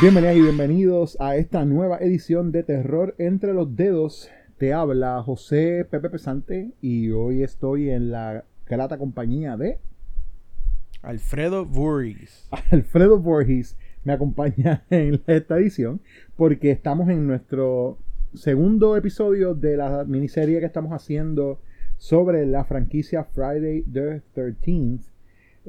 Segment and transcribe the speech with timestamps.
[0.00, 4.30] Bienvenidas y bienvenidos a esta nueva edición de Terror entre los dedos.
[4.56, 9.80] Te habla José Pepe Pesante y hoy estoy en la grata compañía de
[11.02, 12.48] Alfredo Voorhees.
[12.70, 16.00] Alfredo Voorhees me acompaña en esta edición
[16.36, 17.98] porque estamos en nuestro
[18.34, 21.60] segundo episodio de la miniserie que estamos haciendo
[21.96, 25.10] sobre la franquicia Friday the 13th.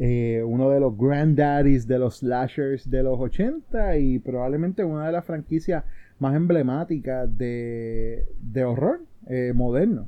[0.02, 5.12] Eh, uno de los granddaddies de los slashers de los 80 y probablemente una de
[5.12, 5.84] las franquicias
[6.20, 10.08] más emblemáticas de, de horror eh, moderno.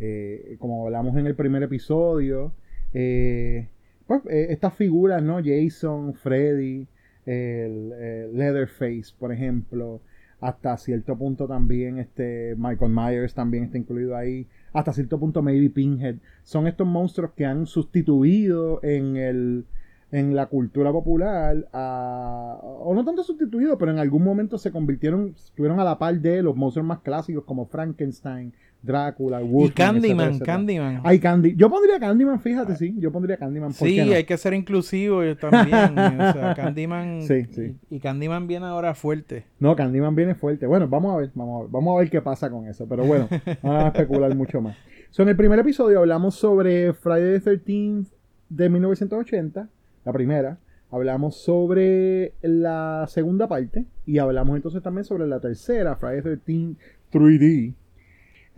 [0.00, 2.52] Eh, como hablamos en el primer episodio,
[2.92, 5.38] pues estas figuras, ¿no?
[5.44, 6.88] Jason, Freddy,
[7.24, 10.00] Leatherface, por ejemplo,
[10.40, 15.70] hasta cierto punto también este Michael Myers también está incluido ahí hasta cierto punto maybe
[15.70, 16.16] Pinhead.
[16.42, 19.66] Son estos monstruos que han sustituido en el
[20.10, 25.80] en la cultura popular o no tanto sustituido pero en algún momento se convirtieron estuvieron
[25.80, 30.26] a la par de los monstruos más clásicos como Frankenstein Drácula, Y Wolfman, Candyman, etcétera,
[30.28, 30.52] etcétera.
[30.56, 31.00] Candyman.
[31.04, 31.56] Hay Candy.
[31.56, 32.94] Yo pondría Candyman, fíjate, sí.
[32.98, 33.72] Yo pondría Candyman.
[33.72, 34.12] ¿por sí, qué no?
[34.12, 35.98] hay que ser inclusivo yo también.
[35.98, 37.22] o sea, Candyman.
[37.22, 37.76] Sí, sí.
[37.90, 39.44] Y, y Candyman viene ahora fuerte.
[39.58, 40.66] No, Candyman viene fuerte.
[40.66, 42.86] Bueno, vamos a ver, vamos a ver, vamos a ver qué pasa con eso.
[42.88, 43.28] Pero bueno,
[43.62, 44.76] no vamos a especular mucho más.
[45.10, 48.06] So, en el primer episodio hablamos sobre Friday the 13th
[48.48, 49.68] de 1980,
[50.04, 50.58] la primera.
[50.90, 56.76] Hablamos sobre la segunda parte y hablamos entonces también sobre la tercera, Friday the 13th
[57.12, 57.74] 3D.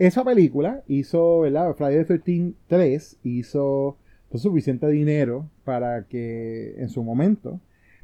[0.01, 1.75] Esa película hizo, ¿verdad?
[1.75, 3.97] Friday the 13th 3 hizo
[4.33, 7.59] suficiente dinero para que, en su momento,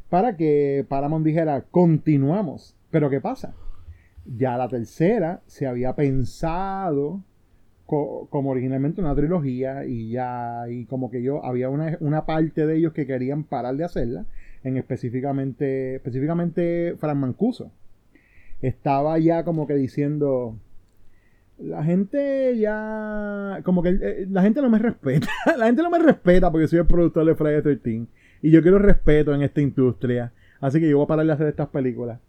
[0.08, 2.76] para que Paramount dijera, continuamos.
[2.92, 3.56] Pero ¿qué pasa?
[4.28, 7.24] Ya la tercera se había pensado
[7.88, 12.68] co- como originalmente una trilogía y ya y como que yo había una, una parte
[12.68, 14.28] de ellos que querían parar de hacerla,
[14.64, 17.72] en específicamente, específicamente Fran Mancuso.
[18.62, 20.58] Estaba ya como que diciendo,
[21.60, 23.62] la gente ya.
[23.64, 25.28] Como que eh, la gente no me respeta.
[25.58, 28.06] la gente no me respeta porque soy el productor de Friday the 13.
[28.44, 30.34] Y yo quiero respeto en esta industria.
[30.62, 32.20] Así que yo voy a parar de hacer estas películas.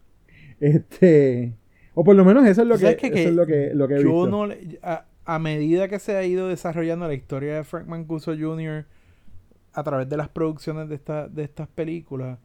[0.61, 1.55] Este.
[1.94, 3.06] O por lo menos eso es lo que, ¿Sabes qué?
[3.09, 4.28] eso Que es lo que, lo que he Yo visto.
[4.28, 8.33] no le- a, a medida que se ha ido desarrollando la historia de Frank Mancuso
[8.39, 8.84] Jr.
[9.72, 12.39] a través de las producciones de, esta, de estas películas,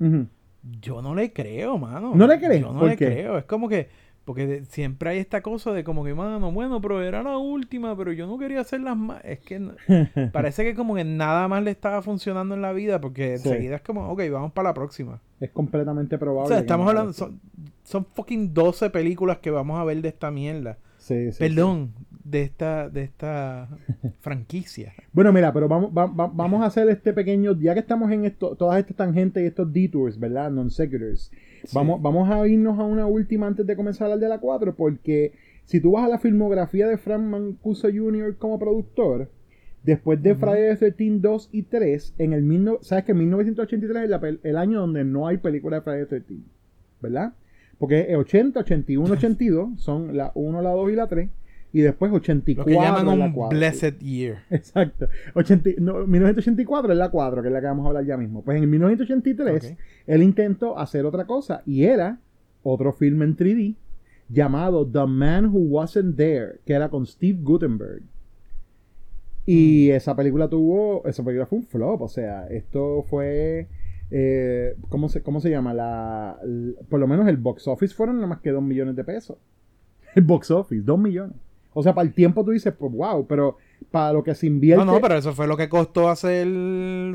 [0.81, 2.13] yo no le creo, mano.
[2.15, 2.61] ¿No le crees?
[2.61, 3.05] Yo no ¿Por le qué?
[3.05, 3.37] creo.
[3.37, 3.89] Es como que.
[4.25, 7.95] Porque de- siempre hay esta cosa de como que, mano, bueno, pero era la última,
[7.97, 9.21] pero yo no quería hacer las más.
[9.25, 9.73] Es que no-
[10.31, 13.49] parece que como que nada más le estaba funcionando en la vida, porque Sí.
[13.49, 15.19] enseguida es como, ok, vamos para la próxima.
[15.41, 16.45] Es completamente probable.
[16.45, 17.41] O sea, estamos hablando, son,
[17.83, 20.77] son fucking 12 películas que vamos a ver de esta mierda.
[20.99, 21.91] Sí, sí, Perdón,
[22.23, 23.67] de esta, de esta
[24.21, 24.93] franquicia.
[25.11, 27.59] Bueno, mira, pero vamos, va- va- vamos a hacer este pequeño.
[27.59, 30.49] Ya que estamos en esto, todas estas tangentes y estos detours, ¿verdad?
[30.49, 31.29] Non sequiturs.
[31.71, 35.33] Vamos, vamos a irnos a una última antes de comenzar al de la 4, porque
[35.65, 38.35] si tú vas a la filmografía de Frank Mancuso Jr.
[38.37, 39.29] como productor,
[39.83, 40.41] después de Ujú.
[40.41, 44.21] Friday the 13 2 y 3, en el mil no- sabes que 1983 es la
[44.43, 46.41] el año donde no hay película de Friday the 13,
[47.01, 47.33] ¿verdad?
[47.79, 51.29] Porque es 80, 81, 82 son la 1, la 2 y la 3,
[51.73, 53.57] y después Lo 84 que llaman la un 4.
[53.57, 54.43] blessed year.
[54.51, 55.07] Exacto.
[55.33, 58.43] 80 no, 1984 es la 4, que es la que vamos a hablar ya mismo.
[58.43, 59.77] Pues en 1983 Ok.
[60.07, 62.19] él intentó hacer otra cosa y era
[62.61, 63.75] otro film en 3D
[64.29, 68.03] llamado The Man Who Wasn't There, que era con Steve Gutenberg.
[69.45, 69.95] Y Mm.
[69.95, 73.67] esa película tuvo, esa película fue un flop, o sea, esto fue,
[74.11, 75.73] eh, ¿cómo, se, ¿cómo se llama?
[75.73, 76.37] La,
[76.89, 79.37] por lo menos el box office fueron nada más que 2 millones de pesos.
[80.15, 81.35] El box office, 2 millones.
[81.73, 83.57] O sea, para el tiempo tú dices, pues wow, pero
[83.91, 84.85] para lo que se invierte...
[84.85, 86.47] No, no, pero eso fue lo que costó hacer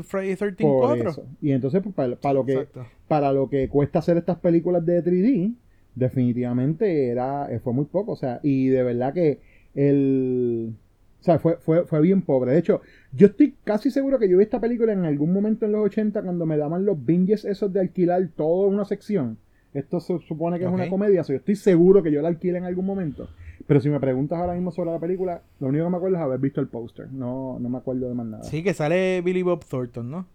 [0.03, 1.09] Friday 13 por 4.
[1.09, 1.25] eso.
[1.41, 2.85] Y entonces, pues, para, para lo que, Exacto.
[3.07, 5.53] para lo que cuesta hacer estas películas de 3D,
[5.95, 8.13] definitivamente era, eh, fue muy poco.
[8.13, 9.39] O sea, y de verdad que
[9.75, 10.73] el.
[11.19, 12.53] O sea, fue, fue, fue bien pobre.
[12.53, 12.81] De hecho,
[13.11, 16.21] yo estoy casi seguro que yo vi esta película en algún momento en los 80
[16.21, 19.37] cuando me daban los binges esos de alquilar toda una sección.
[19.73, 22.57] Esto se supone que es una comedia, so yo estoy seguro que yo la alquilé
[22.57, 23.29] en algún momento.
[23.69, 26.23] Pero si me preguntas ahora mismo sobre la película, lo único que me acuerdo es
[26.23, 27.07] haber visto el póster.
[27.11, 28.43] No, no me acuerdo de más nada.
[28.43, 30.25] Sí, que sale Billy Bob Thornton, ¿no?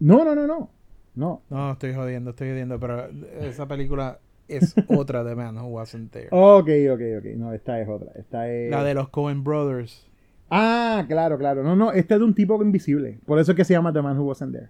[0.00, 0.68] No, no, no, no.
[1.14, 1.40] No.
[1.48, 3.06] No, estoy jodiendo, estoy jodiendo, pero
[3.40, 4.18] esa película
[4.48, 6.28] es otra de Man Who Wasn't There.
[6.30, 7.24] Ok, ok, ok.
[7.38, 8.12] No, esta es otra.
[8.16, 8.70] Esta es.
[8.70, 10.06] La de los Coen Brothers.
[10.50, 11.62] Ah, claro, claro.
[11.62, 13.18] No, no, este es de un tipo invisible.
[13.24, 14.68] Por eso es que se llama The Man Who Wasn't There.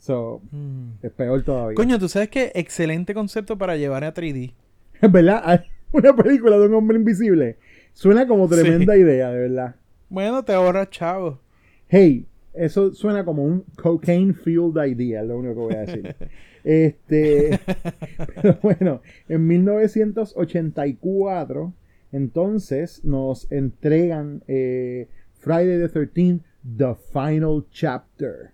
[0.00, 0.94] So, Mm.
[1.00, 1.76] es peor todavía.
[1.76, 4.52] Coño, tú sabes que excelente concepto para llevar a 3D.
[5.00, 5.60] Es verdad, hay
[5.92, 7.58] una película de un hombre invisible.
[7.92, 8.56] Suena como Sí.
[8.60, 9.76] tremenda idea, de verdad.
[10.08, 11.40] Bueno, te ahorras chavo.
[11.88, 16.16] Hey, Eso suena como un cocaine field idea, es lo único que voy a decir.
[16.62, 17.58] Este,
[18.34, 21.72] pero bueno, en 1984,
[22.12, 25.08] entonces nos entregan eh,
[25.38, 26.42] Friday the 13th,
[26.76, 28.52] The Final Chapter.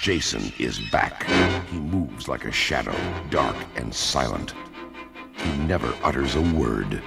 [0.00, 1.26] Jason is back.
[1.70, 2.94] He moves like a shadow,
[3.30, 4.54] dark and silent.
[5.42, 7.02] He never utters a word.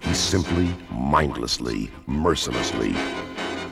[0.00, 2.94] He simply, mindlessly, mercilessly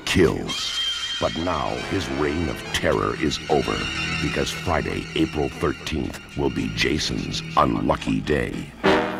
[0.04, 0.76] kills.
[1.20, 3.76] But now his reign of terror is over
[4.22, 8.52] because Friday, April 13th will be Jason's unlucky day.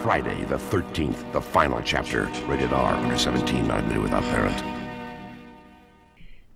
[0.03, 4.57] Friday the 13th, the final chapter, rated R, under 17, not admitted without parent.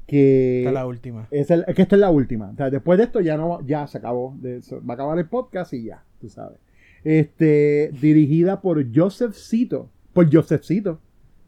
[0.06, 1.26] Que Esta es la última.
[1.30, 2.50] es, el- que esta es la última.
[2.50, 4.34] O sea, después de esto ya no ya se acabó.
[4.38, 4.80] De eso.
[4.84, 6.58] Va a acabar el podcast y ya, tú sabes.
[7.04, 9.90] Este, dirigida por Joseph Cito.
[10.12, 11.00] Por Joseph Cito.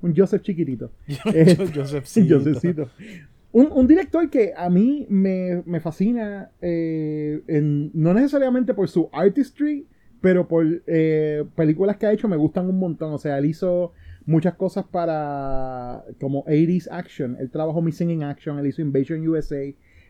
[0.03, 0.91] Un Joseph chiquitito.
[1.35, 2.39] Este, Josephcito.
[2.39, 2.89] Josephcito.
[3.53, 9.09] Un, un director que a mí me, me fascina, eh, en- no necesariamente por su
[9.13, 9.87] artistry,
[10.21, 13.15] pero por eh, películas que ha hecho me gustan un montón.
[13.15, 13.93] O sea, él hizo
[14.27, 17.37] muchas cosas para como 80s action.
[17.41, 19.63] Él trabajó Missing in Action, él hizo Invasion USA,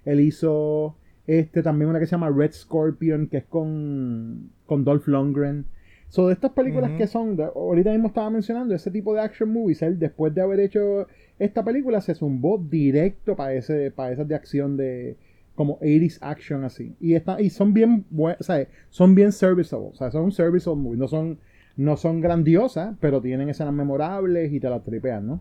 [0.05, 0.97] él hizo
[1.27, 5.67] este también una que se llama Red Scorpion, que es con, con Dolph Lundgren.
[6.09, 9.53] So, de estas películas que son, de- ahorita mismo estaba mencionando, ese tipo de action
[9.53, 11.07] movies, él después de haber hecho
[11.39, 15.17] esta película se zumbó directo para ese para esas de acción de
[15.57, 16.95] como 80s action así.
[17.01, 20.99] Y está, y son bien o sea, son bien serviceable, o sea, son serviceable movies,
[21.01, 21.39] no son
[21.77, 25.41] no son grandiosas, pero tienen escenas memorables y te las tripean, ¿no?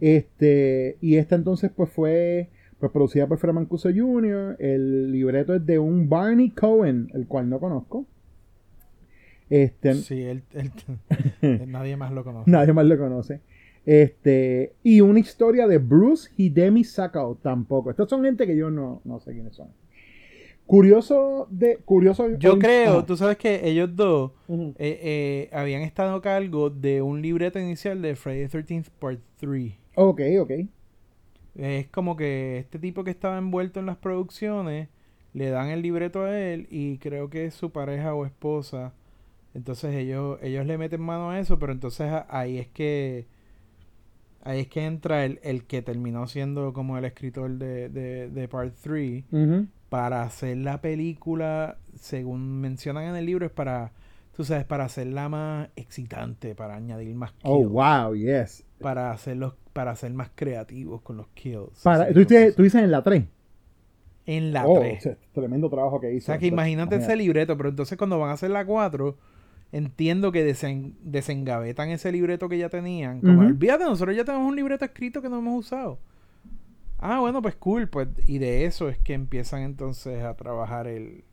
[0.00, 2.50] Este, y esta entonces pues fue
[2.84, 7.48] pues producida por Fred Mancuso Jr., el libreto es de un Barney Cohen, el cual
[7.48, 8.04] no conozco.
[9.50, 10.72] Este, Sí, él, él-
[11.68, 12.50] nadie más lo conoce.
[12.50, 13.40] Nadie más lo conoce.
[13.86, 17.90] Este, y una historia de Bruce Hidemi Sakao tampoco.
[17.90, 19.68] Estos son gente que yo no, no sé quiénes son.
[20.66, 21.76] Curioso de.
[21.84, 22.38] Curioso.
[22.38, 23.06] Yo creo, Ajá.
[23.06, 28.00] tú sabes que ellos dos eh, eh, habían estado a cargo de un libreto inicial
[28.00, 29.72] de Friday the 13th Part 3.
[29.96, 30.50] Ok, ok.
[31.56, 34.88] Es como que este tipo que estaba envuelto en las producciones
[35.32, 38.92] le dan el libreto a él y creo que es su pareja o esposa.
[39.54, 43.26] Entonces ellos ellos le meten mano a eso, pero entonces ahí es que
[44.42, 48.48] ahí es que entra el, el que terminó siendo como el escritor de, de, de
[48.48, 49.66] Part 3 Ujú.
[49.88, 53.92] para hacer la película, según mencionan en el libro, es para,
[54.36, 58.64] tú sabes, para hacerla más excitante, para añadir más Oh, wow, yes.
[58.84, 61.80] Para hacerlos, para ser más creativos con los kills.
[61.82, 62.56] Para, tú, dices, cosas.
[62.56, 63.24] tú dices en la 3.
[64.26, 64.98] En la oh, 3.
[64.98, 66.26] o sea, tremendo trabajo que O hizo.
[66.26, 69.16] sea, que imagínate ese libreto, pero entonces cuando van a hacer la 4,
[69.72, 73.20] entiendo que desen- desengavetan ese libreto que ya tenían.
[73.20, 75.98] Como, olvídate, nosotros ya tenemos un libreto escrito que no hemos usado.
[76.98, 77.88] Ah, bueno, pues cool.
[77.88, 81.24] Pues, y de eso es que empiezan entonces a trabajar el,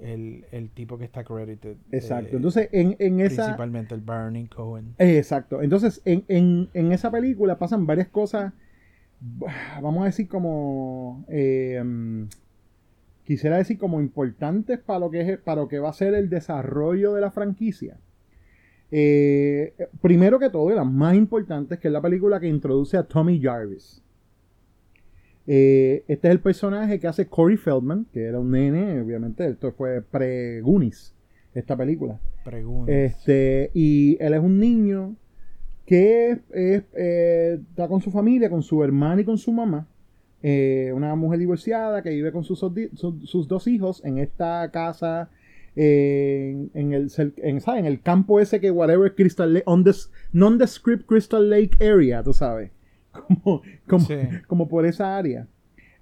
[0.00, 1.76] el, el tipo que está credited.
[1.90, 2.32] Exacto.
[2.32, 3.44] eh, Entonces, en, en esa.
[3.44, 4.94] Principalmente el Barney Cohen.
[4.98, 5.62] Eh, Exacto.
[5.62, 8.52] Entonces, en, en, en esa película pasan varias cosas,
[9.82, 11.82] vamos a decir como, eh,
[13.24, 16.28] quisiera decir como importantes para lo que es, para lo que va a ser el
[16.30, 17.98] desarrollo de la franquicia.
[20.00, 23.40] Primero que todo, y las más importantes, que es la película que introduce a Tommy
[23.40, 24.02] Jarvis.
[25.46, 29.72] Eh, este es el personaje que hace Corey Feldman, que era un nene, obviamente, esto
[29.72, 31.14] fue pre-Goonies,
[31.54, 32.18] esta película.
[32.44, 32.92] Pregunta.
[32.92, 35.14] Este, y él es un niño
[35.86, 39.86] que es- es, eh, está con su familia, con su hermana y con su mamá.
[40.42, 42.60] Eh, una mujer divorciada que vive con sus,
[43.48, 45.30] dos hijos en esta casa.
[45.78, 47.10] en, en el,
[47.42, 47.80] en, ¿sabes?
[47.80, 52.32] en el campo ese que whatever Crystal Lake, on this nondescript Crystal Lake area, tú
[52.32, 52.70] sabes.
[53.26, 54.14] Como, como, Sí.
[54.46, 55.46] como por esa área.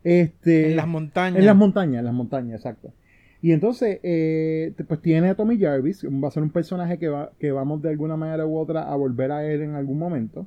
[0.02, 1.38] Este, en las montañas.
[1.38, 2.92] en las montañas, en las montañas, exacto.
[3.40, 7.33] Y entonces, eh, pues tiene a Tommy Jarvis, va a ser un personaje que, va,
[7.38, 10.47] que vamos de alguna manera u otra a volver a él en algún momento.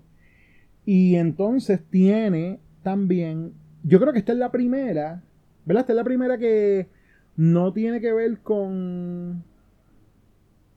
[0.86, 5.22] Y entonces tiene también, yo creo que esta es la primera,
[5.66, 5.82] ¿verdad?
[5.82, 6.88] Esta es la primera que
[7.36, 9.44] no tiene que ver con...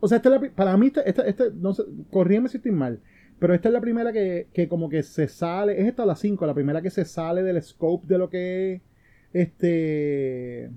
[0.01, 2.73] O sea, esta es la, para mí, esta, esta, esta- no sé, corrígeme si estoy
[2.73, 3.01] mal,
[3.41, 6.47] pero esta es la primera que, que como que se sale, es esta la 5,
[6.47, 8.83] la primera que se sale del scope de lo que es,
[9.33, 10.71] este,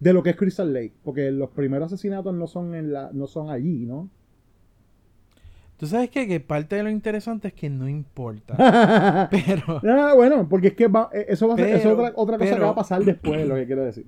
[0.00, 3.26] de lo que es Crystal Lake, porque los primeros asesinatos no son en la, no
[3.26, 4.08] son allí, ¿no?
[5.76, 6.28] Tú sabes qué?
[6.28, 8.56] que parte de lo interesante es que no importa.
[9.30, 12.12] pero, Ah, bueno, porque es que va- eh, eso, va a ser, eso es otra,
[12.14, 14.06] otra cosa que va a pasar después, lo que quiero decir.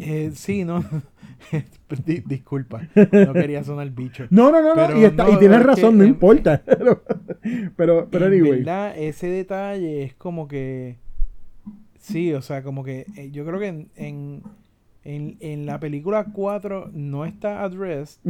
[0.00, 0.84] eh, sí, ¿no?
[2.06, 4.26] Di- disculpa, no quería sonar bicho.
[4.30, 6.62] No, no, no, no, Pero y, está- y no, tienes es que razón, no importa.
[7.76, 8.58] pero, pero, anyway.
[8.58, 10.96] verdad, ese detalle es como que.
[11.98, 14.42] Sí, o sea, como que eh, yo creo que en, en,
[15.04, 18.20] en, en la película 4 no está addressed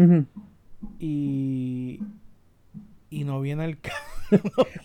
[0.98, 2.00] y.
[3.10, 3.96] Y no viene el caso.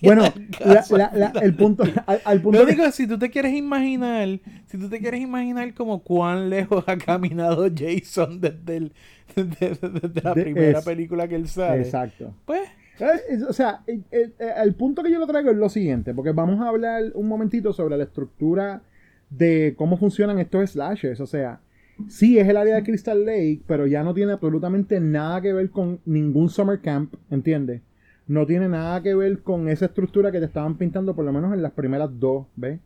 [0.04, 0.24] Bueno,
[0.64, 4.40] la- la- la- el punto, al, al punto Lo que- si tú te quieres imaginar,
[4.68, 8.94] si tú te quieres imaginar como cuán lejos ha caminado Jason desde, el,
[9.36, 12.34] desde, desde la De- primera es- película que él sale, Exacto.
[12.46, 12.62] pues
[13.00, 16.32] Eh, O sea, el, el- el punto que yo lo traigo es lo siguiente, porque
[16.34, 18.84] vamos a hablar un momentito sobre la estructura
[19.32, 21.20] de cómo funcionan estos slashers.
[21.20, 21.62] O sea,
[22.08, 25.72] sí es el área de Crystal Lake, pero ya no tiene absolutamente nada que ver
[25.72, 27.82] con ningún summer camp, ¿entiendes?
[28.28, 31.54] No tiene nada que ver con esa estructura que te estaban pintando, por lo menos
[31.54, 32.80] en las primeras dos, ¿ves?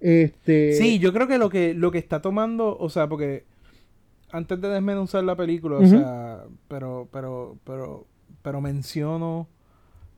[0.00, 3.44] Este, Sí, yo creo que lo que lo que está tomando, o sea, porque
[4.30, 8.06] antes de desmenuzar la película, o sea, pero pero pero
[8.42, 9.46] pero menciono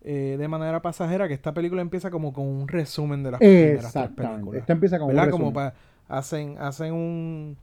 [0.03, 3.93] eh, de manera pasajera que esta película empieza como con un resumen de las primeras
[3.93, 4.61] tres películas.
[4.61, 5.31] Esta empieza con un ¿Verdad?
[5.31, 5.73] Como resumen.
[5.73, 7.57] pa- hacen hacen un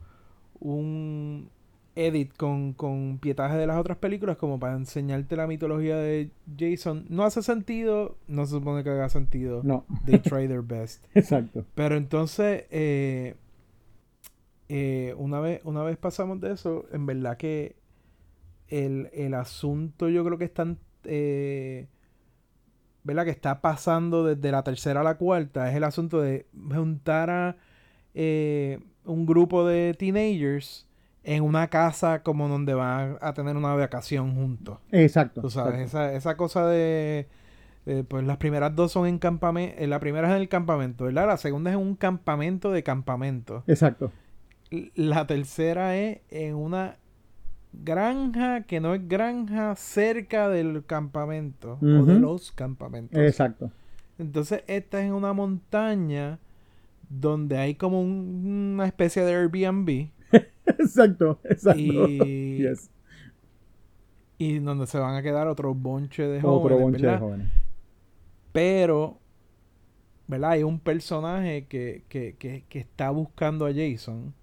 [0.60, 1.48] un
[1.96, 7.06] edit con, con pietaje de las otras películas como para enseñarte la mitología de Jason.
[7.08, 9.62] No hace sentido, no se supone que haga sentido.
[9.62, 11.04] No, They try their best.
[11.14, 11.64] exacto.
[11.74, 13.36] Pero entonces, eh,
[14.68, 17.76] eh, una, vez, una vez pasamos de eso, en verdad que
[18.68, 20.78] el, el asunto yo creo que están...
[21.04, 21.88] Eh,
[23.06, 23.26] ¿Verdad?
[23.26, 25.68] Que está pasando desde la tercera a la cuarta.
[25.68, 27.56] Es el asunto de juntar a
[29.04, 30.86] un grupo de teenagers
[31.24, 34.78] en una casa como donde van a tener una vacación juntos.
[34.92, 35.40] Exacto.
[35.40, 36.08] Tú sabes, exacto.
[36.10, 37.26] esa, esa cosa de.
[37.86, 39.86] eh, pues las primeras dos son en campamento.
[39.86, 41.26] La primera es en el campamento, ¿verdad?
[41.26, 43.64] La segunda es en un campamento de campamento.
[43.66, 44.12] Exacto.
[44.94, 46.96] La tercera es en una
[47.72, 53.18] granja que no es granja cerca del campamento o de los campamentos.
[53.20, 53.70] Exacto.
[54.18, 56.38] Entonces, esta es en una montaña
[57.08, 60.08] donde hay como un- una especie de Airbnb
[60.84, 61.38] Exacto.
[61.44, 62.08] Exacto.
[62.08, 62.90] y, Yes.
[64.38, 66.64] y donde se van a quedar otro bonche de jóvenes.
[66.64, 67.48] Otro bonche de jóvenes.
[68.52, 69.18] Pero,
[70.26, 70.50] ¿verdad?
[70.52, 74.34] Hay un personaje que, que, que, que está buscando a Jason.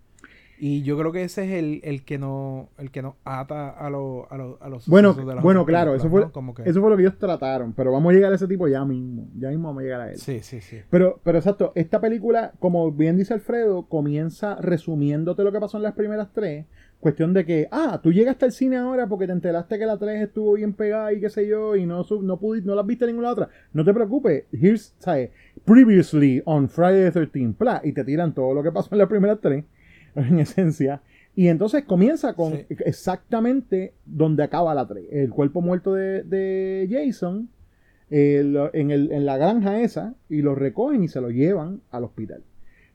[0.64, 3.90] Y yo creo que ese es el, el que no el que nos ata a,
[3.90, 6.32] lo- a, lo- a los Bueno, de las bueno, claro, eso fue, ¿no?
[6.32, 8.68] Como que- eso fue lo que ellos trataron, pero vamos a llegar a ese tipo
[8.68, 10.18] ya mismo, ya mismo vamos a llegar a él.
[10.20, 10.78] Sí, sí, sí.
[10.92, 15.84] Pero, pero exacto, esta película, como bien dice Alfredo, comienza resumiéndote lo que pasó en
[15.84, 16.68] las primeras tres,
[17.00, 20.22] cuestión de que, ah, tú llegaste al cine ahora porque te enteraste que la 3
[20.22, 23.32] estuvo bien pegada y qué sé yo, y no, no, pudi- no las viste ninguna
[23.32, 25.32] otra, no te preocupes, here's, ¿sabes?
[25.66, 29.08] Previously on Friday the 13th, bla, y te tiran todo lo que pasó en las
[29.08, 29.64] primeras tres,
[30.16, 31.02] en esencia,
[31.36, 32.66] y entonces comienza con Sí.
[33.16, 37.50] exactamente donde acaba la 3, el cuerpo muerto de, de Jason,
[38.10, 42.04] eh, en, el- en la granja esa, y lo recogen y se lo llevan al
[42.04, 42.44] hospital.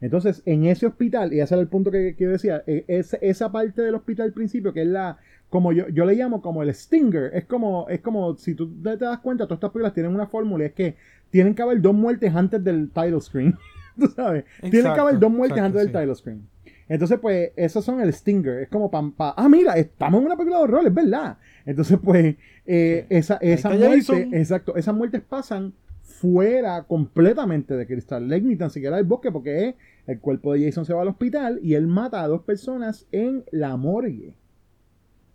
[0.03, 3.51] Entonces, en ese hospital, y ese era el punto que, que yo decía, es- esa
[3.51, 5.17] parte del hospital al principio, que es la,
[5.49, 8.97] como yo, yo le llamo como el stinger, es como, es como, si tú te,
[8.99, 10.97] das cuenta, todas estas películas tienen una fórmula, es que
[11.31, 13.55] tienen que haber dos muertes antes del title screen,
[13.99, 15.93] tú sabes, tienen que haber dos muertes exacto, antes sí.
[15.93, 16.43] del title screen.
[16.89, 20.59] Entonces, pues, esos son el stinger, es como para, ah, mira, estamos en una película
[20.59, 21.39] de horror, es verdad.
[21.65, 28.43] Entonces, pues, eh, esa, esa muerte, exacto, esas muertes pasan fuera completamente de Crystal Lake,
[28.43, 29.75] ni tan siquiera del bosque, porque es
[30.07, 33.45] el cuerpo de Jason se va al hospital y él mata a dos personas en
[33.51, 34.35] la morgue.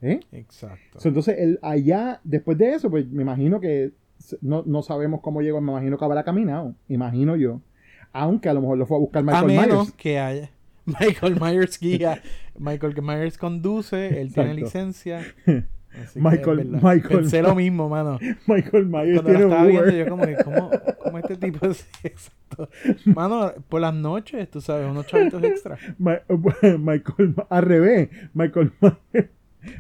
[0.02, 0.22] ¿Eh?
[0.32, 1.00] Exacto.
[1.00, 3.92] So, entonces, él allá, después de eso, pues me imagino que
[4.40, 7.62] no, no sabemos cómo llegó, me imagino que habrá caminado, imagino yo.
[8.14, 9.92] Aunque a lo mejor lo fue a buscar a Michael menos Myers.
[9.94, 10.50] que haya
[11.00, 12.22] Michael Myers guía,
[12.58, 15.22] Michael Myers conduce, él tiene licencia.
[16.04, 16.66] Así Michael-.
[16.82, 18.18] Michael- Pensé lo mismo, mano.
[18.48, 19.72] Michael Myers Cuando tiene estaba Uber.
[19.92, 20.72] viendo, yo como que, ¿cómo,
[21.04, 22.70] cómo este tipo es exacto?
[23.06, 25.78] Mano, por las noches, tú sabes, unos chavitos extra.
[26.00, 29.30] Michael, al revés, Michael Myers,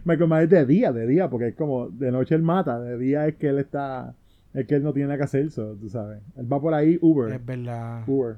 [0.04, 3.28] Michael Myers de día, de día, porque es como de noche él mata, de día
[3.28, 4.14] es que él está,
[4.54, 6.20] es que él no tiene nada que hacer, so, tú sabes.
[6.38, 8.36] Él va por ahí Uber, Es verdad, Uber.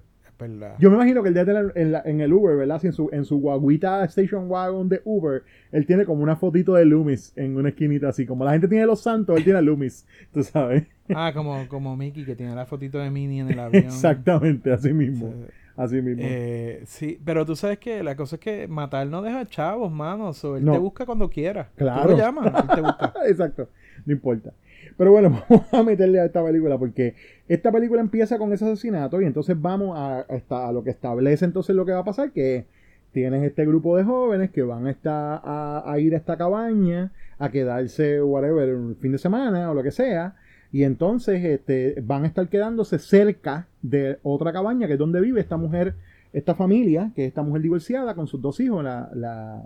[0.49, 0.75] Verdad.
[0.79, 2.79] Yo me imagino que él debe tener en, la- en el Uber, ¿verdad?
[2.79, 6.73] Si en su, en su guaguita station wagon de Uber, él tiene como una fotito
[6.75, 9.61] de Loomis en una esquinita así, como la gente tiene los santos, él tiene a
[9.61, 10.83] Loomis, tú sabes.
[11.13, 13.83] Ah, como, como Mickey que tiene la fotito de Minnie en el avión.
[13.85, 14.93] Exactamente, así Sí.
[14.93, 15.33] mismo,
[15.75, 16.21] así mismo.
[16.25, 20.31] Eh, sí, pero tú sabes que la cosa es que matar no deja chavos, mano.
[20.33, 20.73] So, él No.
[20.73, 21.69] te busca cuando quiera.
[21.75, 22.03] Claro.
[22.03, 23.13] Tú lo llamas, él te busca.
[23.27, 23.69] Exacto,
[24.05, 24.53] no importa.
[24.97, 27.15] Pero bueno, vamos a meterle a esta película porque
[27.47, 30.25] esta película empieza con ese asesinato y entonces vamos a,
[30.71, 32.65] lo que establece entonces lo que va a pasar, que
[33.11, 38.75] tienes este grupo de jóvenes que van a ir a esta cabaña a quedarse, whatever,
[38.75, 40.35] un fin de semana o lo que sea.
[40.71, 45.39] Y entonces este, van a estar quedándose cerca de otra cabaña, que es donde vive
[45.39, 45.93] esta mujer,
[46.33, 49.63] esta familia, que es esta mujer divorciada con sus dos hijos, la, la-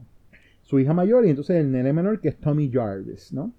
[0.64, 3.54] su hija mayor y entonces el nene menor, que es Tommy Jarvis, ¿no?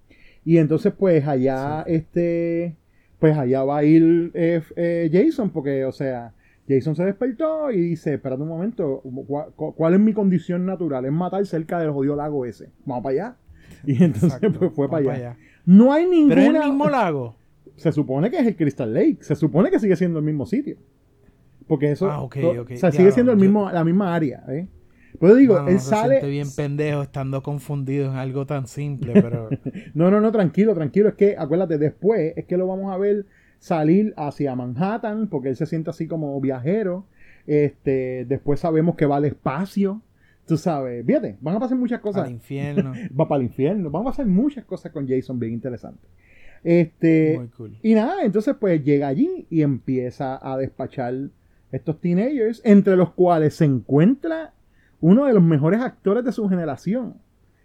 [0.45, 2.75] Y entonces, pues allá, este,
[3.19, 6.33] pues allá va a ir eh, eh, Jason, porque, o sea,
[6.67, 9.01] Jason se despertó y dice, espérate un momento,
[9.75, 11.05] ¿cuál, es mi condición natural?
[11.05, 12.69] Es matar cerca del jodido lago ese.
[12.85, 13.35] Vamos para allá.
[13.85, 15.37] Y entonces, Exacto, pues fue para allá.
[15.65, 16.35] No hay ninguna...
[16.35, 17.35] Pero es el mismo lago.
[17.75, 19.17] Se supone que es el Crystal Lake.
[19.21, 20.77] Se supone que sigue siendo el mismo sitio.
[21.67, 22.09] Porque eso...
[22.09, 22.71] Ah, ok, to- ok.
[22.73, 24.67] O sea, sigue siendo el mismo, la misma área, ¿eh?
[25.19, 26.25] Pero digo, Mano, él no sale...
[26.27, 29.49] bien pendejo estando confundido en algo tan simple, pero
[29.93, 31.09] No, no, no, tranquilo, tranquilo.
[31.09, 33.25] Es que, acuérdate, después es que lo vamos a ver
[33.59, 37.05] salir hacia Manhattan, porque él se siente así como viajero.
[37.45, 40.01] Este, después sabemos que va al espacio.
[40.47, 42.25] Tú sabes, fíjate, van a pasar muchas cosas.
[42.25, 42.93] al infierno.
[43.19, 43.91] Va para el infierno.
[43.91, 46.09] Van a pasar muchas cosas con Jason bien interesantes.
[46.63, 47.77] Este, Muy cool.
[47.83, 51.13] y nada, entonces pues llega allí y empieza a despachar
[51.71, 54.53] estos teenagers, entre los cuales se encuentra
[55.01, 57.15] uno de los mejores actores de su generación,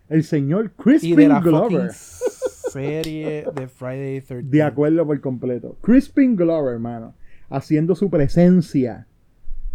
[0.08, 1.90] el señor Y Crispin de la Glover.
[1.92, 4.42] serie de Friday the 13th.
[4.50, 5.76] De acuerdo por completo.
[5.80, 7.14] Crispin Glover, hermano,
[7.48, 9.06] haciendo su presencia,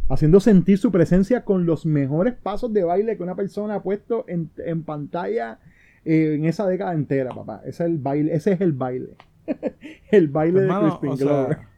[0.10, 4.26] haciendo sentir su presencia con los mejores pasos de baile que una persona ha puesto
[4.28, 5.60] en, en pantalla
[6.06, 7.62] eh, en esa década entera, papá.
[7.66, 9.16] Ese es el baile, ese es el baile.
[10.12, 11.58] el baile Hermano, de Crispin Glover.
[11.58, 11.70] sea,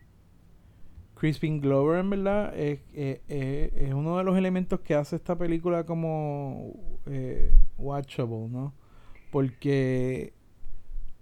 [1.21, 6.73] Crispin Glover, en verdad, es, es- uno de los elementos que hace esta película como
[7.05, 8.73] eh, watchable, ¿no?
[9.31, 10.33] Porque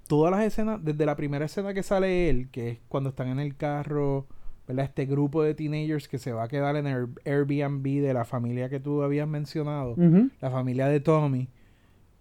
[0.08, 3.40] todas las escenas, desde la primera escena que sale él, que es cuando están en
[3.40, 4.26] el carro,
[4.68, 4.86] ¿verdad?
[4.86, 8.70] Este grupo de teenagers que se va a quedar en el Airbnb de la familia
[8.70, 9.96] que tú habías mencionado,
[10.42, 11.50] la familia de Tommy.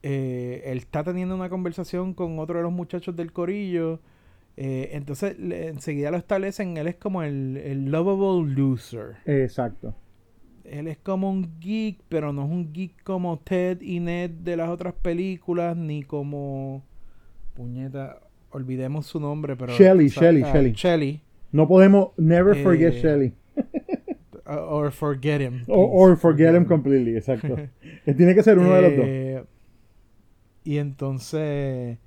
[0.02, 4.00] eh, él está teniendo una conversación con otro de los muchachos del corillo.
[4.60, 6.76] Eh, entonces enseguida lo establecen.
[6.78, 9.16] Él es como el, el lovable loser.
[9.24, 9.94] Exacto.
[10.64, 14.56] Él es como un geek, pero no es un geek como Ted y Ned de
[14.56, 16.82] las otras películas, ni como.
[17.54, 18.18] Puñeta,
[18.50, 19.72] olvidemos su nombre, pero.
[19.74, 20.72] Shelly, Shelly, ah, Shelly.
[20.72, 21.22] Shelly.
[21.52, 23.32] No podemos never forget Eh, Shelly.
[24.46, 25.62] or forget him.
[25.68, 27.56] Or forget him completely, exacto.
[28.06, 29.06] Eh, Tiene que ser uno de los dos.
[29.06, 29.44] Eh,
[30.64, 31.98] Y entonces,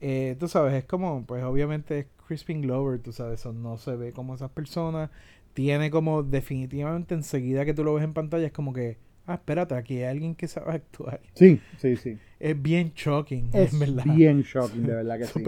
[0.00, 3.96] eh, tú sabes, es como, pues obviamente es Crispin Glover, tú sabes, eso no se
[3.96, 5.10] ve como esas personas.
[5.54, 9.74] Tiene como definitivamente enseguida que tú lo ves en pantalla, es como que, ah, espérate,
[9.74, 11.20] aquí hay alguien que sabe actuar.
[11.34, 12.18] Sí, sí, sí.
[12.38, 14.04] Es bien shocking, Es en verdad.
[14.14, 15.42] bien shocking, de verdad que sí.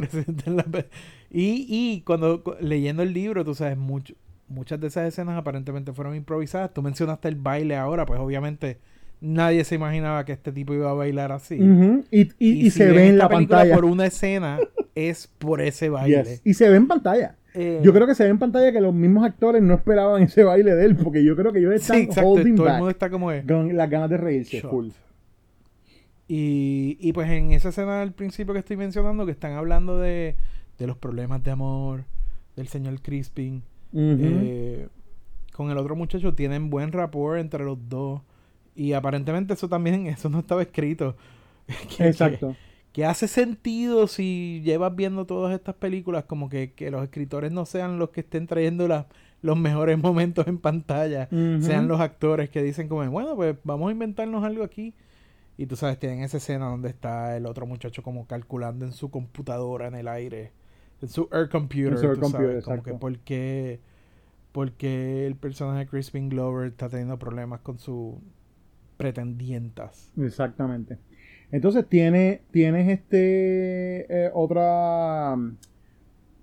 [0.46, 0.64] en la
[1.30, 4.14] y, y cuando cu- leyendo el libro, tú sabes, mucho,
[4.48, 6.72] muchas de esas escenas aparentemente fueron improvisadas.
[6.72, 8.78] Tú mencionaste el baile ahora, pues obviamente
[9.20, 11.56] nadie se imaginaba que este tipo iba a bailar así.
[12.10, 13.74] Y, y- y si se ven ve en la pantalla.
[13.74, 14.58] por una escena,
[14.94, 16.24] es por ese baile.
[16.24, 16.42] Yes.
[16.44, 17.36] Y se ve en pantalla.
[17.54, 20.44] Eh, Yo creo que se ve en pantalla que los mismos actores no esperaban ese
[20.44, 22.28] baile de él, porque yo creo que ellos sí, están exacto.
[22.30, 23.44] holding Todo el mundo está como es.
[23.44, 24.58] con las ganas de reírse.
[24.60, 24.70] Shot.
[24.70, 24.88] Full.
[26.28, 30.36] Y, y pues en esa escena al principio que estoy mencionando, que están hablando de,
[30.78, 32.04] de los problemas de amor
[32.54, 33.62] del señor Crispin.
[33.94, 34.88] Eh,
[35.54, 38.20] con el otro muchacho tienen buen rapport entre los dos.
[38.78, 41.16] Y aparentemente eso también, eso no estaba escrito.
[41.96, 42.50] Que- Exacto.
[42.50, 47.52] Que, que hace sentido si llevas viendo todas estas películas, como que, que los escritores
[47.52, 49.06] no sean los que estén trayendo las-
[49.42, 51.28] los mejores momentos en pantalla,
[51.60, 54.94] sean los actores que dicen como, bueno, pues vamos a inventarnos algo aquí.
[55.56, 59.10] Y tú sabes, tienen esa escena donde está el otro muchacho como calculando en su
[59.10, 60.52] computadora en el aire,
[61.02, 63.80] en su air computer, En su air tú computer, sabes, como que por qué,
[64.52, 68.14] por qué el personaje de Crispin Glover está teniendo problemas con sus
[68.98, 70.12] pretendientas.
[70.18, 70.98] Exactamente.
[71.50, 75.34] Entonces tiene, tienes este eh, otra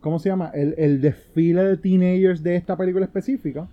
[0.01, 0.51] ¿cómo se llama?
[0.53, 3.67] El, el desfile de teenagers de esta película específica.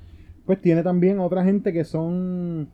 [0.47, 2.69] Pues tiene también otra gente que son.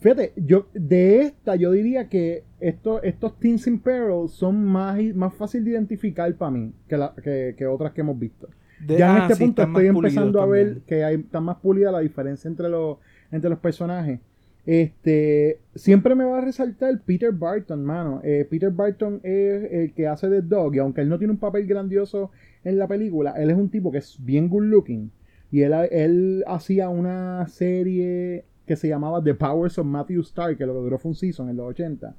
[0.00, 5.34] Fíjate, yo de esta yo diría que esto, estos Teens in Peril son más, más
[5.34, 8.48] fácil de identificar para mí que, la- que, que otras que hemos visto.
[8.78, 10.84] De- ya en ah, este sí, punto estoy empezando a ver también.
[10.86, 12.98] que hay, está más pulida la diferencia entre los,
[13.30, 14.20] entre los personajes.
[14.66, 18.20] Este, siempre me va a resaltar Peter Barton, mano.
[18.24, 21.38] Eh, Peter Barton es el que hace de Dog, y aunque él no tiene un
[21.38, 22.30] papel grandioso
[22.64, 25.10] en la película, él es un tipo que es bien good looking.
[25.50, 30.66] Y él, él hacía una serie que se llamaba The Powers of Matthew Starr, que
[30.66, 32.14] lo que duró fue un season en los 80.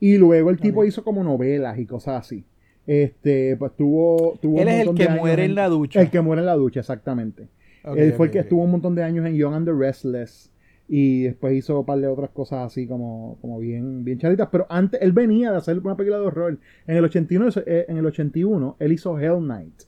[0.00, 2.44] Y luego el tipo hizo como novelas y cosas así.
[2.86, 6.00] Este, pues tuvo, tuvo Él un es el que muere en la ducha.
[6.00, 7.48] El que muere en la ducha, exactamente.
[7.96, 10.50] Él fue el que estuvo un montón de años en Young and the Restless.
[10.88, 14.48] Y después hizo un par de otras cosas así como, como bien, bien charitas.
[14.52, 16.58] Pero antes, él venía de hacer una película de horror.
[16.86, 19.82] En el 81, eh, en el 81 él hizo Hell Night.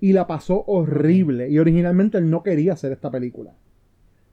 [0.00, 1.48] Y la pasó horrible.
[1.48, 3.54] Y originalmente él no quería hacer esta película.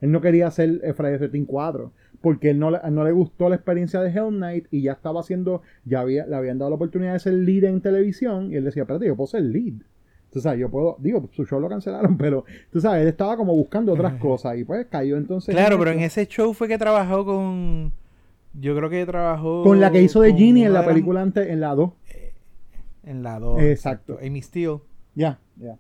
[0.02, 3.50] Él no quería hacer eh, Friday the 13 4 porque él no, no, le gustó
[3.50, 6.76] la experiencia de Hell Knight y ya estaba haciendo, ya había, le habían dado la
[6.76, 9.82] oportunidad de ser lead en televisión y él decía, espérate, yo puedo ser lead.
[10.32, 13.54] Tú sabes, yo puedo, digo, su show lo cancelaron, pero tú sabes, él estaba como
[13.54, 15.54] buscando otras cosas y pues cayó entonces.
[15.54, 17.92] Claro, pero en ese show fue que trabajó con.
[18.54, 19.64] Yo creo que trabajó.
[19.64, 21.92] Con la que hizo de Ginny en la película antes, en la 2.
[23.04, 23.62] En la 2.
[23.62, 24.18] Exacto.
[24.26, 24.80] Amy Steele.
[25.16, 25.78] Ya, ya.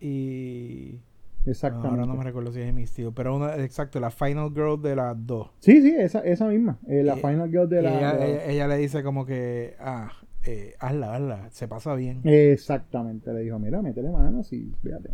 [0.00, 1.00] Y.
[1.44, 1.88] Exactamente.
[1.88, 4.94] ahora no me recuerdo si es Amy Steele, pero una, exacto, la Final Girl de
[4.94, 5.50] las 2.
[5.58, 6.78] Sí, sí, esa, esa misma.
[6.86, 7.96] Eh, la Final Girl de la.
[7.96, 9.74] Ella, ella, le dice como que.
[9.80, 10.12] Ah,
[10.44, 12.20] eh, hazla, hazla, se pasa bien.
[12.24, 15.10] Exactamente, le dijo, mira, métele manos y fíjate.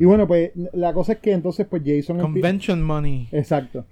[0.00, 2.18] Y bueno, pues la cosa es que entonces, pues Jason.
[2.18, 3.28] Convention money.
[3.32, 3.84] Exacto.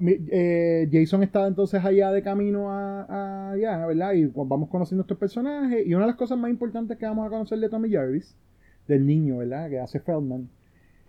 [0.00, 4.12] eh, Jason estaba entonces allá de camino a, allá, ¿verdad?
[4.14, 5.86] Y pues, vamos conociendo estos personajes.
[5.86, 8.34] Y una de las cosas más importantes que vamos a conocer de Tommy Jarvis,
[8.88, 9.70] del niño, ¿verdad?
[9.70, 10.48] Que hace Feldman,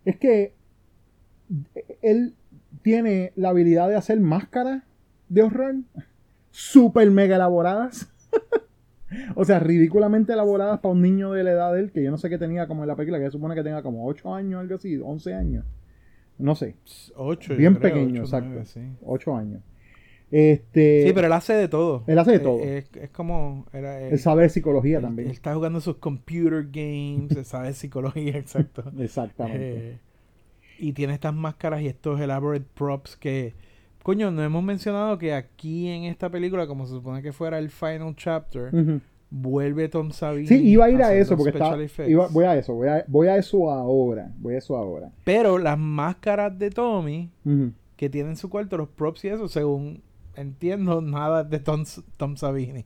[0.06, 0.54] es que
[2.04, 2.36] él
[2.84, 4.84] tiene la habilidad de hacer máscaras
[5.30, 5.78] de horror
[6.52, 8.08] súper mega elaboradas.
[9.36, 12.18] o sea, ridículamente elaboradas para un niño de la edad de él, que yo no
[12.18, 14.60] sé qué tenía como en la película, que se supone que tenga como 8 años,
[14.60, 15.66] algo así, 11 años.
[16.38, 16.76] No sé.
[17.16, 18.62] 8, Bien pequeño, exacto.
[19.04, 19.62] 8 años.
[20.32, 22.06] Este, sí, pero él hace de todo.
[22.08, 22.62] Él hace de todo.
[22.62, 23.66] Es, como.
[23.74, 25.28] él sabe psicología también.
[25.28, 28.84] Él está jugando sus computer games, él sabe psicología, exacto.
[28.98, 29.92] Exactamente.
[29.92, 30.00] Eh,
[30.80, 33.54] y tiene estas máscaras y estos elaborate props que
[34.04, 37.70] Coño, no hemos mencionado que aquí en esta película, como se supone que fuera el
[37.70, 38.72] final chapter,
[39.30, 40.48] vuelve Tom Savini.
[40.48, 41.76] Sí, iba a ir a, eso porque está,
[42.32, 45.12] voy a eso, voy a, eso ahora, voy a eso ahora.
[45.24, 47.32] Pero las máscaras de Tommy
[47.96, 50.02] que tienen en su cuarto, los props y eso, según
[50.36, 51.84] entiendo, nada de Tom,
[52.18, 52.86] Tom Savini.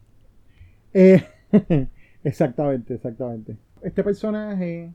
[0.94, 1.24] Eh,
[2.24, 3.56] exactamente, exactamente.
[3.82, 4.92] Este personaje,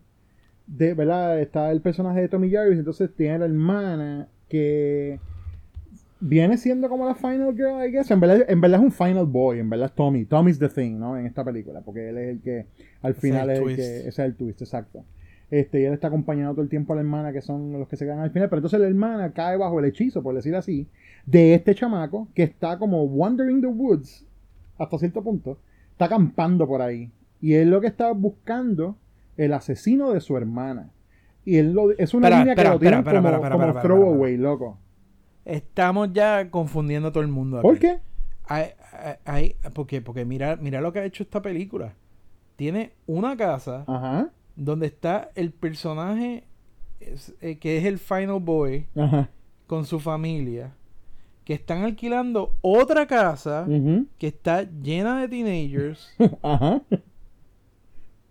[0.66, 5.18] de verdad, está el personaje de Tommy Jarvis, entonces tiene la hermana que
[6.20, 8.10] viene siendo como la final girl, I guess.
[8.10, 10.24] En verdad, en verdad es un final boy, en verdad es Tommy.
[10.24, 11.16] Tommy's the thing, ¿no?
[11.16, 12.66] En esta película, porque él es el que
[13.02, 13.98] al final es el, que.
[14.00, 15.04] Ese es el twist, exacto.
[15.50, 17.96] Este, y él está acompañando todo el tiempo a la hermana, que son los que
[17.96, 18.48] se quedan al final.
[18.48, 20.86] Pero entonces la hermana cae bajo el hechizo, por decir así,
[21.26, 24.24] de este chamaco que está como wandering the woods
[24.78, 25.58] hasta cierto punto.
[25.92, 27.10] Está acampando por ahí.
[27.40, 28.96] Y él lo que está buscando
[29.36, 30.90] el asesino de su hermana.
[31.44, 34.78] Y él lo, es una línea que lo tiene como, como throwaway, loco.
[35.50, 37.60] Estamos ya confundiendo a todo el mundo.
[37.60, 37.98] ¿Por qué?
[39.24, 41.94] Hay, porque, porque mira, mira lo que ha hecho esta película.
[42.56, 43.84] Tiene una casa
[44.56, 46.44] donde está el personaje
[47.40, 48.86] eh, que es el Final Boy
[49.66, 50.72] con su familia.
[51.44, 53.66] Que están alquilando otra casa
[54.18, 56.14] que está llena de teenagers.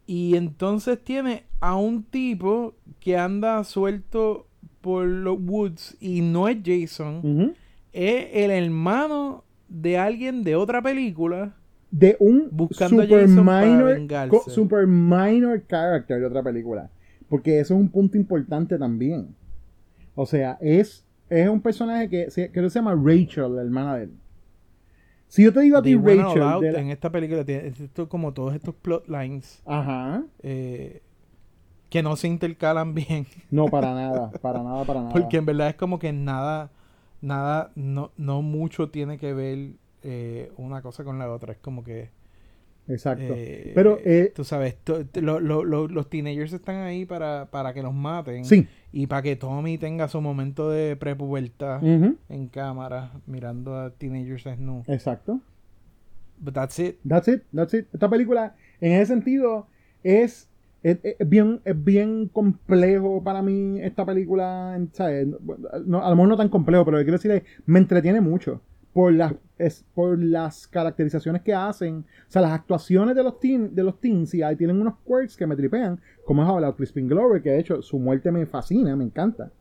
[0.05, 4.47] Y entonces tiene a un tipo que anda suelto
[4.81, 7.55] por los woods y no es Jason,
[7.91, 11.55] es el hermano de alguien de otra película.
[11.91, 16.89] De un buscando super minor, super minor character de otra película.
[17.27, 19.35] Porque eso es un punto importante también.
[20.15, 24.11] O sea, es, es un personaje que, que se llama Rachel, la hermana de él.
[25.27, 26.75] Si yo te digo a ti, Rachel.
[26.75, 27.71] En esta película tiene
[28.07, 29.61] como todos estos plotlines.
[29.65, 30.23] Ajá.
[30.41, 31.01] Eh,
[31.89, 33.28] que no se intercalan bien.
[33.52, 35.13] No, para nada, para nada, para nada.
[35.13, 36.71] Porque en verdad es como que nada,
[37.21, 39.71] nada, no, no mucho tiene que ver
[40.04, 41.54] eh, una cosa con la otra.
[41.54, 42.10] Es como que...
[42.88, 43.34] Exacto.
[43.36, 43.99] Eh, Pero...
[44.04, 44.78] Eh, tú sabes,
[45.13, 48.45] los teenagers están ahí para, para que los maten.
[48.45, 48.67] Sí.
[48.91, 54.89] Y para que Tommy tenga su momento de prepubertad en cámara, mirando a teenagers desnudos.
[54.89, 55.39] Exacto.
[56.39, 56.97] But that's it.
[57.08, 57.88] That's it, that's it.
[57.93, 59.67] Esta película, en ese sentido,
[60.04, 60.48] es
[60.83, 64.79] es, bien, es bien complejo para mí esta película.
[64.93, 65.27] ¿sabes?
[65.85, 68.21] No, a lo mejor no tan complejo, pero lo que quiero decir es me entretiene
[68.21, 68.61] mucho
[68.93, 72.05] por las, es, por las caracterizaciones que hacen.
[72.27, 75.37] O sea, las actuaciones de los, teen, de los teens y ahí tienen unos quirks
[75.37, 75.99] que me tripean.
[76.25, 79.51] Como has hablado, Crispin Glover, que de hecho su muerte me fascina, me encanta.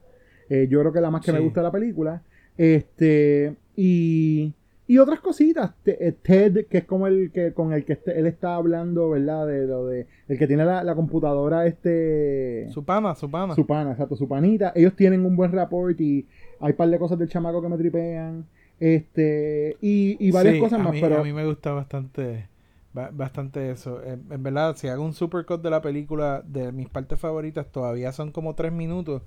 [0.48, 2.22] Eh, yo creo que es la más que me gusta de la película.
[2.57, 4.54] Este, y
[4.88, 5.74] y otras cositas.
[5.85, 9.46] Eh, Ted, que es como el que con el que este, él está hablando, ¿verdad?
[9.46, 10.07] De lo de.
[10.27, 12.66] El que tiene la, computadora, este.
[12.70, 13.55] Su pana, su pana.
[13.55, 14.72] Su pana, exacto, su panita.
[14.74, 16.27] Ellos tienen un buen rapport y
[16.59, 18.46] hay un par de cosas del chamaco que me tripean.
[18.81, 19.77] Este.
[19.83, 20.96] Y, varias cosas más.
[20.98, 21.20] pero...
[21.20, 22.48] a mí me gusta bastante.
[23.12, 24.03] Bastante eso.
[24.03, 28.33] En, verdad, si hago un supercut de la película, de mis partes favoritas, todavía son
[28.33, 29.22] como tres minutos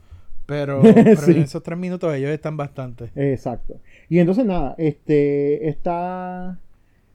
[0.46, 1.32] Pero, pero Sí.
[1.32, 3.10] en esos tres minutos ellos están bastante.
[3.16, 3.80] Exacto.
[4.10, 6.60] Y entonces nada, este está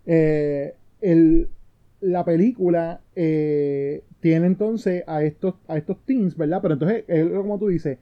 [0.07, 1.49] eh, el,
[2.01, 6.61] la película eh, tiene entonces a estos a estos teens, ¿verdad?
[6.63, 7.99] Pero entonces es como tú dices,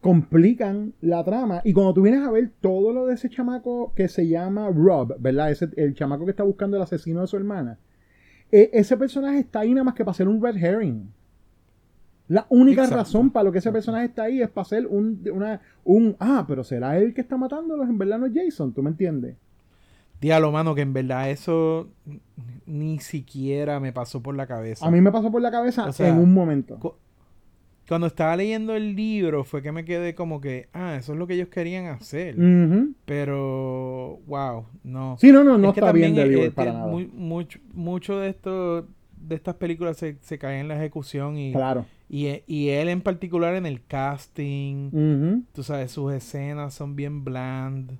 [0.00, 4.08] complican la trama y cuando tú vienes a ver todo lo de ese chamaco que
[4.08, 5.50] se llama Rob, ¿verdad?
[5.50, 7.78] Ese, el chamaco que está buscando el asesino de su hermana.
[8.52, 11.10] e- ese personaje está ahí nada más que para ser un red herring.
[12.28, 13.02] La única Exacto.
[13.04, 16.44] razón para lo que ese personaje está ahí es para ser un, una, un, ah,
[16.46, 19.36] pero será él que está matándolos, en verdad no es Jason, ¿tú me entiendes?
[20.20, 21.88] Diablo, mano, que en verdad eso
[22.66, 24.86] ni siquiera me pasó por la cabeza.
[24.86, 26.78] A mí me pasó por la cabeza O sea, en un momento.
[26.78, 26.94] Cu-
[27.88, 31.26] Cuando estaba leyendo el libro fue que me quedé como que, ah, eso es lo
[31.26, 32.36] que ellos querían hacer.
[33.06, 35.16] Pero, wow, no.
[35.18, 36.86] Sí, no, no, no Es está bien de eh, para eh, nada.
[36.88, 38.86] muy- mucho, mucho de esto,
[39.16, 41.86] de estas películas se, se cae en la ejecución y, Claro.
[42.08, 44.88] Y, e- y él en particular en el casting.
[44.92, 45.42] Ujú.
[45.52, 47.98] Tú sabes, sus escenas son bien bland.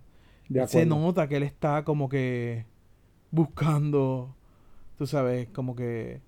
[0.67, 2.65] Se nota que él está como que
[3.31, 4.35] buscando,
[4.97, 6.21] tú sabes, como que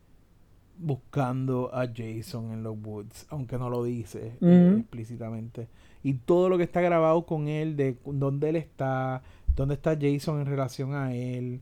[0.78, 5.68] buscando a Jason en los woods, aunque no lo dice eh, explícitamente.
[6.02, 9.22] Y todo lo que está grabado con él, de dónde él está,
[9.56, 11.60] dónde está Jason en relación a él,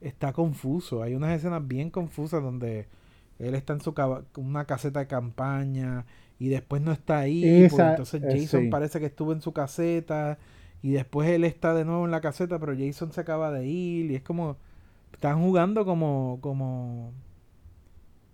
[0.00, 1.02] está confuso.
[1.02, 2.86] Hay unas escenas bien confusas donde
[3.38, 3.94] él está en su
[4.36, 6.06] una caseta de campaña
[6.38, 7.40] y después no está ahí.
[7.42, 8.68] porque Esa- entonces eh, Jason sí.
[8.68, 10.38] parece que estuvo en su caseta
[10.82, 14.10] y después él está de nuevo en la caseta, pero Jason se acaba de ir
[14.10, 14.56] y es como
[15.12, 17.12] están jugando como como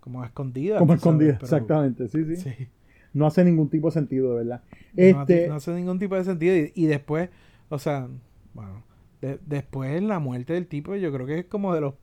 [0.01, 0.79] como a escondidas.
[0.79, 2.69] Como tú sabes, escondida, pero- exactamente, sí, sí, Sí.
[3.14, 4.62] No hace ningún tipo de sentido, de verdad.
[4.93, 6.57] No, Este, hace- no hace ningún tipo de sentido.
[6.57, 7.31] Y, y después,
[7.69, 8.09] o sea,
[8.55, 8.83] bueno,
[9.23, 11.95] de- después la muerte del tipo, yo creo que es como de los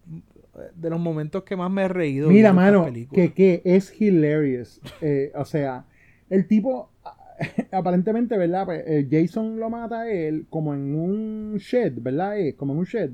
[0.75, 2.29] de los momentos que más me he reído.
[2.29, 4.81] Mira, mano, que, que es hilarious.
[5.01, 5.85] Eh, o sea,
[6.29, 6.89] el tipo,
[7.71, 8.65] aparentemente, ¿verdad?
[8.65, 12.39] Pues, eh, Jason lo mata a él como en un shed, ¿verdad?
[12.39, 13.11] Eh, como en un shed.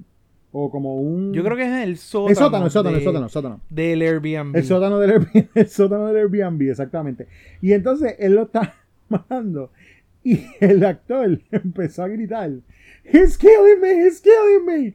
[0.51, 1.33] O como un...
[1.33, 2.29] Yo creo que es el sótano.
[2.29, 3.61] El sótano, el sótano, de- el sótano, el sótano.
[3.69, 4.55] Del Airbnb.
[4.55, 7.27] El sótano del Airbnb, el sótano del Airbnb, exactamente.
[7.61, 8.73] Y entonces él lo está
[9.09, 9.71] matando.
[10.23, 12.49] Y el actor empezó a gritar,
[13.03, 14.93] He's killing me, he's killing me.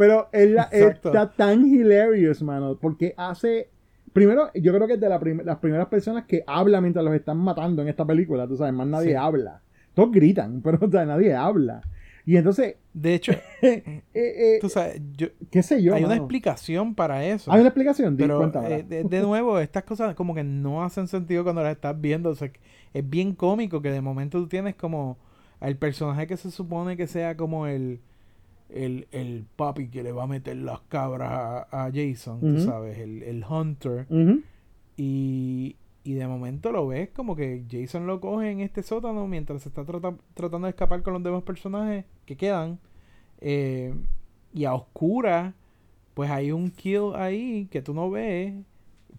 [0.00, 3.68] Pero él, está tan hilarious, mano, porque hace...
[4.14, 7.14] Primero, yo creo que es de la prim- las primeras personas que habla mientras los
[7.14, 9.14] están matando en esta película, tú sabes, más nadie Sí.
[9.14, 9.60] habla.
[9.92, 11.82] Todos gritan, pero o sea, nadie habla.
[12.24, 13.32] Y entonces, De hecho,
[13.62, 17.52] eh, eh, tú sabes, yo, qué sé yo, hay una explicación para eso.
[17.52, 21.08] Hay una explicación, Di, Pero eh, de, de nuevo, estas cosas como que no hacen
[21.08, 22.30] sentido cuando las estás viendo.
[22.30, 22.50] O sea,
[22.94, 25.18] es bien cómico que de momento tú tienes como
[25.60, 28.00] al personaje que se supone que sea como el,
[28.72, 32.60] el, el papi que le va a meter las cabras a, a Jason, tú Ujú.
[32.60, 34.06] sabes, el, el hunter.
[34.96, 39.62] Y, y de momento lo ves como que Jason lo coge en este sótano mientras
[39.62, 42.78] se está trata- tratando de escapar con los demás personajes que quedan.
[43.40, 43.94] Eh,
[44.52, 45.54] y a oscura,
[46.14, 48.52] pues hay un kill ahí que tú no ves,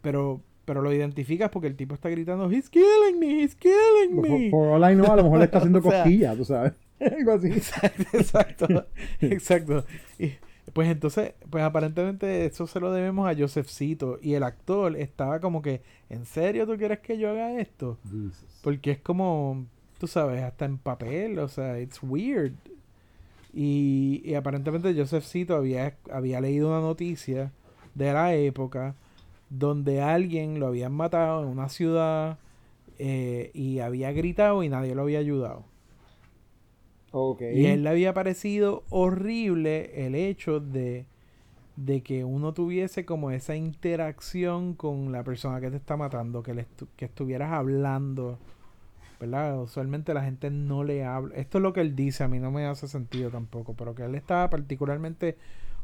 [0.01, 4.29] pero, pero lo identificas porque el tipo está gritando, He's killing me, he's killing Por,
[4.29, 4.49] me.
[4.51, 6.73] por all I know, a lo mejor le está haciendo O sea- cosquillas, tú sabes.
[7.17, 7.47] Algo así.
[7.47, 8.85] Exacto, exacto,
[9.21, 9.85] exacto.
[10.19, 10.33] Y,
[10.73, 14.19] pues entonces, pues aparentemente eso se lo debemos a Josephcito.
[14.21, 17.97] Y el actor estaba como que, ¿en serio tú quieres que yo haga esto?
[18.63, 19.65] Porque es como,
[19.97, 22.53] tú sabes, hasta en papel, o sea, it's weird.
[23.53, 27.51] Y, y aparentemente Josephcito había, había leído una noticia
[27.95, 28.95] de la época
[29.49, 32.37] donde alguien lo habían matado en una ciudad
[32.99, 35.65] eh, y había gritado y nadie lo había ayudado.
[37.49, 41.05] Y a él le había parecido horrible el hecho de,
[41.77, 46.53] de que uno tuviese como esa interacción con la persona que te está matando, que,
[46.53, 48.39] le estu- que estuvieras hablando,
[49.19, 49.61] ¿verdad?
[49.61, 51.35] Usualmente la gente no le habla.
[51.35, 54.03] Esto es lo que él dice, a mí no me hace sentido tampoco, pero que
[54.05, 55.37] él estaba particularmente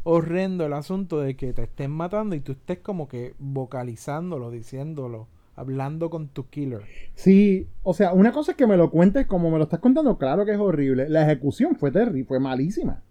[0.04, 5.28] horrendo el asunto de que te estén matando y tú estés como que vocalizándolo, diciéndolo,
[5.58, 6.84] hablando con tu killer.
[7.16, 10.18] Sí, o sea, una cosa es que me lo cuentes como me lo estás contando,
[10.18, 11.10] claro que es horrible.
[11.10, 13.02] La ejecución fue terrible, fue malísima.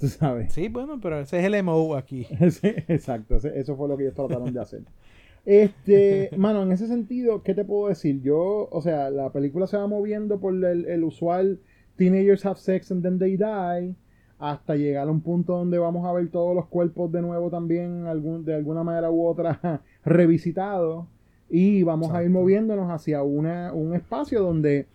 [0.00, 0.52] Tú sabes.
[0.52, 2.26] Sí, bueno, pero ese es el MO aquí.
[2.50, 4.82] Sí, exacto, eso fue lo que ellos trataron de hacer.
[5.44, 8.20] Este, mano, en ese sentido, ¿qué te puedo decir?
[8.22, 11.60] Yo, o sea, la película se va moviendo por el, el usual
[11.96, 13.94] Teenagers have sex and then they die.
[14.38, 18.06] hasta llegar a un punto donde vamos a ver todos los cuerpos de nuevo también
[18.06, 21.06] algún, de alguna manera u otra revisitados
[21.52, 24.86] y vamos a ir moviéndonos hacia una, un espacio donde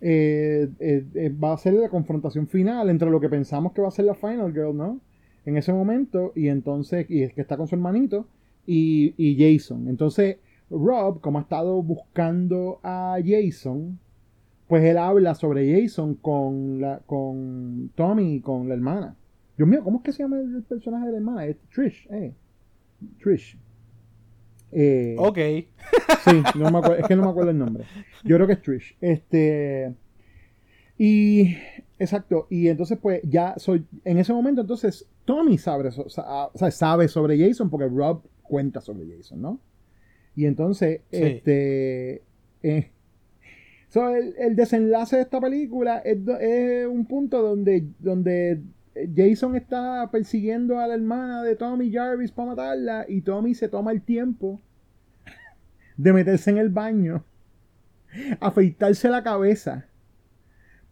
[0.00, 3.88] eh, eh, eh, va a ser la confrontación final entre lo que pensamos que va
[3.88, 4.98] a ser la Final Girl, ¿no?
[5.44, 8.26] En ese momento, y entonces, y es que está con su hermanito,
[8.66, 9.88] y, y Jason.
[9.88, 10.38] Entonces,
[10.70, 13.98] Rob, como ha estado buscando a Jason,
[14.68, 19.16] pues él habla sobre Jason con, la, con Tommy y con la hermana.
[19.58, 21.44] Dios mío, ¿cómo es que se llama el personaje de la hermana?
[21.44, 22.32] Es Trish, eh.
[23.22, 23.58] Trish.
[24.78, 25.38] Eh, ok.
[26.24, 27.84] sí, no me acuerdo, es que no me acuerdo el nombre.
[28.24, 28.96] Yo creo que es Trish.
[29.00, 29.94] Este.
[30.98, 31.56] Y.
[31.98, 32.46] Exacto.
[32.50, 33.86] Y entonces, pues, ya soy.
[34.04, 35.90] En ese momento, entonces, Tommy sabe,
[36.70, 39.60] sabe sobre Jason porque Rob cuenta sobre Jason, ¿no?
[40.34, 42.22] Y entonces, este.
[42.62, 42.90] Eh,
[44.38, 48.60] el, desenlace de esta película es, un punto donde, donde
[49.14, 53.92] Jason está persiguiendo a la hermana de Tommy Jarvis para matarla y Tommy se toma
[53.92, 54.60] el tiempo
[55.96, 57.24] de meterse en el baño,
[58.40, 59.86] afeitarse la cabeza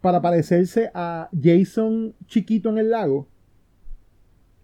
[0.01, 3.27] para parecerse a Jason chiquito en el lago.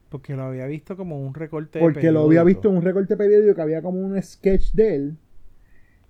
[0.09, 3.55] Porque lo había visto como un recorte Porque lo había visto en un recorte periódico
[3.55, 5.17] que había como un sketch de él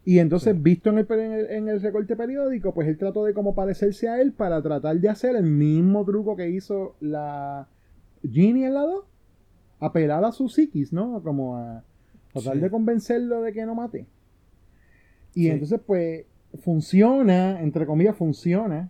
[0.04, 4.10] y entonces, visto en el, en, el, recorte periódico, pues él trató de como parecerse
[4.10, 7.68] a él para tratar de hacer el mismo truco que hizo la
[8.24, 9.06] Ginny en la 2.
[9.80, 11.22] Apelar a su psiquis, ¿no?
[11.24, 11.84] Como a
[12.34, 14.08] tratar de convencerlo de que no mate.
[15.34, 16.26] Y entonces, pues,
[16.62, 18.90] funciona, entre comillas, funciona.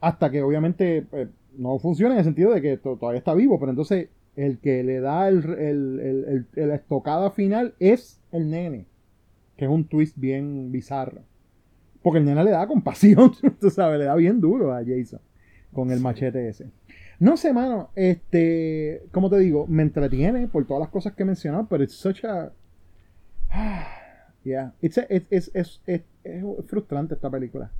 [0.00, 3.58] Hasta que obviamente pues, no funciona en el sentido de que todavía está vivo.
[3.58, 8.86] Pero entonces, el que le da el, el, el estocada final es el nene
[9.56, 11.22] que es un twist bien bizarro.
[12.02, 15.20] Porque el nena le da compasión, tú sabes, le da bien duro a Jason
[15.72, 16.66] con el machete ese.
[17.18, 21.26] No sé, mano, este, como te digo, me entretiene por todas las cosas que he
[21.26, 22.52] mencionado, pero es such a...
[24.44, 25.80] Yeah, it's es,
[26.66, 27.70] frustrante esta película.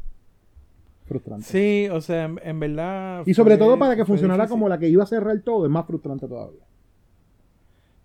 [1.07, 1.45] Frustrante.
[1.45, 3.23] Sí, o sea, en, verdad...
[3.27, 5.87] Y sobre todo para que funcionara como la que iba a cerrar todo, es más
[5.87, 6.65] frustrante todavía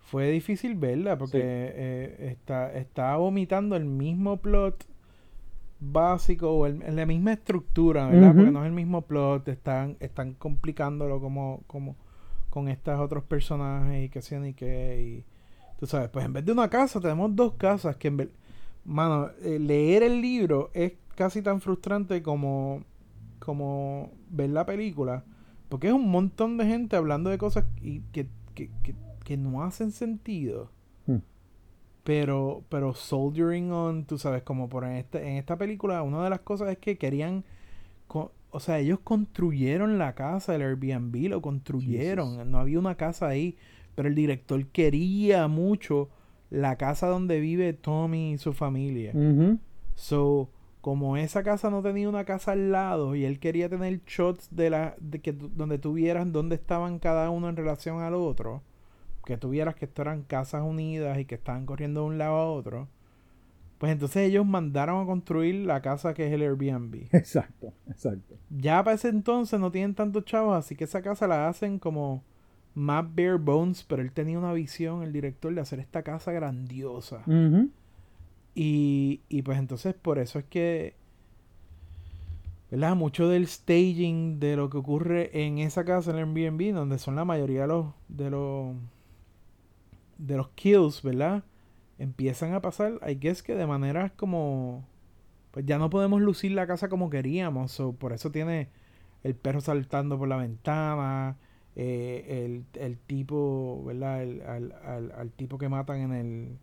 [0.08, 4.86] fue difícil verla porque eh, está, está vomitando el mismo plot
[5.82, 8.34] básico o la misma estructura, ¿verdad?
[8.34, 11.98] Porque no es el mismo plot, están, están complicándolo como, como
[12.50, 15.02] con estos otros personajes y qué hacían y qué.
[15.02, 15.26] Y,
[15.78, 18.30] tú sabes, pues en vez de una casa, tenemos dos casas que en vez...
[18.88, 22.84] Mano, eh, leer el libro es casi tan frustrante como,
[23.38, 25.24] como ver la película.
[25.70, 28.96] Porque es un montón de gente hablando de cosas y que, que, que
[29.28, 30.72] que no hacen sentido.
[31.06, 31.18] Hmm.
[32.06, 36.30] Pero, pero soldiering on, tú sabes, como por en, este, en esta película, una de
[36.30, 37.44] las cosas es que querían,
[38.08, 43.58] o sea, ellos construyeron la casa del Airbnb, lo construyeron, no había una casa ahí,
[43.96, 46.08] pero el director quería mucho
[46.50, 49.14] la casa donde vive Tommy y su familia.
[49.96, 50.50] So,
[50.82, 54.70] como esa casa no tenía una casa al lado y él quería tener shots de
[54.70, 58.64] la de que donde tuvieran dónde estaban cada uno en relación al otro,
[59.26, 62.52] que tuvieras que esto eran casas unidas y que estaban corriendo de un lado a
[62.52, 62.88] otro,
[63.78, 67.08] pues entonces ellos mandaron a construir la casa que es el Airbnb.
[67.12, 68.36] Exacto, exacto.
[68.50, 72.24] Ya para ese entonces no tienen tantos chavos, así que esa casa la hacen como
[72.78, 77.24] más bare bones, pero él tenía una visión, el director, de hacer esta casa grandiosa.
[78.54, 80.96] y, y pues entonces por eso es que
[82.70, 82.96] ¿verdad?
[82.96, 87.16] Mucho del staging de lo que ocurre en esa casa en el Airbnb, donde son
[87.16, 88.76] la mayoría de los, de los
[90.18, 91.44] de los kills, ¿verdad?
[91.98, 94.86] Empiezan a pasar, I guess que de manera como...
[95.52, 98.70] Pues ya no podemos lucir la casa como queríamos, o por eso tiene
[99.24, 101.38] el perro saltando por la ventana,
[101.80, 104.24] eh, el, el, tipo, ¿verdad?
[104.24, 106.58] El, al, al, tipo que matan en el...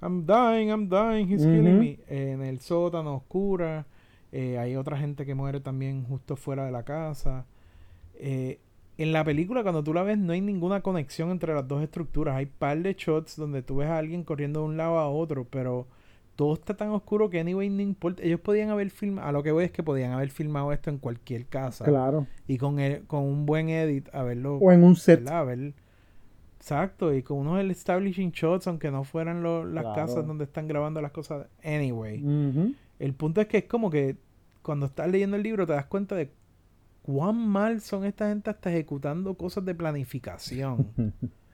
[0.00, 1.98] I'm dying, I'm dying, he's killing me.
[2.06, 3.86] en el sótano oscura.
[4.30, 7.44] Eh, hay otra gente que muere también justo fuera de la casa.
[8.14, 8.60] Eh,
[8.98, 12.36] en la película, cuando tú la ves, no hay ninguna conexión entre las dos estructuras.
[12.36, 15.44] Hay par de shots donde tú ves a alguien corriendo de un lado a otro,
[15.50, 15.88] pero
[16.36, 18.22] todo está tan oscuro que anyway no importa.
[18.22, 20.98] Ellos podían haber filmado, a lo que voy es que podían haber filmado esto en
[20.98, 21.84] cualquier casa.
[21.84, 22.26] Claro.
[22.46, 24.58] Y con, el, con un buen edit, a verlo.
[24.58, 25.28] O en un set.
[26.58, 29.42] Exacto, y con unos establishing shots, aunque no fueran
[29.74, 31.46] las casas donde están grabando las cosas.
[31.64, 32.74] Anyway.
[32.98, 34.16] El punto es que es como que
[34.62, 36.32] cuando estás leyendo el libro te das cuenta de
[37.02, 40.92] cuán mal son esta gente hasta ejecutando cosas de planificación.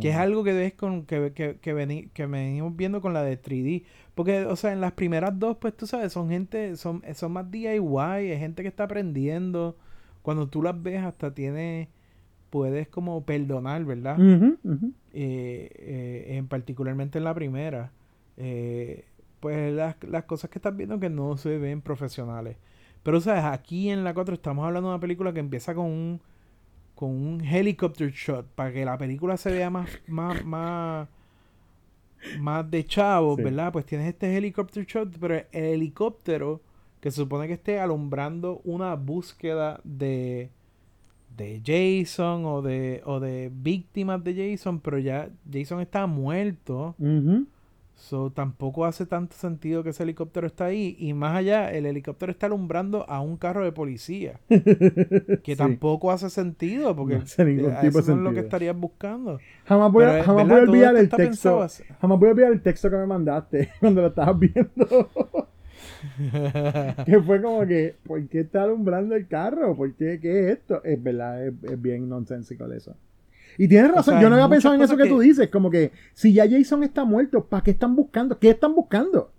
[0.00, 3.40] que es algo que ves con que, que, que, que, venimos viendo con la de
[3.40, 3.84] 3D.
[4.14, 7.50] Porque, o sea, en las primeras dos, pues tú sabes, son gente, son, son más
[7.50, 9.76] DIY, es gente que está aprendiendo.
[10.22, 11.88] Cuando tú las ves, hasta tiene
[12.50, 14.18] puedes como perdonar, ¿verdad?
[14.20, 17.92] Eh, eh, en particularmente en la primera,
[18.36, 19.04] eh,
[19.40, 22.56] pues las, las cosas que estás viendo que no se ven profesionales.
[23.02, 23.44] Pero, ¿sabes?
[23.44, 26.20] Aquí en la 4 estamos hablando de una película que empieza con un
[26.98, 31.08] con un helicopter shot para que la película se vea más más más,
[32.40, 33.42] más de chavo, Sí.
[33.44, 33.72] ¿verdad?
[33.72, 36.60] Pues tienes este helicopter shot, pero el helicóptero
[37.00, 40.50] que se supone que esté alumbrando una búsqueda de
[41.36, 46.96] de Jason o de o de víctimas de Jason, pero ya Jason está muerto.
[46.98, 47.46] Ujú.
[47.98, 50.96] So, tampoco hace tanto sentido que ese helicóptero está ahí.
[51.00, 54.40] Y más allá, el helicóptero está alumbrando a un carro de policía.
[55.42, 55.56] Que Sí.
[55.56, 58.40] tampoco hace sentido, porque No hace ningún eh, tipo eso de no es lo que
[58.40, 59.38] estarías buscando.
[59.64, 61.60] Jamás voy, a, eh, jamás voy a olvidar el texto.
[61.62, 61.82] así.
[62.00, 65.10] Jamás voy a olvidar el texto que me mandaste cuando lo estabas viendo.
[67.06, 69.76] que fue como que, ¿por qué está alumbrando el carro?
[69.76, 70.18] ¿Por qué?
[70.20, 70.82] ¿Qué es esto?
[70.84, 72.96] Es verdad, es, es bien nonsensical eso.
[73.58, 75.90] Y tienes razón, sea, yo no había pensado en eso que, tú dices, como que
[76.14, 78.38] si ya Jason está muerto, ¿para qué están buscando?
[78.38, 79.32] ¿Qué están buscando?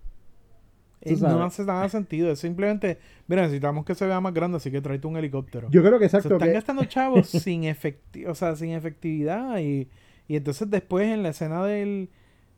[1.00, 2.30] Eh, no hace nada sentido.
[2.30, 5.68] Es simplemente, mira, necesitamos que se vea más grande, así que tráete un helicóptero.
[5.70, 6.34] Yo creo que Se exacto.
[6.34, 9.88] están que- gastando chavos sin efecti o sea, sin efectividad y,
[10.28, 12.10] y entonces después en la escena del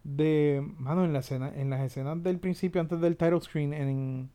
[0.03, 4.29] de mano en la escena en las escenas del principio antes del title screen en,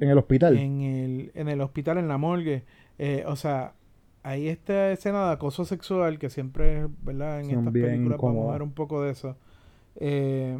[0.00, 0.58] en el hospital.
[0.58, 2.64] en el en el hospital en la morgue
[2.98, 3.74] eh, o sea
[4.22, 8.62] hay esta escena de acoso sexual que siempre verdad en estas películas vamos a ver
[8.62, 9.36] un poco de eso.
[9.96, 10.58] Eh,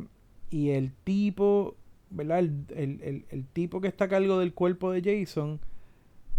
[0.51, 1.77] y el tipo
[2.11, 5.61] verdad el, el, el, el tipo que está a cargo del cuerpo de Jason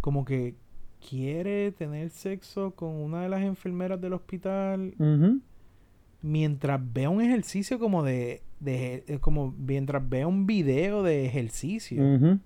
[0.01, 0.55] como que
[1.07, 4.93] quiere tener sexo con una de las enfermeras del hospital
[6.21, 12.03] mientras ve un ejercicio como de, de como mientras ve un video de ejercicio.
[12.03, 12.39] Ujú.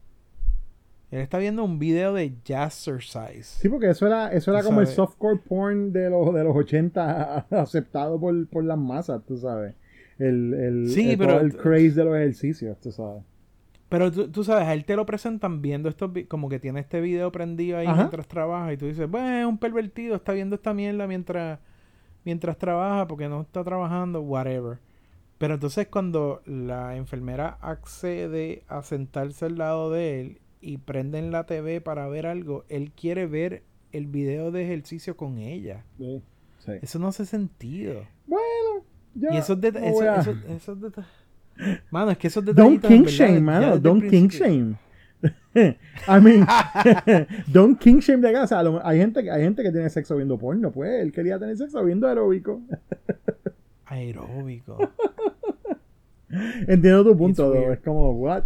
[1.12, 3.43] Él está viendo un video de jazzercise.
[3.43, 7.38] Sí, porque eso era, eso era como el softcore porn de los, de los 80
[7.51, 9.76] aceptado por, por las masas, tú sabes.
[10.18, 13.24] El, el, Sí, el, pero- el craze de los ejercicios, tú sabes.
[13.88, 16.99] Pero tú, tú sabes, a él te lo presentan viendo estos como que tiene este
[17.01, 17.97] video prendido ahí Ajá.
[17.97, 21.60] mientras trabaja y tú dices, bueno, es un pervertido, está viendo esta mierda mientras
[22.26, 24.80] mientras trabaja porque no está trabajando, whatever.
[25.38, 31.45] Pero entonces cuando la enfermera accede a sentarse al lado de él y prenden la
[31.45, 35.86] TV para ver algo, él quiere ver el video de ejercicio con ella.
[35.97, 36.22] Sí.
[36.66, 36.72] Sí.
[36.82, 38.01] Eso no hace sentido.
[38.26, 40.01] Bueno, yo y esos no detalles...
[40.01, 41.05] a- esos deta-
[41.91, 42.91] Mano, es que esos Don't detallitos...
[42.91, 43.78] en king shame, ya mano.
[43.78, 44.76] Don't king shame.
[45.55, 46.45] I mean,
[47.53, 48.61] don't king shame de casa.
[48.84, 51.01] Hay gente, que- hay gente que tiene sexo viendo porno, pues.
[51.01, 52.61] Él quería tener sexo viendo aeróbico.
[53.86, 54.78] Aeróbico.
[56.68, 57.53] Entiendo tu punto.
[57.72, 58.43] Es como, what?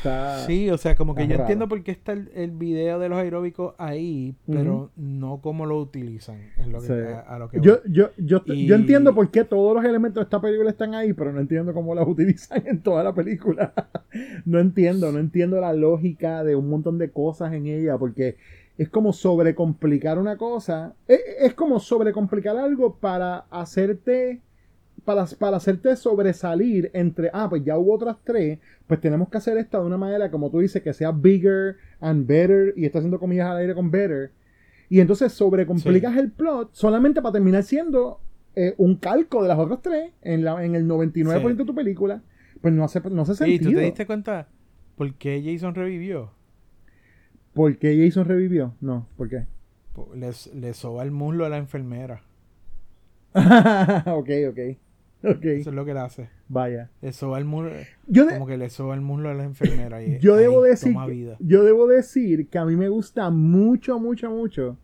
[0.00, 1.42] Está- Sí, o sea, como que yo raro.
[1.42, 5.78] entiendo por qué está el, el video de los aeróbicos ahí, pero no cómo lo
[5.78, 6.38] utilizan.
[6.58, 6.92] Es lo que, Sí.
[6.92, 7.92] a, a lo que Yo, voy.
[7.92, 11.32] yo, yo, yo entiendo por qué todos los elementos de esta película están ahí, pero
[11.32, 13.72] no entiendo cómo las utilizan en toda la película.
[14.46, 18.36] no entiendo, no entiendo la lógica de un montón de cosas en ella, porque
[18.78, 20.94] es como sobrecomplicar una cosa.
[21.06, 24.40] Es, es como sobrecomplicar algo para hacerte.
[25.04, 29.56] Para, para hacerte sobresalir entre, ah, pues ya hubo otras tres, pues tenemos que hacer
[29.58, 33.18] esta de una manera, como tú dices, que sea bigger and better, y está haciendo
[33.18, 34.32] comillas al aire con better,
[34.88, 38.20] y entonces sobrecomplicas el plot solamente para terminar siendo
[38.56, 42.22] eh, un calco de las otras tres en, la, en el 99% de tu película.
[42.60, 43.70] Pues no hace, no hace ¿Y sentido.
[43.70, 44.48] tú te diste cuenta
[44.96, 46.30] por qué Jason revivió?
[47.54, 48.74] ¿Por qué Jason revivió?
[48.82, 49.46] No, ¿por qué?
[50.54, 52.22] Le soba el muslo a la enfermera.
[53.34, 54.58] ok, ok.
[55.22, 56.28] Eso es lo que le hace.
[56.48, 56.90] vaya.
[57.02, 57.70] Le soba el muslo.
[58.06, 60.02] Yo, de- Como que le soba el muslo a la enfermera.
[60.02, 61.36] Y yo ahí debo decir toma que, vida.
[61.40, 64.78] yo debo decir que a mí me gusta mucho, mucho, mucho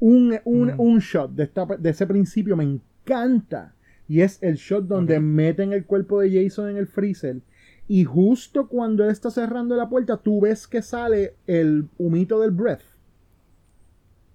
[0.00, 0.80] un, un, Mm.
[0.80, 3.74] un shot de, esta, de ese principio me encanta
[4.06, 7.40] y es el shot donde meten el cuerpo de Jason en el freezer
[7.88, 12.52] y justo cuando él está cerrando la puerta tú ves que sale el humito del
[12.52, 12.82] breath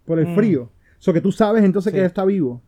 [0.05, 0.35] por el Mm.
[0.35, 1.95] frío so que tú sabes entonces Sí.
[1.95, 2.61] que él está vivo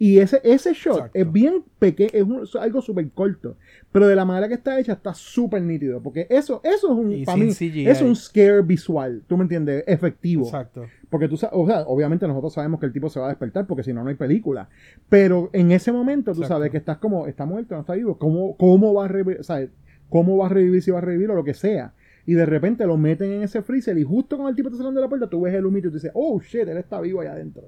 [0.00, 1.18] y ese, ese shot Exacto.
[1.18, 3.56] es bien pequeño, es un- es algo súper corto,
[3.90, 7.24] pero de la manera que está hecha está súper nítido, porque eso, eso es un,
[7.24, 7.88] para mí, CGI.
[7.88, 10.44] es un scare visual, tú me entiendes, efectivo.
[10.44, 10.84] Exacto.
[11.10, 13.66] Porque tú sabes, o sea, obviamente nosotros sabemos que el tipo se va a despertar
[13.66, 14.68] porque si no, no hay película.
[15.08, 16.54] Pero en ese momento tú Exacto.
[16.54, 18.18] sabes que estás como, está muerto, no está vivo.
[18.18, 19.40] ¿Cómo, cómo va a revivir?
[20.10, 21.92] ¿Cómo va a revivir si va a revivir o lo que sea?
[22.26, 25.00] Y de repente lo meten en ese freezer y justo cuando el tipo está saliendo
[25.00, 27.20] de la puerta, tú ves el humito y tú dices, oh shit, él está vivo
[27.22, 27.64] allá adentro.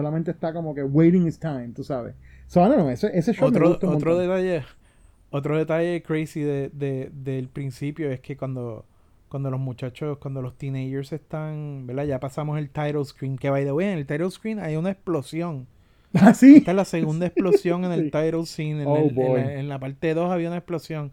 [0.00, 2.14] Solamente está como que waiting his time, tú sabes.
[2.46, 4.64] So, no, no, ese, ese shot me Otro, gusta un otro detalle,
[5.30, 8.84] otro detalle crazy de, de- del principio es que cuando,
[9.28, 12.04] cuando los muchachos, cuando los teenagers están, ¿verdad?
[12.04, 14.90] Ya pasamos el title screen, que by the way, en el title screen hay una
[14.90, 15.66] explosión.
[16.14, 16.56] ¿Ah, sí?
[16.56, 18.82] Esta es la segunda explosión en el title scene.
[18.82, 21.12] En, Oh, el- en la, en la parte 2 había una explosión.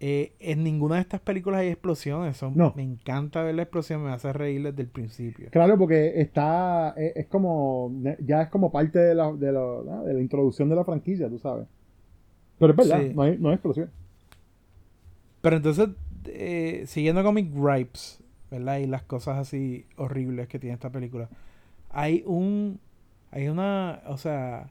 [0.00, 2.36] Eh, en ninguna de estas películas hay explosiones.
[2.36, 2.72] Son, No.
[2.76, 5.48] Me encanta ver la explosión, me hace reír desde el principio.
[5.50, 7.92] Claro, porque está, es, es como,
[8.24, 11.38] ya es como parte de la, de, la, de la introducción de la franquicia, tú
[11.38, 11.66] sabes.
[12.58, 13.12] Pero es verdad, Sí.
[13.14, 13.90] no, hay, no hay explosión.
[15.40, 15.88] Pero entonces,
[16.26, 18.78] eh, siguiendo con mis gripes, ¿verdad?
[18.78, 21.28] Y las cosas así horribles que tiene esta película.
[21.90, 22.78] Hay un.
[23.30, 24.02] Hay una.
[24.06, 24.70] O sea.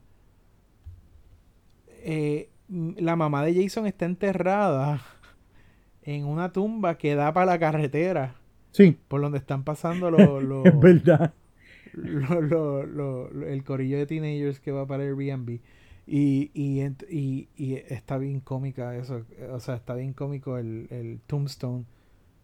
[2.03, 5.01] eh, la mamá de Jason está enterrada
[6.07, 8.33] en una tumba que da para la carretera.
[8.71, 10.41] Sí, Por donde están pasando los.
[10.43, 11.33] los- es verdad.
[11.93, 15.59] lo- lo- lo- lo- el corillo de teenagers que va para Airbnb.
[16.09, 19.23] Y, y, y, y está bien cómica eso.
[19.51, 21.83] O sea, está bien cómico el, el Tombstone.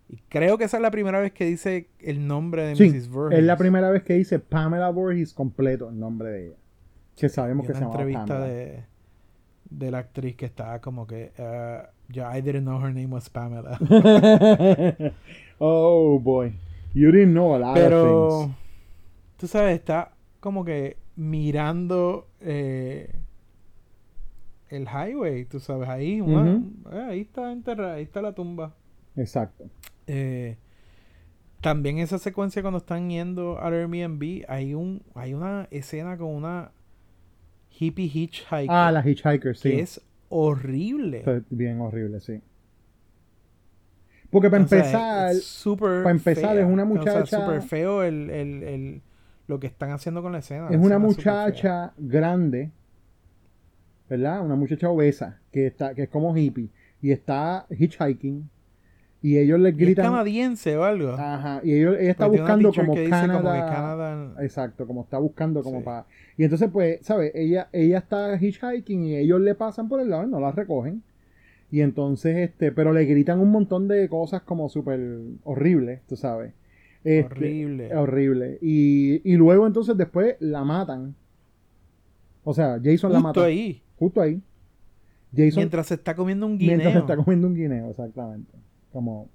[0.09, 3.07] Y creo que esa es la primera vez que dice el nombre de Sí, Mrs.
[3.09, 3.39] Voorhees.
[3.39, 6.55] es la primera vez que dice Pamela Voorhees completo el nombre de ella.
[7.15, 8.47] Que sabemos Y que se llama entrevista Pamela.
[8.47, 8.83] de,
[9.69, 11.31] de la actriz que estaba como que...
[11.37, 13.77] uh, yeah, I didn't know her name was Pamela.
[15.61, 16.53] oh boy.
[16.93, 18.55] You didn't know a lot of things.
[19.37, 23.15] tú sabes, está como que mirando eh,
[24.69, 26.61] el highway, tú sabes, ahí, eh,
[27.09, 28.75] ahí está enterrada, ahí está la tumba.
[29.15, 29.65] Exacto.
[30.07, 30.57] Eh,
[31.61, 36.71] también esa secuencia cuando están yendo al Airbnb, hay un, hay una escena con una
[37.69, 39.69] hippie hitchhiker Ah, la Hitchhiker, sí.
[39.69, 40.01] que es
[40.35, 41.23] horrible.
[41.49, 42.41] Bien horrible, sí.
[44.29, 46.61] Porque para O sea, empezar, súper para empezar, fea.
[46.65, 49.01] es una O sea, muchacha- súper feo el, el- el-
[49.47, 50.65] lo que están haciendo con la escena.
[50.69, 52.71] es una escena muchacha grande,
[54.09, 54.43] ¿verdad?
[54.43, 56.69] Una muchacha obesa, que está, que es como hippie,
[57.01, 58.49] y está hitchhiking,
[59.23, 60.05] y ellos le Y es gritan.
[60.11, 61.13] canadiense o algo.
[61.13, 65.17] Ajá, y ellos, ella está Porque buscando como que como que Canadá- Exacto, como está
[65.17, 65.85] buscando como Sí.
[65.85, 66.05] para.
[66.37, 67.31] Y entonces, pues, ¿sabes?
[67.33, 71.01] Ella, ella está hitchhiking y ellos le pasan por el lado y no la recogen.
[71.71, 74.99] Y entonces, este, pero le gritan un montón de cosas como súper
[75.43, 76.53] horribles, tú sabes.
[77.03, 77.95] Este, Horrible.
[77.95, 78.57] Horrible.
[78.61, 81.15] Y, y luego entonces después la matan.
[82.43, 83.45] O sea, Jason la Justo mata.
[83.45, 83.81] ahí.
[83.97, 84.41] Justo ahí.
[85.35, 86.77] Jason Mientras se está comiendo un guineo.
[86.77, 88.51] mientras se está comiendo un guineo, exactamente.
[88.93, 89.29] Como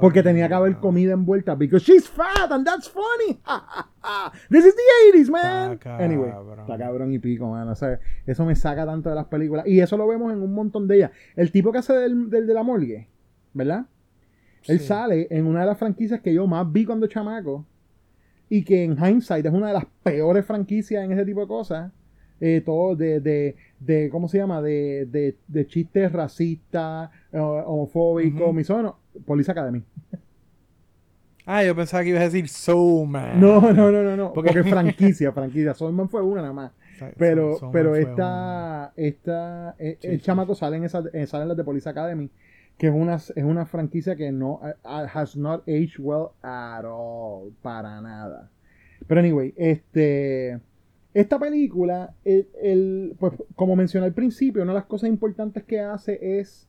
[0.00, 1.54] porque tenía que haber comida envuelta.
[1.54, 3.40] Because she's fat and that's funny.
[4.50, 5.72] This is the 80s, man.
[5.72, 6.30] Está Anyway,
[6.60, 7.68] está cabrón y pico, man.
[7.68, 9.66] O sea, eso me saca tanto de las películas.
[9.66, 11.10] Y eso lo vemos en un montón de ellas.
[11.36, 13.08] El tipo que hace del, del de la morgue,
[13.54, 13.86] ¿verdad?
[14.66, 17.66] Él sale en una de las franquicias que yo más vi cuando chamaco.
[18.50, 21.92] Y que en hindsight es una de las peores franquicias en ese tipo de cosas.
[22.40, 24.62] Eh, todo de, de, de, ¿cómo se llama?
[24.62, 28.52] De, de, de chistes racistas, eh, homofóbicos, Ujú.
[28.52, 28.94] misóginos.
[29.26, 29.82] Police Academy.
[31.46, 33.40] Ah, yo pensaba que ibas a decir Soul Man.
[33.40, 34.32] No, no, no, no, no.
[34.34, 35.72] Porque- Porque, franquicia, franquicia.
[35.74, 36.72] Soulman fue una nada más.
[37.16, 40.24] Pero, pero esta, esta, eh, Sí, el sí.
[40.26, 42.28] chamaco sale en esa, eh, sale en las de Police Academy,
[42.76, 46.84] que es una, es una franquicia que no, eh, uh, has not aged well at
[46.84, 48.50] all, para nada.
[49.06, 50.58] Pero anyway, este,
[51.14, 55.78] esta película, el, el- pues, como mencioné al principio, una de las cosas importantes que
[55.80, 56.67] hace es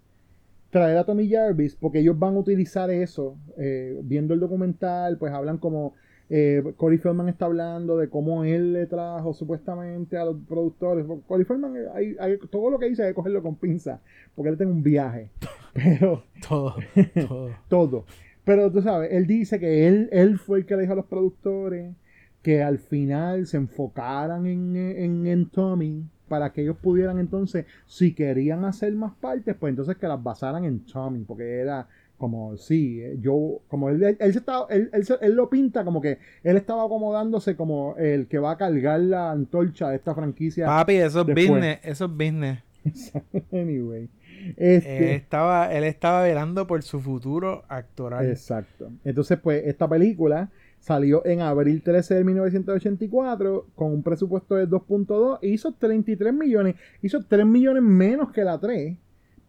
[0.70, 5.34] traer a Tommy Jarvis, porque ellos van a utilizar eso, eh, viendo el documental, pues
[5.34, 5.94] hablan como
[6.32, 11.04] eh, Corey Feldman está hablando de cómo él le trajo supuestamente a los productores.
[11.28, 14.00] Corey Feldman, eh, hay- hay- todo lo que dice hay que cogerlo con pinza,
[14.36, 15.32] porque él tiene un viaje,
[15.74, 16.76] pero Todo,
[17.16, 17.50] todo.
[17.68, 18.06] todo.
[18.46, 21.06] Pero tú sabes, él dice que él, él fue el que le dijo a los
[21.06, 21.96] productores
[22.44, 28.14] que al final se enfocaran en, en, en Tommy para que ellos pudieran entonces, si
[28.14, 33.02] querían hacer más partes, pues entonces que las basaran en Tommy, porque era como, sí,
[33.02, 36.58] eh, yo, como él, él, él se estaba, él, él lo pinta como que él
[36.58, 40.66] estaba acomodándose como el que va a cargar la antorcha de esta franquicia.
[40.66, 41.50] Papi, eso es Después.
[41.50, 42.60] business, eso es business.
[43.52, 44.10] anyway.
[44.58, 48.30] Él Este, estaba, él estaba velando por su futuro actoral.
[48.30, 48.92] Exacto.
[49.04, 50.50] Entonces, pues, esta película
[50.80, 56.76] salió en abril 13 de 1984 con un presupuesto de 2.2 e hizo 33 millones.
[57.02, 58.98] Hizo 3 millones menos que la 3,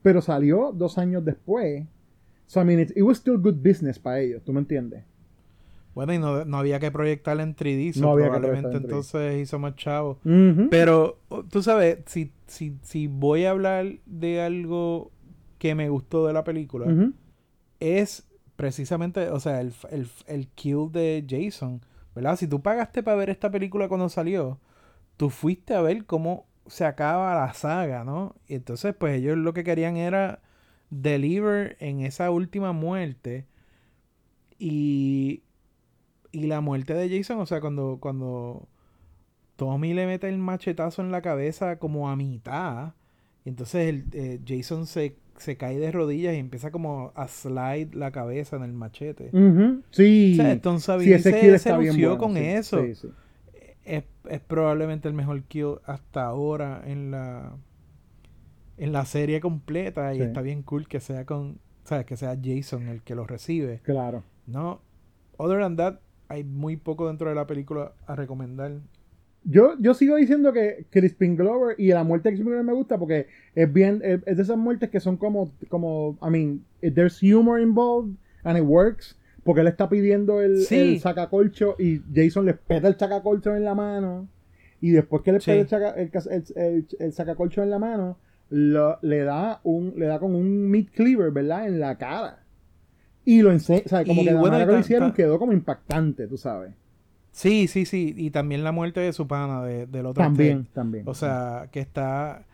[0.03, 1.87] pero salió dos años después.
[2.47, 5.05] So, I mean, it, it was still good business para ellos, ¿tú me entiendes?
[5.95, 8.79] Bueno, y no, no había que proyectarla en 3D, so No había que probablemente proyectarla
[8.79, 8.85] en 3D.
[8.85, 10.19] entonces hizo más chavo.
[10.71, 11.19] Pero,
[11.51, 15.11] tú sabes, si, si, si voy a hablar de algo
[15.59, 16.87] que me gustó de la película,
[17.81, 18.27] es
[18.61, 21.81] precisamente, o sea, el, el, el kill de Jason,
[22.15, 22.37] ¿verdad?
[22.37, 24.59] Si tú pagaste para ver esta película cuando salió,
[25.17, 28.35] tú fuiste a ver cómo se acaba la saga, ¿no?
[28.47, 30.43] Y entonces, pues ellos lo que querían era
[30.91, 33.47] deliver en esa última muerte.
[34.59, 35.43] Y,
[36.31, 38.69] y la muerte de Jason, o sea, cuando, cuando
[39.57, 42.93] Tommy le mete el machetazo en la cabeza como a mitad,
[43.47, 47.95] y entonces el, eh, Jason se, se cae de rodillas y empieza como a slide
[47.95, 49.31] la cabeza en el machete.
[49.91, 50.33] Sí.
[50.33, 52.83] O sea, Sí, ese se, kill se está bien lució bueno, con sí, eso.
[52.95, 53.09] sí.
[53.85, 57.53] Es, es probablemente el mejor kill hasta ahora en la
[58.77, 62.87] en la serie completa y está bien cool que sea con sabes que sea Jason
[62.89, 64.23] el que lo recibe Claro.
[64.47, 64.81] no
[65.37, 65.95] other than that
[66.29, 68.81] hay muy poco dentro de la película a recomendar
[69.45, 72.99] Yo, yo sigo diciendo que Crispin Glover y la muerte de Crispin Glover me gusta
[72.99, 76.65] porque es bien, es, es de esas muertes que son como, como, I mean,
[76.95, 79.17] there's humor involved and it works.
[79.43, 80.77] Porque él está pidiendo el, Sí.
[80.77, 84.29] el sacacolcho y Jason le peta el sacacolcho en la mano.
[84.83, 85.51] Y después que le Sí.
[85.53, 88.19] peta el, sacacolcho en la mano,
[88.51, 91.67] lo- le da un le da con un meat cleaver, ¿verdad?
[91.67, 92.41] En la cara.
[93.25, 95.39] Y lo enseña, o sea, como Y que la bueno, manera que lo hicieron quedó
[95.39, 96.73] como impactante, tú sabes.
[97.33, 100.73] Sí sí sí y también la muerte de su pana de- del otro También, Ted.
[100.73, 101.05] también.
[101.09, 102.45] o sea que está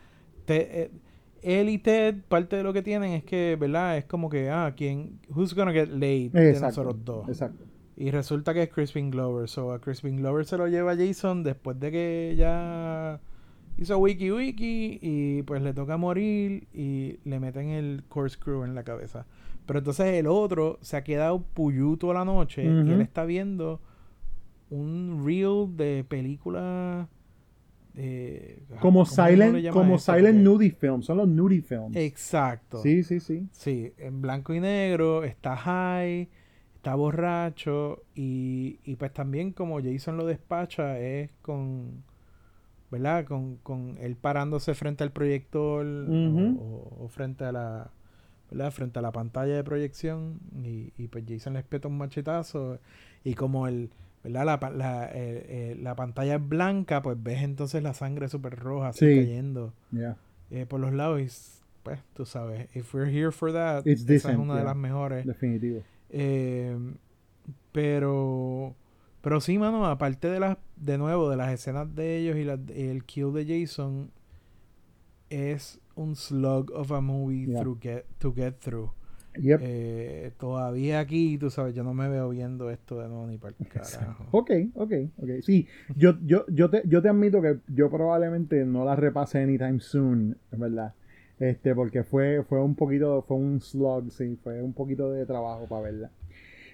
[0.45, 0.91] te- eh,
[1.43, 4.75] él y Ted parte de lo que tienen es que verdad es como que ah
[4.77, 7.65] quién who's gonna get laid de exacto, nosotros dos Exacto.
[7.99, 9.49] Y resulta que es Crispin Glover.
[9.49, 13.19] So a Crispin Glover se lo lleva Jason después de que ya
[13.79, 18.83] hizo Wiki Wiki y pues le toca morir y le meten el corkscrew en la
[18.83, 19.25] cabeza.
[19.65, 23.81] Pero entonces el otro se ha quedado puyuto la noche y él está viendo
[24.71, 27.09] un reel de película
[27.95, 31.97] de- Como ¿cómo uno le silent, como silent nudie films, son los nudie films.
[31.97, 32.79] Exacto.
[32.83, 33.47] Sí, sí, sí.
[33.53, 36.29] Sí, en blanco y negro, está high,
[36.77, 42.05] está borracho y, y pues también como Jason lo despacha es con,
[42.91, 43.25] ¿verdad?
[43.25, 45.87] Con, con él parándose frente al proyector
[46.61, 47.91] o frente a la,
[48.51, 48.71] ¿verdad?
[48.73, 52.79] Frente a la pantalla de proyección y, y pues Jason le espeta un machetazo
[53.25, 53.91] y como el,
[54.33, 54.45] ¿verdad?
[54.61, 55.11] La, la, eh,
[55.49, 59.17] eh, la pantalla es blanca, pues ves entonces la sangre súper roja así Sí.
[59.21, 60.17] cayendo Yeah.
[60.51, 61.27] eh, por los lados y
[61.83, 64.77] pues tú sabes if we're here for that It's esa decent, es una de las
[64.77, 65.83] mejores Definitivo.
[66.11, 66.77] Eh,
[67.73, 68.75] pero
[69.21, 72.61] pero sí mano aparte de las de nuevo de las escenas de ellos y las-
[72.75, 74.11] el kill de Jason
[75.31, 77.61] es un slug of a movie Yeah.
[77.61, 78.91] through get, to get through
[79.41, 79.61] Yep.
[79.63, 83.55] Eh, todavía aquí tú sabes yo no me veo viendo esto de nuevo ni para
[83.59, 85.29] el carajo Ok, ok, ok.
[85.43, 85.67] Sí,
[85.97, 90.37] yo, yo, yo, te, yo te admito que yo probablemente no la repase anytime soon,
[90.53, 90.95] es verdad.
[91.39, 95.67] Este, porque fue, fue un poquito, fue un slug, sí, fue un poquito de trabajo
[95.69, 96.11] para verla.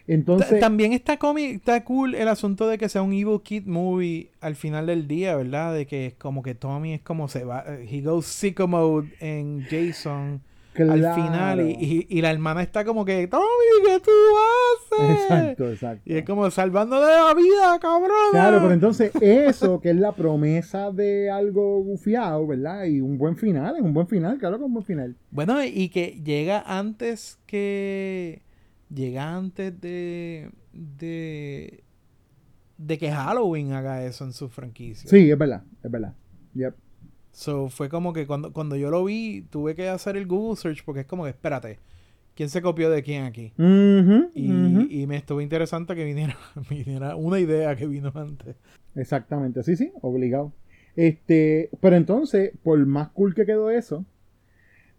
[0.07, 4.31] Entonces, También está, comi- está cool el asunto de que sea un Evil Kid movie
[4.41, 5.75] al final del día, ¿verdad?
[5.75, 9.65] De que es como que Tommy es como se va, he goes sicko mode en
[9.71, 10.41] Jason
[10.79, 13.45] al final y, y- y la hermana está como que, Tommy,
[13.85, 14.11] ¿qué tú
[15.01, 15.21] haces?
[15.23, 16.03] Exacto, exacto.
[16.05, 18.31] Y es como salvando de la vida, cabrón.
[18.33, 22.85] Claro, pero entonces eso, que es la promesa de algo gufiado, ¿verdad?
[22.85, 25.17] Y un buen final, es un buen final, claro que es un buen final.
[25.31, 28.43] Bueno, y que llega antes que.
[28.95, 30.51] Llega antes de.
[30.73, 31.83] de.
[32.79, 35.09] de que Halloween haga eso en su franquicia.
[35.09, 36.15] Sí, es verdad, es verdad.
[36.55, 36.75] Yep.
[37.33, 40.85] So fue como que cuando, cuando yo lo vi, tuve que hacer el Google search
[40.85, 41.79] porque es como que, espérate,
[42.35, 43.53] ¿quién se copió de quién aquí?
[44.35, 46.37] Y, y me estuvo interesante que viniera,
[46.71, 48.57] viniera una idea que vino antes.
[48.95, 50.53] Exactamente, sí, sí, obligado.
[50.95, 54.05] Este, pero entonces, por más cool que quedó eso,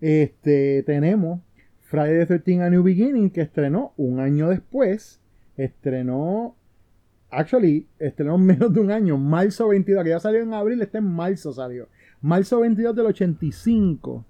[0.02, 1.42] este, tenemos
[1.82, 5.22] Friday the 13 A New Beginning que estrenó un año después,
[5.56, 6.56] estrenó,
[7.30, 11.06] actually, estrenó menos de un año, marzo 22, que ya salió en abril, este en
[11.06, 11.88] marzo salió,
[12.24, 14.24] marzo 22 del 85.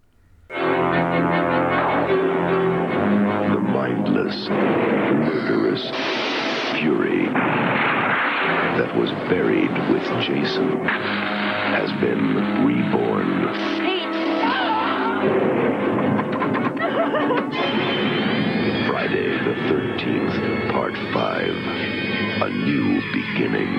[3.53, 5.83] The mindless, murderous
[6.73, 7.27] fury
[8.77, 14.43] that was buried with Jason has been reborn.
[18.87, 21.49] Friday the 13th, Part 5.
[22.41, 23.71] A new beginning.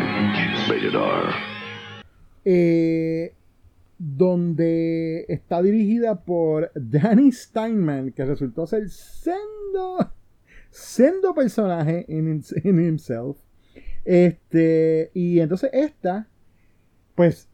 [0.70, 1.34] Rated R.
[2.46, 3.32] eh,
[3.98, 10.12] donde está dirigida por Danny Steinman, que resultó ser sendo,
[10.70, 13.38] sendo personaje en in himself.
[14.04, 16.28] Este, y entonces esta,
[17.14, 17.48] pues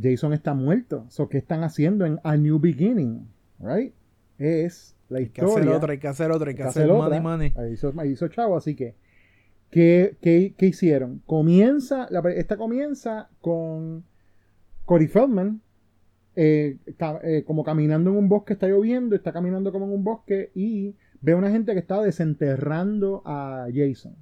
[0.00, 1.06] Jason está muerto.
[1.08, 3.28] So, ¿qué están haciendo en A New Beginning?
[3.58, 3.94] Right?
[4.38, 5.76] Es la Hay que hacer historia.
[5.76, 7.52] otra, hay que hacer otra, hay que, Hay hacer, hacer money, money.
[7.56, 8.94] Ahí hizo, ahí hizo chavo, así que.
[9.70, 11.22] ¿Qué, qué, qué hicieron?
[11.26, 14.02] Comienza, esta comienza con
[14.86, 15.60] Corey Feldman
[16.40, 20.04] eh, ca- eh, como caminando en un bosque, está lloviendo, está caminando como en un
[20.04, 24.14] bosque y ve una gente que está desenterrando a Jason.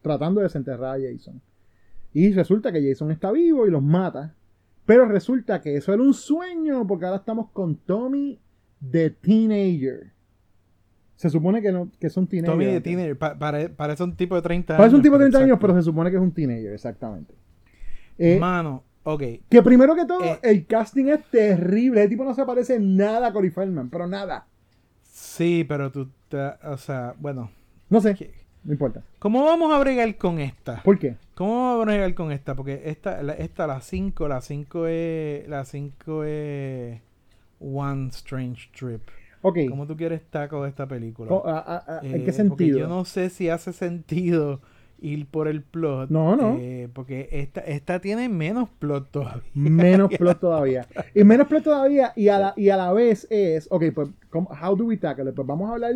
[0.00, 1.40] Tratando de desenterrar a Jason.
[2.14, 4.34] Y resulta que Jason está vivo y los mata.
[4.86, 8.38] Pero resulta que eso era un sueño, porque ahora estamos con Tommy
[8.90, 10.12] the Teenager.
[11.16, 12.54] Se supone que, no, que es un teenager.
[12.54, 14.78] Tommy de Teenager, pa- pare- parece un tipo de 30 años.
[14.78, 17.34] Parece un tipo de 30 años, pero se supone que es un teenager, exactamente.
[18.18, 18.84] Eh, Mano,
[19.14, 19.22] ok.
[19.48, 20.38] que primero que todo, Eh.
[20.42, 22.02] el casting es terrible.
[22.02, 24.46] El tipo no se parece nada a Corey Feldman, pero nada.
[25.02, 27.50] Sí, pero tú, te- o sea, bueno.
[27.90, 28.32] No sé, ¿qué-
[28.64, 29.02] no importa.
[29.18, 30.82] ¿Cómo vamos a bregar con esta?
[30.82, 31.16] ¿Por qué?
[31.34, 32.54] ¿Cómo vamos a bregar con esta?
[32.54, 37.00] Porque esta, la, esta, la 5, la 5 es, la 5 es
[37.60, 39.02] One Strange Trip.
[39.42, 39.58] Ok.
[39.68, 41.30] ¿Cómo tú quieres taco de esta película?
[42.02, 42.78] ¿En Eh, qué porque sentido?
[42.80, 44.60] Yo no sé si hace sentido
[45.00, 46.10] ir por el plot.
[46.10, 46.56] No, no.
[46.60, 49.42] eh, porque esta, esta tiene menos plot todavía.
[49.54, 50.86] Menos plot todavía.
[51.14, 52.12] Y menos plot todavía.
[52.16, 53.68] Y a la, y a la vez es.
[53.70, 55.34] Ok, pues, ¿cómo- how do we tackle it?
[55.34, 55.94] Pues vamos a hablar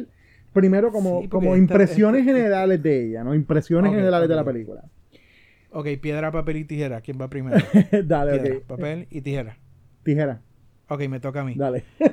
[0.52, 3.34] primero como, Sí, como impresiones esta- generales de ella, ¿no?
[3.34, 4.82] Impresiones generales de la película.
[5.74, 7.00] Ok, piedra, papel y tijera.
[7.00, 7.56] ¿Quién va primero?
[8.04, 8.64] Dale, Piedra, ok.
[8.66, 9.56] papel y tijera.
[10.04, 10.42] Tijera.
[10.88, 11.54] Ok, me toca a mí.
[11.56, 11.84] Dale.
[11.98, 12.10] Eh,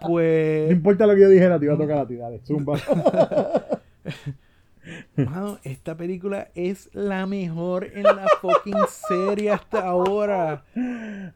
[0.00, 2.14] No pues, importa lo que yo dijera, te iba a tocar a ti.
[2.14, 2.78] Dale, zumba.
[5.16, 8.74] Mano, esta película es la mejor en la fucking
[9.08, 10.64] serie hasta ahora.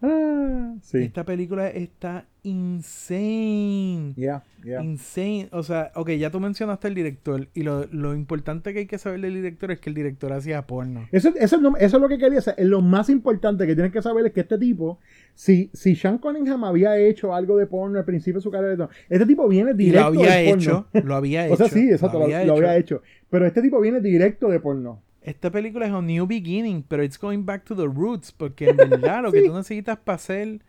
[0.02, 0.98] Ah, sí.
[0.98, 4.14] Esta película está insane.
[4.16, 4.82] Yeah, yeah.
[4.82, 5.48] Insane.
[5.52, 7.48] O sea, ok, ya tú mencionaste al director.
[7.54, 10.66] Y lo, lo importante que hay que saber del director es que el director hacía
[10.66, 11.06] porno.
[11.12, 12.54] Eso, eso, eso es lo que quería hacer.
[12.58, 14.98] Lo más importante que tienes que saber es que este tipo,
[15.34, 19.26] si, si Sean Cunningham había hecho algo de porno al principio de su carrera, este
[19.26, 20.62] tipo viene Y lo directo había del porno.
[20.92, 21.06] hecho.
[21.06, 21.52] Lo había hecho.
[21.54, 23.02] O sea, sí, exacto, lo, había lo había hecho.
[23.32, 25.00] Pero este tipo viene directo de porno.
[25.22, 28.30] Esta película es un new beginning, pero it's going back to the roots.
[28.30, 30.60] Porque en verdad lo que tú necesitas para hacer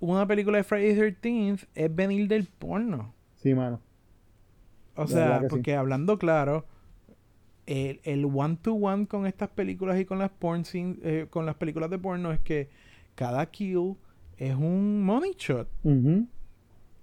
[0.00, 3.14] una película de Friday the 13th es venir del porno.
[3.36, 3.80] Sí, mano.
[4.96, 5.46] O sea, sí.
[5.48, 6.66] porque hablando claro,
[7.66, 11.46] el, el one to one con estas películas y con las porn scene- eh, con
[11.46, 12.68] las películas de porno es que
[13.14, 13.94] cada kill
[14.38, 15.68] es un money shot.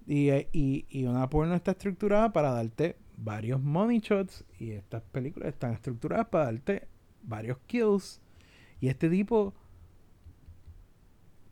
[0.06, 4.44] Y, eh, y, y una porno está estructurada para darte varios money shots.
[4.58, 6.88] Y estas películas están estructuradas para darte
[7.22, 8.20] varios kills.
[8.80, 9.54] Y este tipo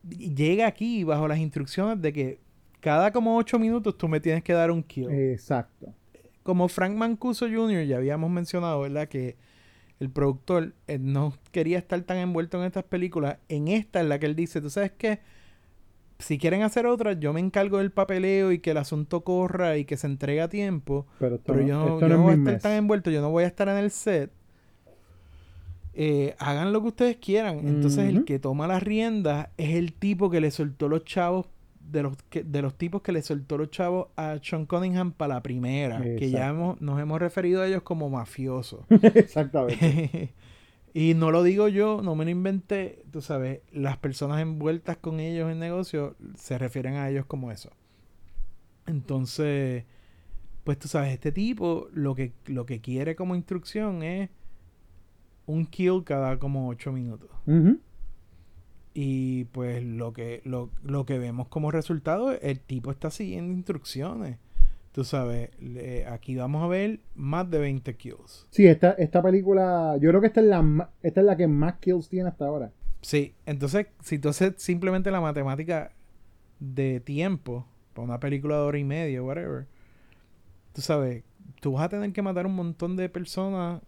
[0.08, 2.40] llega aquí bajo las instrucciones de que
[2.80, 5.10] cada como 8 minutos tú me tienes que dar un kill.
[5.10, 5.94] Exacto.
[6.42, 9.08] Como Frank Mancuso Jr., ya habíamos mencionado, ¿verdad?
[9.08, 9.36] Que
[10.00, 13.38] el productor eh, no quería estar tan envuelto en estas películas.
[13.48, 15.20] En esta en la que él dice, ¿tú sabes qué?
[16.18, 19.84] Si quieren hacer otra, yo me encargo del papeleo y que el asunto corra y
[19.84, 21.06] que se entregue a tiempo.
[21.18, 22.62] Pero yo no, esto yo no no voy a estar mes.
[22.62, 24.32] tan envuelto, yo no voy a estar en el set.
[25.94, 27.66] Eh, hagan lo que ustedes quieran.
[27.66, 31.46] Entonces el que toma las riendas es el tipo que le soltó los chavos,
[31.80, 35.34] de los, que, de los tipos que le soltó los chavos a Sean Cunningham para
[35.34, 36.00] la primera.
[36.00, 38.80] Que ya hemos, nos hemos referido a ellos como mafiosos.
[38.90, 40.34] Exactamente.
[40.95, 43.05] y no lo digo yo, no me lo inventé.
[43.11, 47.70] Tú sabes, las personas envueltas con ellos en negocio se refieren a ellos como eso.
[48.86, 49.84] Entonces,
[50.64, 54.30] pues tú sabes, este tipo lo que, lo que quiere como instrucción es
[55.47, 57.30] un kill cada como 8 minutos.
[58.95, 64.39] Y pues lo que, lo, lo que vemos como resultado, el tipo está siguiendo instrucciones.
[64.93, 65.51] Tú sabes,
[66.11, 68.47] aquí vamos a ver más de 20 kills.
[68.51, 71.74] Sí, esta, esta película, yo creo que esta es, la, esta es la que más
[71.78, 72.72] kills tiene hasta ahora.
[73.01, 75.93] Sí, entonces, si tú haces simplemente la matemática
[76.59, 79.66] de tiempo para una película de hora y media, whatever,
[80.72, 81.22] tú sabes,
[81.61, 83.80] tú vas a tener que matar un montón de personas.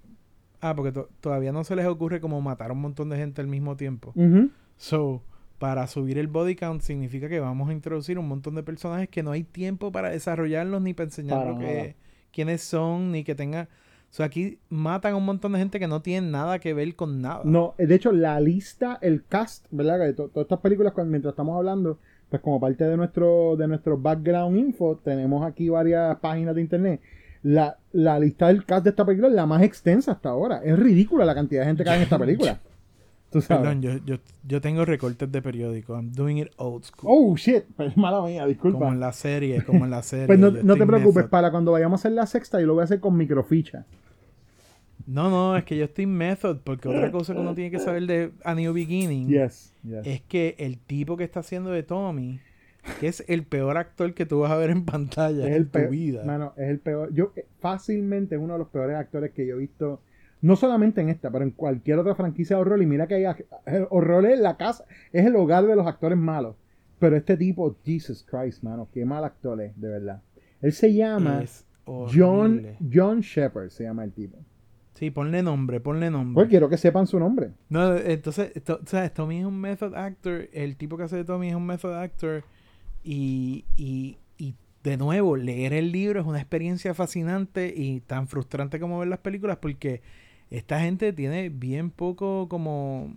[0.61, 3.40] Ah, porque to- todavía no se les ocurre como matar a un montón de gente
[3.40, 4.12] al mismo tiempo.
[4.14, 4.51] Ujú.
[4.76, 5.22] So,
[5.61, 9.22] para subir el body count significa que vamos a introducir un montón de personajes que
[9.22, 11.96] no hay tiempo para desarrollarlos ni para enseñar lo que,
[12.32, 13.68] quiénes son, ni que tenga.
[14.11, 16.96] O sea, aquí matan a un montón de gente que no tiene nada que ver
[16.96, 17.42] con nada.
[17.44, 20.00] No, de hecho, la lista, el cast, ¿verdad?
[20.00, 21.98] Que todas estas películas, mientras estamos hablando,
[22.30, 27.00] pues como parte de nuestro, de nuestro background info, tenemos aquí varias páginas de internet.
[27.42, 30.62] La, la lista del cast de esta película es la más extensa hasta ahora.
[30.64, 32.58] Es ridícula la cantidad de gente que hay en esta película.
[33.30, 33.62] Tú sabes.
[33.62, 35.94] Perdón, yo, yo, yo tengo recortes de periódico.
[35.94, 37.10] I'm doing it old school.
[37.12, 37.64] Oh, shit.
[37.76, 38.80] Pues mala mía, disculpa.
[38.80, 40.26] como en la serie, como en la serie.
[40.26, 41.30] Pues no, te preocupes, method.
[41.30, 43.86] para cuando vayamos a hacer la sexta, yo lo voy a hacer con microficha.
[45.06, 48.06] No, no, es que yo estoy method, porque otra cosa que uno tiene que saber
[48.06, 50.06] de A New Beginning Yes, yes.
[50.06, 52.38] es que el tipo que está haciendo de Tommy,
[53.00, 55.64] que es el peor actor que tú vas a ver en pantalla es en el
[55.66, 56.24] tu peor, vida.
[56.24, 57.12] Mano, es el peor.
[57.12, 60.00] Yo eh, fácilmente es uno de los peores actores que yo he visto.
[60.43, 62.82] No solamente en esta, pero en cualquier otra franquicia de horror.
[62.82, 63.24] Y mira que hay
[63.66, 66.57] el horror es la casa, es el hogar de los actores malos.
[66.99, 70.22] Pero este tipo, Jesus Christ, mano, qué mal actor es, de verdad.
[70.61, 71.43] Él se llama
[71.86, 72.66] John.
[72.93, 74.38] John Shepard, se llama el tipo.
[74.95, 76.34] Sí, ponle nombre, ponle nombre.
[76.34, 77.53] Pues quiero que sepan su nombre.
[77.70, 79.14] No, entonces, to- ¿sabes?
[79.14, 80.49] Tommy es un method actor.
[80.53, 82.45] El tipo que hace de Tommy es un method actor.
[83.03, 88.78] Y, y, y de nuevo, leer el libro es una experiencia fascinante y tan frustrante
[88.78, 90.03] como ver las películas porque
[90.51, 93.14] esta gente tiene bien poco como...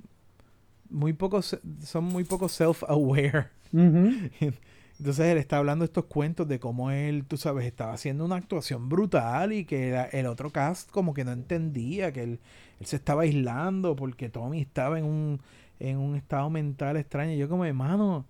[0.90, 3.48] Muy poco, se- son muy poco self-aware.
[3.72, 4.12] Ujú.
[5.00, 8.90] Entonces él está hablando estos cuentos de cómo él, tú sabes, estaba haciendo una actuación
[8.90, 12.40] brutal y que la- el otro cast como que no entendía, que él,
[12.80, 15.42] él se estaba aislando porque Tommy estaba en un,
[15.80, 17.34] en un estado mental extraño.
[17.36, 18.26] Yo como, hermano,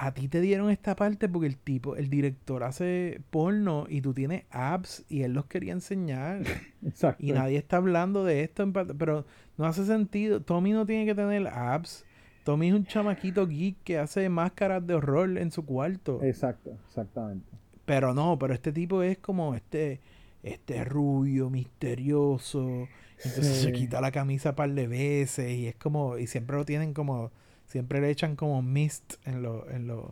[0.00, 4.14] a ti te dieron esta parte porque el tipo, el director hace porno y tú
[4.14, 6.42] tienes apps y él los quería enseñar.
[6.86, 7.24] Exacto.
[7.24, 9.26] Y nadie está hablando de esto, en pero
[9.56, 10.40] no hace sentido.
[10.40, 12.04] Tommy no tiene que tener apps.
[12.44, 16.22] Tommy es un chamaquito geek que hace máscaras de horror en su cuarto.
[16.22, 17.46] Exacto, exactamente.
[17.84, 20.00] Pero no, pero este tipo es como este,
[20.42, 22.86] este rubio, misterioso.
[23.24, 23.62] Entonces Sí.
[23.64, 26.94] se quita la camisa un par de veces y es como, y siempre lo tienen
[26.94, 27.32] como,
[27.68, 30.04] siempre le echan como mist en los, en los,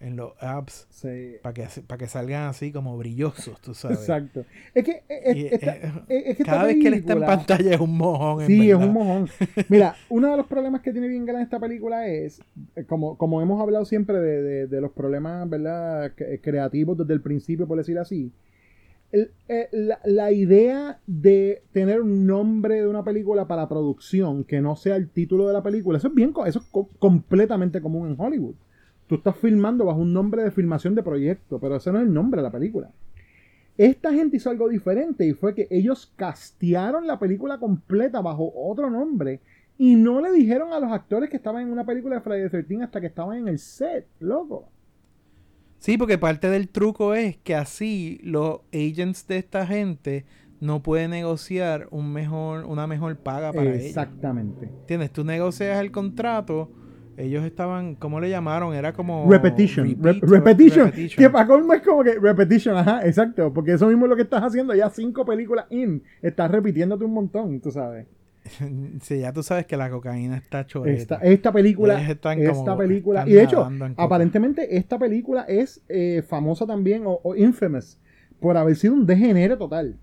[0.00, 1.36] en los apps Sí.
[1.42, 4.00] para que, para que salgan así como brillosos, tú sabes.
[4.00, 4.44] Exacto.
[4.74, 7.12] Es que, es, Y, esta- eh, es- es que esta Cada vez que él está
[7.12, 8.40] en pantalla es un mojón.
[8.42, 9.28] en Sí, es un mojón.
[9.68, 12.40] Mira, uno de los problemas que tiene bien grande esta película es,
[12.74, 16.12] eh, como, como hemos hablado siempre de, de- de los problemas ¿verdad?
[16.42, 18.32] Creativos desde el principio, por decir así,
[19.12, 19.68] eh,
[20.04, 25.10] la, idea de tener un nombre de una película para producción que no sea el
[25.10, 28.54] título de la película, eso es bien, eso es co- completamente común en Hollywood.
[29.06, 32.14] Tú estás filmando bajo un nombre de filmación de proyecto, pero ese no es el
[32.14, 32.90] nombre de la película.
[33.76, 38.90] Esta gente hizo algo diferente y fue que ellos castearon la película completa bajo otro
[38.90, 39.40] nombre
[39.78, 42.62] y no le dijeron a los actores que estaban en una película de Friday the
[42.62, 44.68] 13 hasta que estaban en el set, loco.
[45.82, 50.24] Sí, porque parte del truco es que así los agents de esta gente
[50.60, 53.86] no pueden negociar un mejor, una mejor paga para ellos.
[53.86, 54.66] Exactamente.
[54.66, 55.10] ¿Entiendes?
[55.10, 56.70] Tú negocias el contrato,
[57.16, 58.72] ellos estaban, ¿cómo le llamaron?
[58.76, 59.28] Era como...
[59.28, 59.88] repetition.
[60.00, 60.84] repeat repetition.
[60.84, 61.18] repetition.
[61.20, 63.52] Que para colmo es como que repetition, ajá, exacto.
[63.52, 66.00] Porque eso mismo es lo que estás haciendo ya cinco películas in.
[66.22, 68.06] Estás repitiéndote un montón, tú sabes.
[69.02, 71.00] sí, ya tú sabes que la cocaína está choreta.
[71.00, 76.66] Esta, esta película, esta como- película, y de hecho, aparentemente esta película es eh, famosa
[76.66, 77.98] también, o, o infamous,
[78.40, 79.98] por haber sido un degenere total.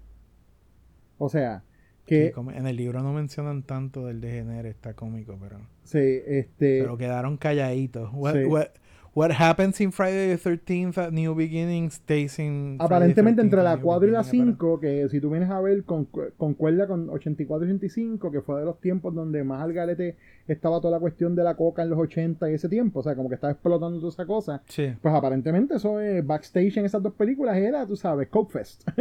[1.18, 1.64] O sea,
[2.06, 5.60] que, en el libro no mencionan tanto del degenere, está cómico, pero...
[5.84, 8.10] sí, este, Pero quedaron calladitos.
[8.14, 8.46] What, sí.
[8.46, 8.68] what,
[9.16, 12.76] what happens in Friday the 13th at New Beginning stays in.
[12.78, 15.30] Friday aparentemente 13th entre la New 4 y la Beginning, pero- 5, que si tú
[15.30, 16.08] vienes a ver, con-
[16.38, 20.16] concuerda con 84 y 85, que fue de los tiempos donde más al garete
[20.48, 23.16] estaba toda la cuestión de la coca en los 80 y ese tiempo, o sea,
[23.16, 24.64] como que estaba explotando toda esa cosa.
[24.68, 24.94] Sí.
[25.02, 28.84] Pues aparentemente eso es backstage en esas dos películas era, tú sabes, Coke Fest.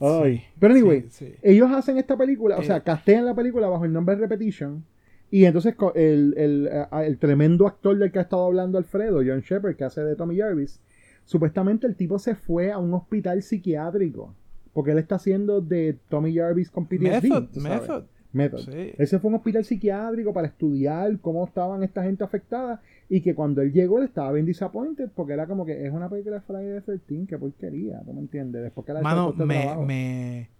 [0.00, 0.38] Ay.
[0.38, 1.34] Sí, Pero anyway, sí, sí.
[1.42, 2.64] ellos hacen esta película, o Eh.
[2.64, 4.84] sea, castean la película bajo el nombre Repetition.
[5.32, 9.40] Y entonces el, el, eh, el tremendo actor del que ha estado hablando Alfredo, John
[9.40, 10.82] Shepard, que hace de Tommy Jarvis,
[11.24, 14.34] supuestamente el tipo se fue a un hospital psiquiátrico.
[14.74, 17.22] Porque él está haciendo de Tommy Jarvis con PTSD.
[17.22, 18.04] Method, method.
[18.34, 18.60] Method.
[18.60, 18.92] Sí.
[18.98, 23.22] Él se fue a un hospital psiquiátrico para estudiar cómo estaban esta gente afectada y
[23.22, 26.36] que cuando él llegó él estaba bien disappointed porque era como que es una película
[26.36, 28.62] de Friday the 13, qué porquería, ¿tú me entiendes?
[28.62, 30.50] Después que la Mano, me, me,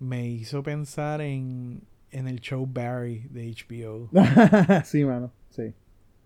[0.00, 1.80] me hizo pensar en,
[2.12, 4.08] en el show Barry de HBO.
[4.84, 5.72] sí, mano, sí.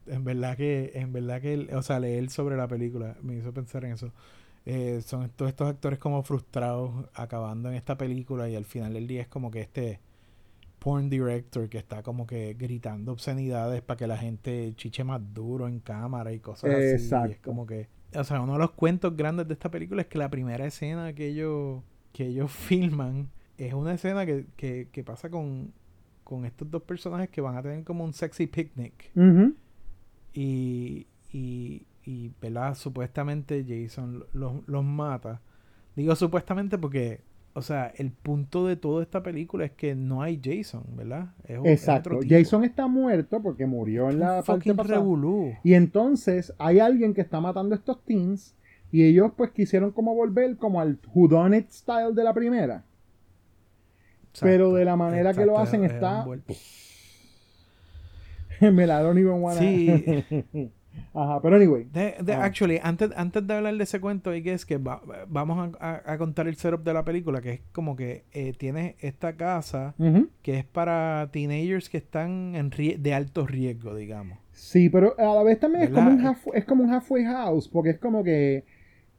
[0.06, 3.84] En verdad que, en verdad que, o sea, leer sobre la película me hizo pensar
[3.84, 4.12] en eso.
[4.66, 9.06] Eh, son todos estos actores como frustrados acabando en esta película y al final del
[9.06, 10.00] día es como que este
[10.80, 15.68] porn director que está como que gritando obscenidades para que la gente chiche más duro
[15.68, 16.80] en cámara y cosas así.
[16.80, 17.36] Y es Exacto.
[17.44, 20.30] como que, o sea, uno de los cuentos grandes de esta película es que la
[20.30, 21.82] primera escena que ellos,
[22.12, 25.72] que ellos filman es una escena que, que, que pasa con,
[26.24, 29.10] con estos dos personajes que van a tener como un sexy picnic
[30.34, 32.74] y, y, y ¿verdad?
[32.74, 35.40] Supuestamente Jason los, los mata.
[35.94, 37.22] Digo supuestamente porque,
[37.54, 41.34] o sea, el punto de toda esta película es que no hay Jason, ¿verdad?
[41.44, 42.10] Es, Exacto.
[42.10, 42.34] otro tipo.
[42.34, 44.98] Jason está muerto porque murió en la parte pasada.
[44.98, 45.54] revolú.
[45.64, 48.54] Y entonces hay alguien que está matando a estos teens
[48.92, 52.84] y ellos pues quisieron como volver como al whodunit style de la primera.
[54.44, 56.24] Pero de la manera que lo hacen es- es está-.
[58.72, 60.24] Me la don't even wanna- Sí.
[61.12, 61.84] Ajá, pero anyway.
[61.92, 62.44] De, de- Ah.
[62.44, 65.86] Actually, antes, antes de hablar de ese cuento, hay que es que va- vamos a,
[66.06, 69.34] a- a contar el setup de la película, que es como que eh, tienes esta
[69.36, 69.94] casa
[70.42, 74.38] que es para teenagers que están en de alto riesgo, digamos.
[74.52, 77.90] Sí, pero a la vez también es como, un es como un halfway house, porque
[77.90, 78.64] es como que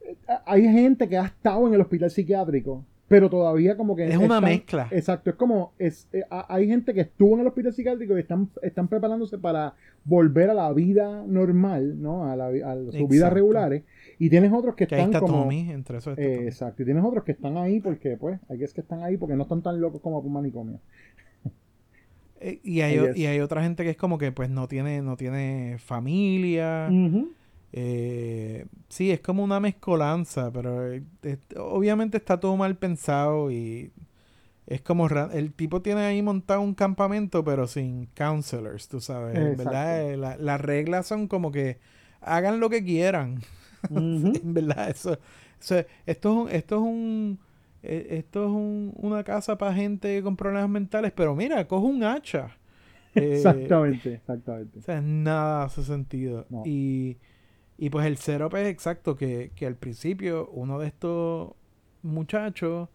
[0.00, 0.16] eh,
[0.46, 4.06] hay gente que ha estado en el hospital psiquiátrico, pero todavía como que...
[4.06, 4.88] Es una están- mezcla.
[4.90, 5.72] Exacto, es como...
[5.78, 9.38] Es, eh, ha- hay gente que estuvo en el hospital psiquiátrico y están, están preparándose
[9.38, 12.30] para volver a la vida normal, ¿no?
[12.30, 13.82] A, la a sus vidas regulares.
[14.18, 15.42] Y tienes otros que Que ahí están está como...
[15.44, 16.46] Tommy, entre esos está Eh, Tommy.
[16.48, 19.16] exacto, y tienes otros que están ahí porque, pues, hay que es que están ahí
[19.16, 20.78] porque no están tan locos como un manicomio.
[22.40, 25.16] Eh, y, hay, y hay otra gente que es como que pues no tiene, no
[25.16, 26.88] tiene familia.
[26.90, 27.30] Ujú.
[27.72, 31.02] Eh, sí, es como una mezcolanza, pero eh,
[31.56, 33.92] obviamente está todo mal pensado y
[34.66, 39.36] es como el tipo tiene ahí montado un campamento, pero sin counselors, tú sabes.
[39.36, 39.64] En Exacto.
[39.64, 41.78] verdad, eh, la- las reglas son como que
[42.20, 43.40] hagan lo que quieran.
[43.90, 45.18] En verdad, eso,
[45.60, 47.38] eso- esto esto es un
[47.82, 52.50] esto es un- una casa para gente con problemas mentales, pero mira, coge un hacha.
[53.14, 54.78] Eh, Exactamente, exactamente.
[54.80, 56.46] o sea, nada hace sentido.
[56.50, 56.62] No.
[56.64, 57.16] Y,
[57.78, 61.52] y pues el setup es exacto que, que al principio uno de estos
[62.02, 62.88] muchachos,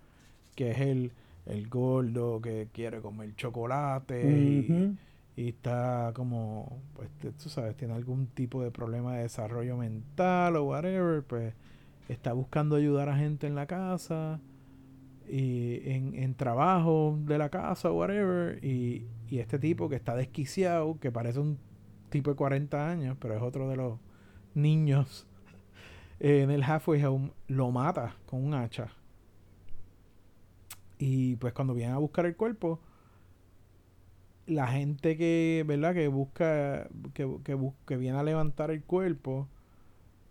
[0.56, 1.14] que es el,
[1.46, 4.98] el gordo que quiere comer chocolate y,
[5.42, 7.10] y está como, pues
[7.42, 11.54] tú sabes, tiene algún tipo de problema de desarrollo mental o whatever, pues
[12.10, 14.42] está buscando ayudar a gente en la casa
[15.30, 20.14] y en, en trabajo de la casa o whatever y, y este tipo que está
[20.16, 21.58] desquiciado que parece un
[22.10, 24.00] tipo de 40 años pero es otro de los
[24.56, 25.28] niños
[26.20, 28.90] eh, en el halfway home lo mata con un hacha.
[30.98, 32.80] Y pues cuando vienen a buscar el cuerpo
[34.46, 39.48] la gente que verdad que busca que, que, que viene a levantar el cuerpo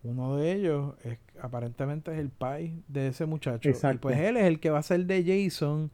[0.05, 4.03] uno de ellos es aparentemente es el pai de ese muchacho y Exacto.
[4.03, 5.90] pues él es el que va a ser de Jason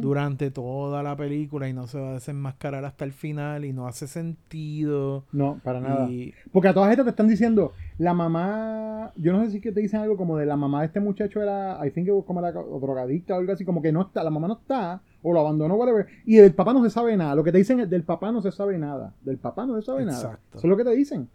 [0.00, 3.86] durante toda la película y no se va a desenmascarar hasta el final y no
[3.88, 6.08] hace sentido No, para nada.
[6.10, 9.72] y Porque a todas estas te están diciendo, la mamá, yo no sé si que
[9.72, 12.58] te dicen algo como de la mamá de este muchacho era, I think como era
[12.60, 15.40] o drogadicta o algo así, como que no está, la mamá no está, o lo
[15.40, 17.34] abandonó, whatever, y del papá no se sabe nada.
[17.34, 19.82] Lo que te dicen es, del papá no se sabe nada, del papá no se
[19.82, 20.20] sabe nada.
[20.22, 20.58] Exacto.
[20.58, 21.28] Eso es lo que te dicen.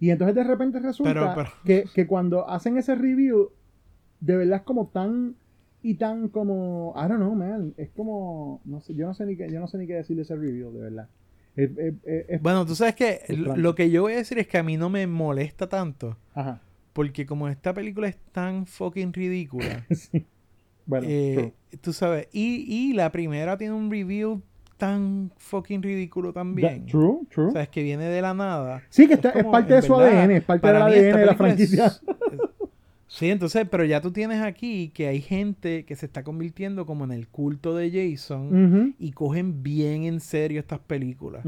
[0.00, 3.50] Y entonces de repente resulta Pero- pero- Que, que cuando hacen ese review,
[4.20, 5.36] de verdad es como tan
[5.82, 9.36] y tan como, I don't know, man, es como, no sé, yo no sé ni
[9.36, 11.08] qué, yo no sé ni qué decir de ese review, de verdad.
[11.56, 13.20] Es- es- es- es- bueno tú sabes que
[13.56, 16.60] lo, que yo voy a decir es que a mí no me molesta tanto ajá.
[16.92, 20.26] porque como esta película es tan fucking ridícula Sí.
[20.86, 24.42] Bueno, Eh, tú sabes, y, y la primera tiene un review
[24.80, 26.80] tan fucking ridículo también.
[26.86, 27.46] That- true, true.
[27.46, 28.82] O sea, es que viene de la nada.
[28.88, 31.34] sí, que está, es, parte de su verdad, ADN, es parte del ADN de la
[31.36, 31.86] franquicia.
[31.86, 32.40] es- es-
[33.06, 37.04] sí, entonces, pero ya tú tienes aquí que hay gente que se está convirtiendo como
[37.04, 41.44] en el culto de Jason y cogen bien en serio estas películas.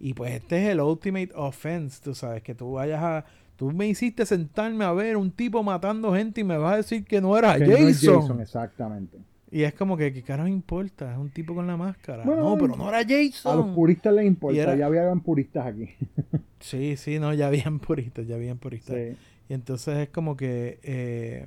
[0.00, 3.24] Y pues este es el ultimate offense, tú sabes, que tú vayas a...
[3.56, 7.04] Tú me hiciste sentarme a ver un tipo matando gente y me vas a decir
[7.04, 7.82] que no era Que Jason.
[7.84, 9.18] no es Jason, exactamente.
[9.56, 11.12] Y es como que, ¿qué carajo importa?
[11.12, 12.24] Es un tipo con la máscara.
[12.24, 13.74] Bueno, no, pero no era A los Jason.
[13.74, 15.88] puristas les importa, era- ya habían puristas aquí.
[16.60, 18.96] Sí, sí, no, ya habían puristas, ya habían puristas.
[18.96, 19.16] Sí.
[19.50, 21.46] Y entonces es como que, eh,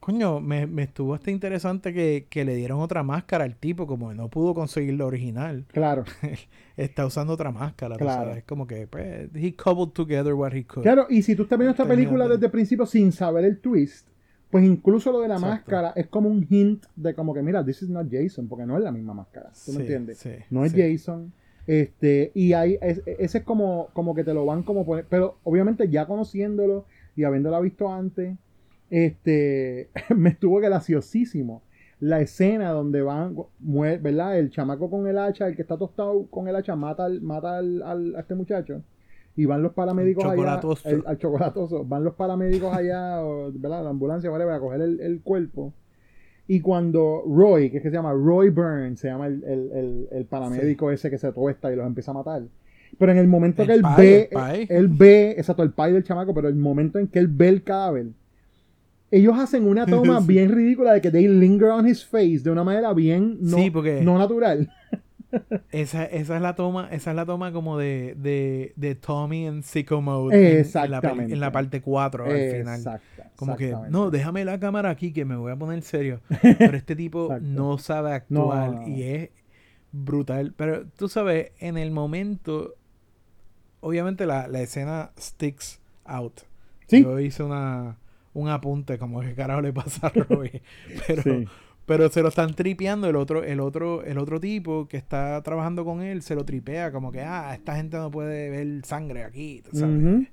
[0.00, 4.12] coño, me, me estuvo hasta interesante que, que le dieron otra máscara al tipo, como
[4.12, 5.64] no pudo conseguir la original.
[5.72, 6.02] Claro,
[6.76, 8.22] Está usando otra máscara, Claro.
[8.24, 8.38] sabes.
[8.38, 10.82] Es como que, pues, he cobbled together what he could.
[10.82, 13.60] claro, y si tú estás viendo esta película de- desde el principio sin saber el
[13.60, 14.08] twist,
[14.56, 15.54] pues incluso lo de la Exacto.
[15.70, 18.78] máscara es como un hint de como que, mira, this is not Jason, porque no
[18.78, 19.50] es la misma máscara.
[19.50, 20.16] ¿Tú Sí, me entiendes?
[20.18, 20.80] sí, no es sí.
[20.80, 21.30] Jason.
[21.66, 25.36] Este, y hay, es- ese es como, como que te lo van como poner, pero
[25.44, 26.86] obviamente ya conociéndolo
[27.16, 28.36] y habiéndola visto antes,
[28.88, 31.62] este, me estuvo graciosísimo
[32.00, 34.38] la escena donde van, ¿verdad?
[34.38, 37.58] El chamaco con el hacha, el que está tostado con el hacha, mata, al, mata
[37.58, 38.82] al, al- a este muchacho.
[39.36, 40.60] Y van los paramédicos Al allá.
[40.84, 41.84] el- al chocolatoso.
[41.84, 43.84] Van los paramédicos allá, o, ¿verdad?
[43.84, 45.74] La ambulancia, whatever, a coger el, el cuerpo.
[46.48, 50.90] Y cuando Roy, que es que se llama Roy Burns, se llama el, el, paramédico
[50.90, 52.42] ese que se tuesta y los empieza a matar.
[52.98, 54.66] Pero en el momento que él pai, ve, el pai.
[54.70, 57.62] él ve, exacto, el pai del chamaco, pero el momento en que él ve el
[57.64, 58.06] cadáver,
[59.10, 60.26] ellos hacen una toma Sí.
[60.28, 63.70] bien ridícula de que they linger on his face de una manera bien no, Sí,
[63.70, 64.70] porque- no natural.
[65.70, 69.62] Esa, esa es la toma, esa es la toma como de, de, de Tommy en
[69.62, 71.32] Sicko Mode en- en, la, Exactamente.
[71.34, 73.00] en la parte 4 al final.
[73.34, 73.92] Como que, exactamente.
[73.98, 76.20] no, déjame la cámara aquí que me voy a poner serio.
[76.58, 78.88] Pero este tipo no sabe actuar no.
[78.88, 79.30] y es
[79.92, 80.54] brutal.
[80.56, 82.74] Pero tú sabes, en el momento,
[83.80, 86.40] obviamente la, la escena sticks out.
[86.88, 87.02] Sí.
[87.02, 87.96] Yo hice una,
[88.32, 90.62] un apunte como que carajo le pasa a Robbie.
[91.06, 91.46] Pero, Sí.
[91.86, 95.84] Pero se lo están tripeando el otro, el otro, el otro tipo que está trabajando
[95.84, 99.62] con él, se lo tripea como que ah, esta gente no puede ver sangre aquí,
[99.62, 100.28] tú ¿sabes?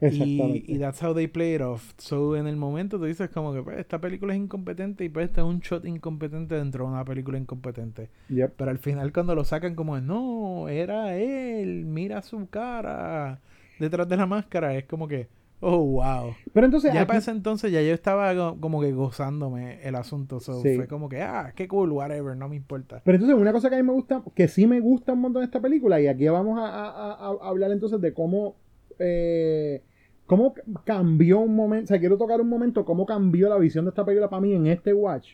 [0.00, 0.64] Y, Exactamente.
[0.66, 1.92] y that's how they play it off.
[1.96, 5.26] So, en el momento tú dices como que pues, esta película es incompetente y pues
[5.26, 8.10] este es un shot incompetente dentro de una película incompetente.
[8.28, 8.54] Yep.
[8.56, 13.40] Pero al final cuando lo sacan como no, era él, mira su cara
[13.78, 15.28] detrás de la máscara, es como que,
[15.62, 16.34] oh, wow.
[16.52, 20.38] Pero entonces, Ya aquí- para ese entonces ya yo estaba como que gozándome el asunto.
[20.40, 20.76] So, Sí.
[20.76, 23.00] Fue como que, ah, qué cool, whatever, no me importa.
[23.04, 25.40] Pero entonces, una cosa que a mí me gusta, que sí me gusta un montón
[25.40, 28.56] de esta película, y aquí vamos a, a- a- hablar entonces de cómo,
[28.98, 29.82] eh,
[30.26, 30.54] cómo
[30.84, 34.04] cambió un momento, o sea, quiero tocar un momento, cómo cambió la visión de esta
[34.04, 35.32] película para mí en este watch.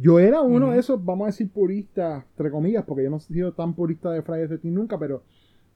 [0.00, 3.20] Yo era uno de esos, vamos a decir, puristas, entre comillas, porque yo no he
[3.20, 5.24] sido tan purista de Friday the 13 nunca, pero,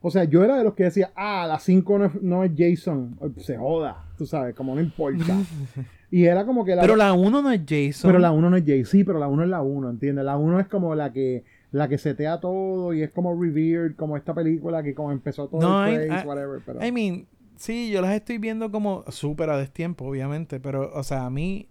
[0.03, 2.53] o sea, yo era de los que decía, ah, la 5 no es, no es
[2.57, 5.36] Jason, se joda, tú sabes, como no importa.
[6.11, 6.82] y era como que la...
[6.82, 8.09] Pero la 1 no es Jason.
[8.11, 10.24] Pero la 1 no es Jay, sí, pero la 1 es la 1, ¿entiendes?
[10.24, 14.18] La 1 es como la que la que setea todo y es como revered, como
[14.18, 16.84] esta película que como empezó todo No, el I- craze, I- whatever, pero...
[16.84, 17.26] I mean,
[17.57, 21.68] sí, yo las estoy viendo como súper a destiempo, obviamente, pero, o sea, a mí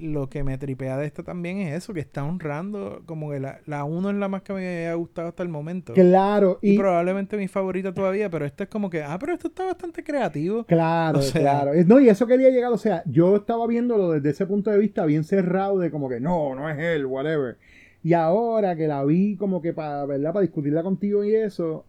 [0.00, 3.60] lo que me tripea de esta también es eso, que está honrando como que la,
[3.66, 5.92] la 1 es la más que me había gustado hasta el momento.
[5.94, 6.78] claro, y, y...
[6.78, 10.64] probablemente mi favorita todavía, pero esto es como que, ah, pero esto está bastante creativo.
[10.64, 11.72] Claro, O sea- claro.
[11.86, 15.04] No, y eso quería llegar, o sea, yo estaba viéndolo desde ese punto de vista
[15.06, 17.56] bien cerrado de como que no, no es él, whatever.
[18.02, 20.32] Y ahora que la vi como que para, ¿verdad?
[20.32, 21.86] Para discutirla contigo y eso,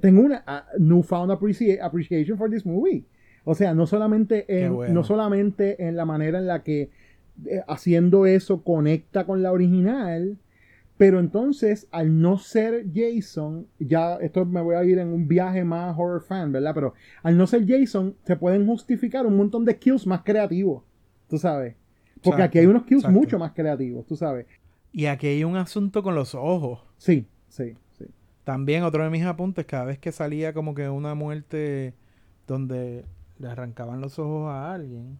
[0.00, 3.04] tengo una uh, newfound appreci- appreciation for this movie.
[3.44, 4.94] O sea, no solamente en, bueno.
[4.94, 6.90] no solamente en la manera en la que
[7.66, 10.38] haciendo eso conecta con la original,
[10.96, 15.64] pero entonces, al no ser Jason, ya esto me voy a ir en un viaje
[15.64, 16.72] más horror fan, ¿verdad?
[16.74, 20.84] Pero al no ser Jason, se pueden justificar un montón de kills más creativos,
[21.28, 21.74] tú sabes.
[22.22, 23.18] Porque Exacto, aquí hay unos kills exacto.
[23.18, 24.46] mucho más creativos, tú sabes.
[24.92, 26.84] Y aquí hay un asunto con los ojos.
[26.98, 28.04] Sí, sí, sí.
[28.44, 31.94] También otro de mis apuntes, cada vez que salía como que una muerte
[32.46, 33.04] donde
[33.40, 35.18] le arrancaban los ojos a alguien,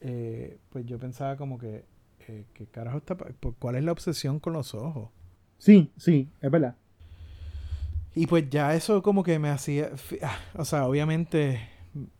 [0.00, 1.84] eh, pues yo pensaba como que,
[2.28, 3.16] eh, ¿qué carajo está?
[3.58, 5.10] ¿Cuál es la obsesión con los ojos?
[5.58, 6.74] Sí, sí, es verdad.
[8.14, 9.90] Y pues ya eso como que me hacía,
[10.22, 11.60] ah, o sea, obviamente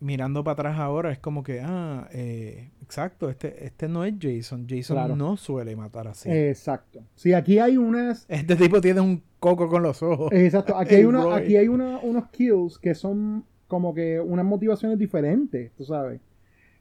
[0.01, 4.67] mirando para atrás ahora es como que, ah, eh, exacto, este, este no es Jason,
[4.69, 5.17] Jason Claro.
[5.17, 6.31] no suele matar así.
[6.31, 7.03] Exacto.
[7.15, 8.25] Sí, aquí hay unas.
[8.29, 10.33] Este tipo tiene un coco con los ojos.
[10.33, 10.77] Exacto.
[10.77, 11.43] Aquí hay, una, Roy.
[11.43, 16.21] aquí hay una- unos kills que son como que unas motivaciones diferentes, tú sabes.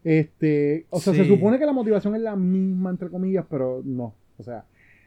[0.05, 4.13] Este, o sea, se supone que la motivación es la misma, entre comillas, pero no.
[4.37, 4.63] O sea,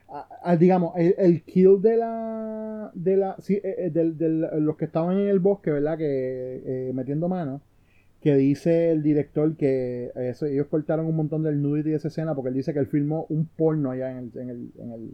[0.09, 2.91] a- a- digamos, el, el kill de la.
[2.95, 3.37] de la.
[3.39, 5.97] sí, eh, eh, del- del- los que estaban en el bosque, ¿verdad?
[5.97, 7.63] Que eh, metiendo manos.
[8.21, 12.35] Que dice el director que eso, ellos cortaron un montón del nudity de esa escena
[12.35, 14.41] porque él dice que él filmó un porno allá en el.
[14.41, 15.11] En el, en el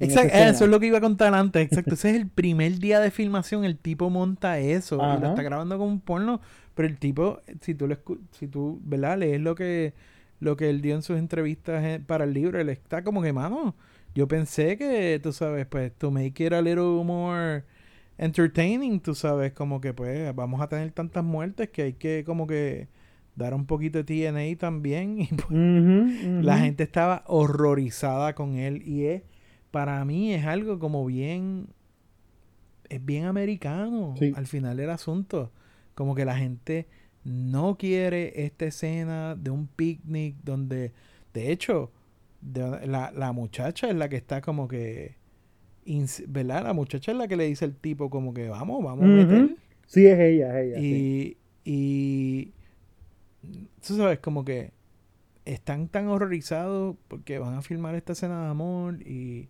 [0.00, 1.62] Exacto, eso es lo que iba a contar antes.
[1.62, 3.64] Exacto, ese es el primer día de filmación.
[3.64, 6.40] El tipo monta eso y lo está grabando como un porno.
[6.74, 9.18] Pero el tipo, si tú, lo escu- si tú ¿verdad?
[9.18, 9.92] lees lo que,
[10.40, 13.32] lo que él dio en sus entrevistas eh, para el libro, él está como que,
[13.32, 13.74] mano,
[14.14, 17.64] yo pensé que, tú sabes, pues, to make it a little more
[18.18, 22.46] entertaining, tú sabes, como que, pues, vamos a tener tantas muertes que hay que, como
[22.46, 22.88] que,
[23.36, 25.18] dar un poquito de TNA también.
[25.20, 29.22] Y pues, la gente estaba horrorizada con él y es
[29.70, 31.66] para mí es algo como bien
[32.88, 34.32] es bien americano Sí.
[34.36, 35.50] al final del asunto
[35.94, 36.86] como que la gente
[37.24, 40.92] no quiere esta escena de un picnic donde
[41.32, 41.90] de hecho
[42.40, 45.16] de- la, la muchacha es la que está como que
[46.28, 46.64] ¿verdad?
[46.64, 49.56] la muchacha es la que le dice al tipo como que vamos vamos a meter
[49.86, 50.80] Sí, es ella, es ella.
[50.80, 51.36] sí.
[51.64, 52.52] y, y
[53.86, 54.72] tú sabes, como que
[55.44, 59.48] están tan horrorizados porque van a filmar esta escena de amor y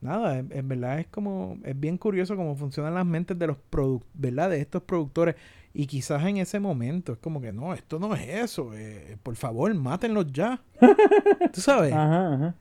[0.00, 3.58] nada, en, en verdad es como, es bien curioso cómo funcionan las mentes de los
[3.70, 4.50] produc ¿verdad?
[4.50, 5.36] De estos productores
[5.76, 9.36] y quizás en ese momento es como que no, esto no es eso, eh, por
[9.36, 10.62] favor, mátenlos ya.
[11.52, 11.92] tú sabes.
[11.92, 12.54] Ajá, ajá.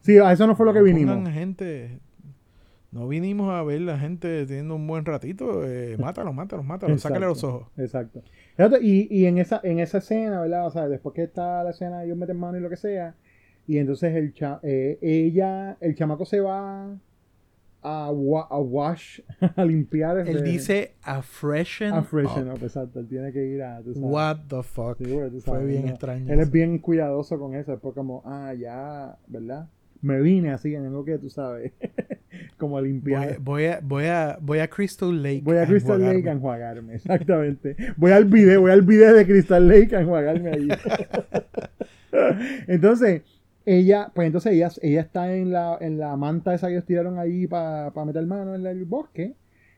[0.00, 1.28] Sí, a eso no fue lo que vinimos.
[1.30, 1.98] gente,
[2.92, 7.26] no vinimos a ver la gente teniendo un buen ratito, eh, mátalos, mátalos, mátalos, sácale
[7.26, 7.68] los ojos.
[7.76, 8.22] Exacto.
[8.52, 10.66] Exacto, Y, y en esa en esa escena, ¿verdad?
[10.66, 13.14] O sea, después que está la escena, ellos meten mano y lo que sea,
[13.66, 16.96] y entonces el cha- eh, ella, el chamaco se va
[17.88, 19.20] a, wa- a wash,
[19.56, 20.18] a limpiar.
[20.28, 22.56] Él dice a freshen, a freshen up.
[22.56, 22.98] up, exacto.
[23.00, 23.80] Él tiene que ir a.
[23.96, 24.98] What the fuck.
[24.98, 25.04] Sí,
[25.44, 25.90] Fue bien ¿no?
[25.92, 26.32] extraño.
[26.32, 27.70] Él es bien cuidadoso con eso.
[27.72, 29.68] Después, como, ah, ya, ¿verdad?
[30.02, 31.72] Me vine así, tengo que, tú sabes,
[32.58, 33.38] como a Voy, limpiar.
[33.40, 35.40] voy a, voy a, voy a Crystal Lake.
[35.42, 36.18] Voy a Crystal enjuagarme.
[36.18, 37.76] Lake a enjuagarme, exactamente.
[37.96, 40.68] Voy al video, voy al video de Crystal Lake a enjuagarme allí.
[42.66, 43.22] entonces,
[43.66, 47.18] ella, pues entonces ella, ella está en la, en la manta esa que ellos tiraron
[47.18, 49.34] ahí para meter mano en el bosque.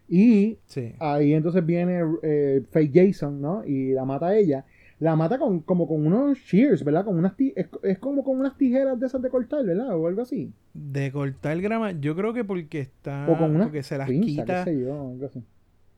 [0.09, 0.95] Y Sí.
[1.01, 3.65] ahí entonces viene eh, Fake Jason, ¿no?
[3.65, 4.65] Y la mata a ella.
[5.01, 7.05] La mata con, como con unos shears, ¿verdad?
[7.05, 9.97] Con unas es, es como con unas tijeras de esas de cortar, ¿verdad?
[9.97, 10.53] O algo así.
[10.75, 13.27] De cortar grama, yo creo que porque está.
[13.29, 14.65] o con unas porque se las quita.
[14.65, 15.43] qué sé yo, algo así.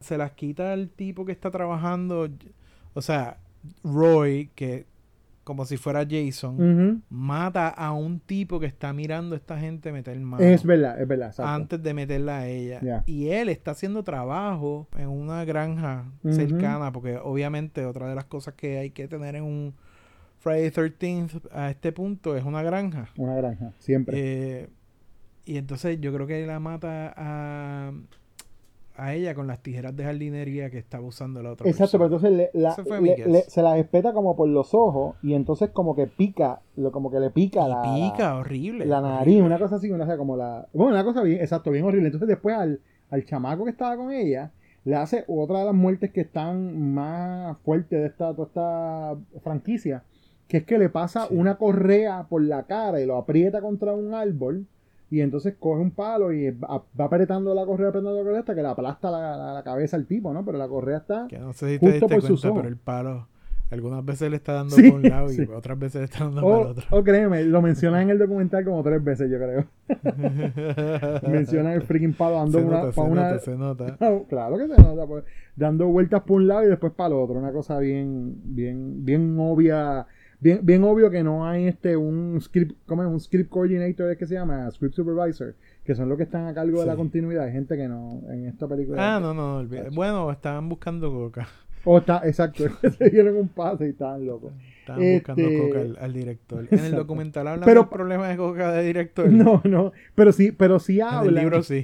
[0.00, 2.28] se las quita el tipo que está trabajando.
[2.94, 3.38] O sea,
[3.84, 4.84] Roy, que
[5.51, 10.16] como si fuera Jason, mata a un tipo que está mirando a esta gente meter
[10.20, 10.44] mano.
[10.44, 11.51] Es verdad, es verdad, exacto.
[11.51, 13.02] antes de meterla a ella.
[13.05, 18.55] Y él está haciendo trabajo en una granja cercana, porque obviamente otra de las cosas
[18.55, 19.74] que hay que tener en un
[20.39, 23.09] Friday 13th a este punto es una granja.
[23.16, 24.18] Una granja, siempre.
[24.18, 24.68] Eh,
[25.47, 27.93] y entonces yo creo que la mata a,
[28.96, 32.32] a ella con las tijeras de jardinería que estaba usando la otra Exacto, pero entonces
[32.32, 36.06] le- la- le- le- se las espeta como por los ojos y entonces como que
[36.06, 38.84] pica, lo, como que le pica, la, pica, horrible.
[38.84, 39.42] la nariz, horrible.
[39.46, 40.66] una cosa así, una cosa como la...
[40.74, 42.06] Bueno, una cosa bien, exacto, bien horrible.
[42.08, 42.80] Entonces después al,
[43.10, 44.52] al chamaco que estaba con ella,
[44.84, 50.04] le hace otra de las muertes que están más fuertes de esta, toda esta franquicia,
[50.48, 51.34] que es que le pasa Sí.
[51.36, 54.66] una correa por la cara y lo aprieta contra un árbol.
[55.10, 58.54] Y entonces coge un palo y va, va apretando la correa, apretando la correa hasta
[58.54, 60.44] que le aplasta la, la- la cabeza al tipo, ¿no?
[60.44, 61.26] Pero la correa está...
[61.28, 63.26] Que no sé si te Justo diste por cuenta, pero el palo
[63.72, 65.42] algunas veces le está dando Sí, por un lado sí.
[65.42, 66.84] y otras veces le está dando O, por el otro.
[66.90, 69.64] o créeme, lo mencionan en el documental como tres veces, yo creo.
[71.28, 73.96] Mencionan el freaking palo dando se una, nota, se una- nota, se nota.
[74.00, 75.24] No, claro que se nota, pues,
[75.56, 79.36] dando vueltas por un lado y después para el otro, una cosa bien, bien, bien
[79.38, 80.06] obvia,
[80.40, 83.08] bien, bien obvio que no hay este un script, ¿cómo es?
[83.08, 85.54] Un script coordinator es que se llama, script supervisor,
[85.84, 88.46] que son los que están a cargo de la continuidad, hay gente que no, en
[88.46, 89.16] esta película.
[89.16, 89.88] Ah, no, no, olvida.
[89.92, 91.46] Bueno, estaban buscando coca.
[91.84, 92.64] O está, exacto,
[92.98, 94.52] se dieron un pase y estaban locos.
[94.80, 96.66] Estaban Este- buscando coca al, al director.
[96.70, 99.28] En el documental hablan Pero- del problema de coca de director.
[99.30, 101.34] No, no, pero sí, pero sí en el hablan.
[101.44, 101.82] libro sí.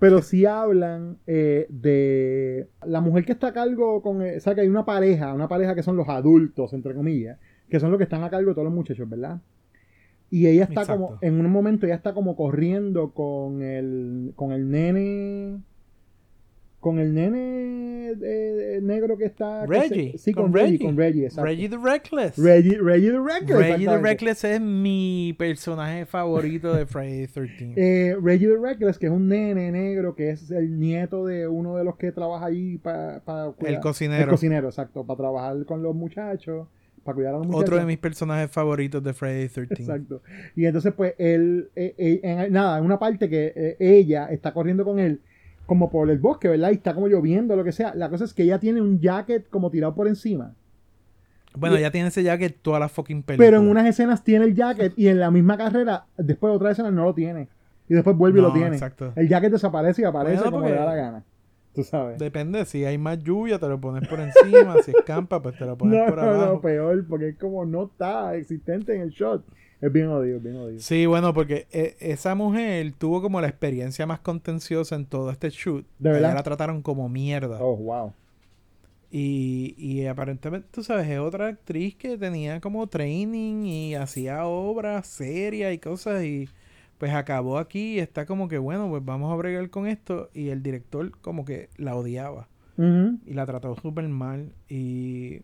[0.00, 4.22] Pero sí hablan eh, de la mujer que está a cargo con.
[4.22, 7.38] eh, o sea, que hay una pareja, una pareja que son los adultos, entre comillas,
[7.74, 9.40] que son los que están a cargo de todos los muchachos, ¿verdad?
[10.30, 11.06] Y ella está Exacto.
[11.06, 15.58] como, en un momento, ella está como corriendo con el, con el nene.
[16.78, 19.66] Con el nene eh, negro que está.
[19.68, 20.84] que se- Reggie, sí, con, con Reggie, Reggie.
[20.86, 21.44] con Reggie, exacto.
[21.46, 22.38] Reggie the Reckless.
[22.38, 23.58] Reggie, Reggie the Reckless.
[23.58, 23.98] Reggie the.
[23.98, 27.72] Reckless es mi personaje favorito de Friday 13.
[27.76, 31.74] Eh, Reggie the Reckless, que es un nene negro, que es el nieto de uno
[31.76, 33.22] de los que trabaja allí para
[33.66, 34.22] el cocinero.
[34.22, 36.68] El cocinero, exacto, para trabajar con los muchachos,
[37.04, 37.62] para cuidar a los muchachos.
[37.64, 39.74] Otro de mis personajes favoritos de Friday 13.
[39.74, 40.22] Exacto.
[40.56, 44.52] Y entonces, pues, él, eh, eh, en, nada, en una parte que eh, ella está
[44.52, 45.20] corriendo con él,
[45.66, 46.70] como por el bosque, ¿verdad?
[46.70, 47.94] Y está como lloviendo, lo que sea.
[47.94, 50.54] La cosa es que ella tiene un jacket como tirado por encima.
[51.56, 53.46] Bueno, Y- ya tiene ese jacket toda la fucking película.
[53.46, 56.72] Pero en unas escenas tiene el jacket y en la misma carrera, después de otras
[56.72, 57.48] escenas no lo tiene.
[57.88, 58.68] Y después vuelve y lo tiene.
[58.74, 59.12] exacto.
[59.14, 61.24] El jacket desaparece y aparece Bueno, como le da la gana.
[61.74, 62.18] Tú sabes.
[62.18, 65.76] Depende, si hay más lluvia te lo pones por encima, si escampa pues te lo
[65.76, 66.54] pones No, por abajo.
[66.54, 69.44] no, peor, porque es como no está existente en el shot.
[69.80, 70.80] Es bien odio, bien odio.
[70.80, 75.50] Sí, bueno, porque eh, esa mujer tuvo como la experiencia más contenciosa en todo este
[75.50, 75.84] shoot.
[75.98, 76.30] ¿De verdad?
[76.30, 77.58] ella la trataron como mierda.
[77.60, 78.12] Oh, wow.
[79.10, 85.06] Y, y aparentemente, tú sabes, es otra actriz que tenía como training y hacía obras
[85.06, 86.48] serias y cosas y
[86.98, 90.48] pues acabó aquí y está como que, bueno, pues vamos a bregar con esto y
[90.48, 95.42] el director como que la odiaba y la trató súper mal y,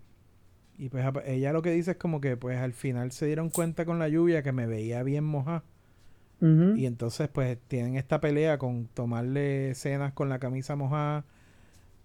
[0.78, 3.84] y pues ella lo que dice es como que pues al final se dieron cuenta
[3.84, 5.62] con la lluvia que me veía bien mojada
[6.40, 11.24] y entonces pues tienen esta pelea con tomarle escenas con la camisa mojada.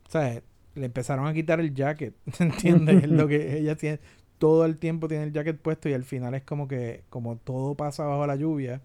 [0.10, 0.44] ¿Sabes?
[0.76, 2.16] Le empezaron a quitar el jacket.
[2.40, 3.04] ¿Entiendes?
[3.04, 4.00] Es lo que ella tiene.
[4.38, 7.76] Todo el tiempo tiene el jacket puesto y al final es como que, como todo
[7.76, 8.82] pasa bajo la lluvia,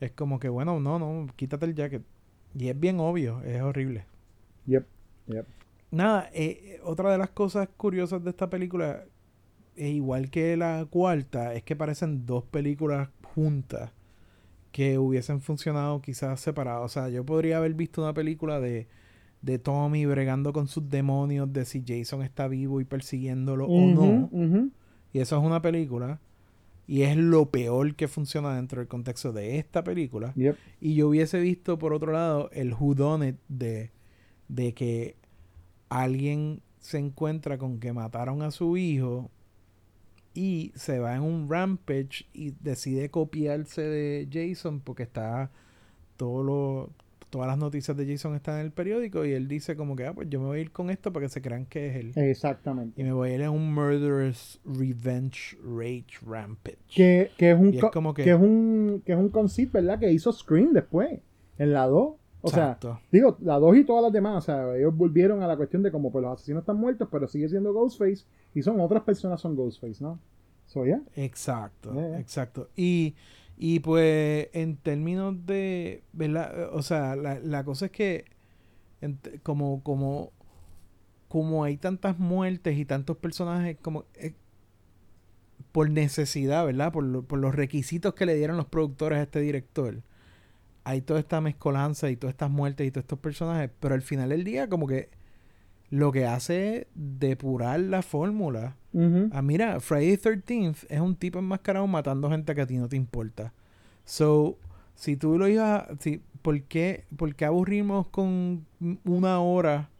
[0.00, 2.02] es como que, bueno, no, no, quítate el jacket.
[2.54, 4.06] Y es bien obvio, es horrible.
[4.66, 4.86] Yep,
[5.26, 5.46] yep.
[5.90, 9.04] Nada, eh, otra de las cosas curiosas de esta película,
[9.76, 13.92] e igual que la cuarta, es que parecen dos películas juntas
[14.72, 16.84] que hubiesen funcionado quizás separadas.
[16.84, 18.88] O sea, yo podría haber visto una película de,
[19.42, 24.70] de Tommy bregando con sus demonios, de si Jason está vivo y persiguiéndolo o no.
[25.12, 26.20] Y eso es una película.
[26.90, 30.32] Y es lo peor que funciona dentro del contexto de esta película.
[30.34, 30.56] Yep.
[30.80, 33.92] Y yo hubiese visto, por otro lado, el whodunit de,
[34.48, 35.14] de que
[35.88, 39.30] alguien se encuentra con que mataron a su hijo
[40.34, 45.52] y se va en un rampage y decide copiarse de Jason porque está
[46.16, 46.90] todo lo
[47.30, 50.12] todas las noticias de Jason están en el periódico y él dice como que, ah,
[50.12, 52.12] pues yo me voy a ir con esto para que se crean que es él.
[52.16, 53.00] Exactamente.
[53.00, 56.76] Y me voy a ir en un Murderous Revenge Rage Rampage.
[56.94, 58.30] Que, que es un es como que- que...
[58.30, 59.98] es un que es un concept, ¿verdad?
[59.98, 61.20] Que hizo Scream después,
[61.58, 62.14] en la 2.
[62.42, 62.94] O Exacto.
[62.94, 65.82] sea, digo, la 2 y todas las demás, o sea, ellos volvieron a la cuestión
[65.82, 68.24] de como pues los asesinos están muertos, pero sigue siendo Ghostface
[68.54, 70.18] y son otras personas son Ghostface, ¿no?
[70.66, 71.02] So, yeah.
[71.16, 72.18] Exacto, Yeah, yeah.
[72.20, 72.68] exacto.
[72.76, 73.14] Y,
[73.60, 76.70] y pues en términos de, ¿verdad?
[76.74, 78.26] O sea, la, la cosa es que
[79.42, 80.32] como, como,
[81.28, 84.34] como hay tantas muertes y tantos personajes, como eh,
[85.72, 86.92] por necesidad, ¿verdad?
[86.92, 90.02] Por, lo- por los requisitos que le dieron los productores a este director.
[90.84, 94.30] Hay toda esta mezcolanza y todas estas muertes y todos estos personajes, pero al final
[94.30, 95.10] del día como que
[95.90, 98.76] lo que hace es depurar la fórmula.
[99.32, 102.96] Ah, mira, Friday 13th es un tipo enmascarado matando gente que a ti no te
[102.96, 103.52] importa.
[104.04, 104.56] So,
[104.94, 105.86] si tú lo ibas.
[106.00, 108.66] Si, ¿por, qué, ¿Por qué aburrimos con
[109.04, 109.90] una hora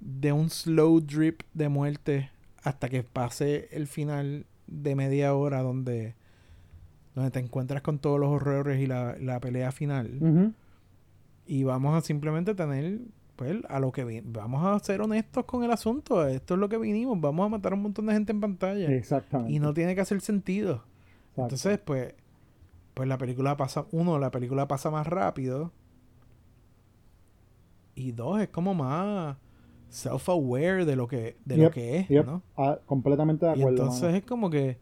[0.00, 2.30] de un slow drip de muerte
[2.62, 6.14] hasta que pase el final de media hora donde,
[7.14, 10.54] donde te encuentras con todos los horrores y la, la pelea final?
[11.46, 12.98] Y vamos a simplemente tener,
[13.36, 16.26] pues, a lo que vi- Vamos a ser honestos con el asunto.
[16.26, 17.20] Esto es lo que vinimos.
[17.20, 18.90] Vamos a matar a un montón de gente en pantalla.
[18.90, 19.52] Exactamente.
[19.52, 20.82] Y no tiene que hacer sentido.
[21.30, 21.42] Exacto.
[21.42, 22.14] Entonces, pues,
[22.94, 25.72] pues la película pasa, uno, la película pasa más rápido.
[27.94, 29.36] Y dos, es como más
[29.90, 32.26] self-aware de lo que, de lo que es, Yep.
[32.26, 32.42] ¿no?
[32.56, 33.82] Ah, completamente de Y acuerdo.
[33.84, 34.16] entonces mano.
[34.16, 34.78] es como que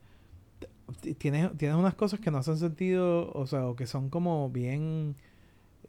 [1.19, 5.17] tienes, tienes unas cosas que no hacen sentido, o sea, o que son como bien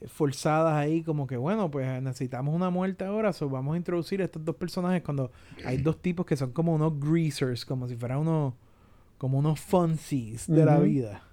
[0.08, 4.44] forzadas ahí, como que bueno, pues necesitamos una muerte ahora, so vamos a introducir estos
[4.44, 5.32] dos personajes cuando
[5.66, 8.54] hay dos tipos que son como unos greasers, como si fueran unos,
[9.18, 11.24] como unos funsies de la vida.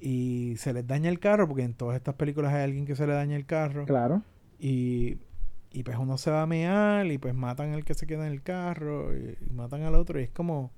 [0.00, 3.06] Y se les daña el carro, porque en todas estas películas hay alguien que se
[3.06, 3.84] le daña el carro.
[3.84, 4.22] Claro.
[4.58, 5.18] Y,
[5.70, 8.32] y pues uno se va a mear y pues matan al que se queda en
[8.32, 10.18] el carro y, y matan al otro.
[10.18, 10.72] Y es como,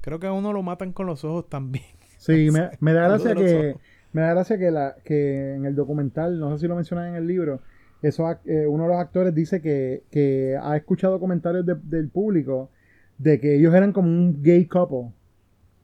[0.00, 1.84] creo que a uno lo matan con los ojos también.
[2.20, 3.76] Sí, me, me da gracia que.
[4.12, 7.14] Me da gracia que la que en el documental, no sé si lo mencionan en
[7.16, 7.60] el libro,
[8.02, 12.70] eso eh, uno de los actores dice que, que ha escuchado comentarios de- del público
[13.18, 15.12] de que ellos eran como un gay couple,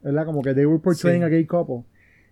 [0.03, 0.24] ¿verdad?
[0.24, 1.24] Como que they were portraying Sí.
[1.27, 1.82] a gay couple.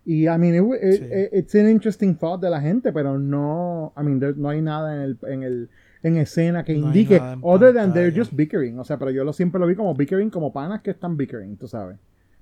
[0.06, 1.04] Y I mean, it, it- Sí.
[1.04, 4.60] it- it's an interesting thought de la gente, pero no, I mean, there- no hay
[4.62, 5.68] nada en el en el
[6.02, 9.32] en escena que No indique other than they're just bickering, o sea, pero yo lo
[9.32, 11.96] siempre lo vi como bickering como panas que están bickering, tú sabes.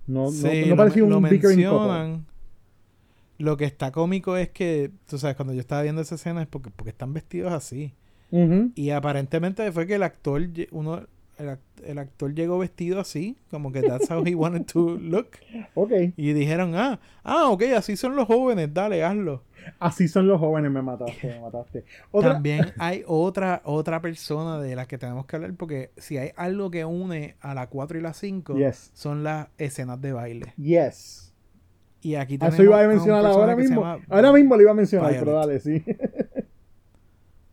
[0.09, 2.20] No, no- Sí, no, lo parecía un bickering couple.
[3.43, 6.48] Lo que está cómico es que, tú sabes, cuando yo estaba viendo esa escena es
[6.48, 7.93] porque, porque están vestidos así.
[8.77, 10.40] Y aparentemente fue que el actor,
[10.70, 11.02] uno,
[11.36, 15.28] el, act- el actor llegó vestido así, como que that's how he wanted to look.
[15.74, 15.93] Ok.
[16.16, 19.43] Y dijeron, ah, ah, ok, así son los jóvenes, dale, hazlo.
[19.78, 21.85] Así son los jóvenes, me mataste, me mataste.
[22.10, 26.31] Otra, También hay otra, otra persona de la que tenemos que hablar, porque si hay
[26.36, 28.90] algo que une a la 4 y la 5, Yes.
[28.94, 30.55] son las escenas de baile.
[30.56, 31.32] Yes.
[32.03, 33.85] Y aquí Ah, tenemos Eso iba a mencionar ahora mismo.
[34.09, 35.24] Ahora mismo lo iba a mencionar, Violet.
[35.24, 35.83] pero dale, sí.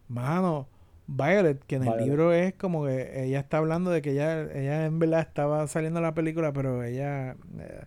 [0.07, 0.67] Mano,
[1.07, 4.85] Violet, que en el libro es como que ella está hablando de que ella, ella
[4.85, 7.83] en verdad estaba saliendo en la película, pero ella eh,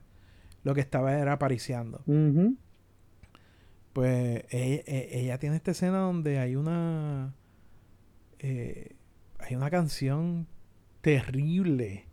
[0.62, 2.00] lo que estaba era apariciando.
[3.92, 7.34] Pues ella, e- ella tiene esta escena donde hay una
[8.38, 8.96] eh,
[9.38, 10.46] hay una canción
[11.02, 12.06] terrible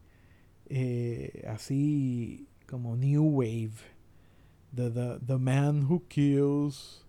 [0.68, 3.72] eh, así como new wave
[4.76, 7.06] the, the, the man who kills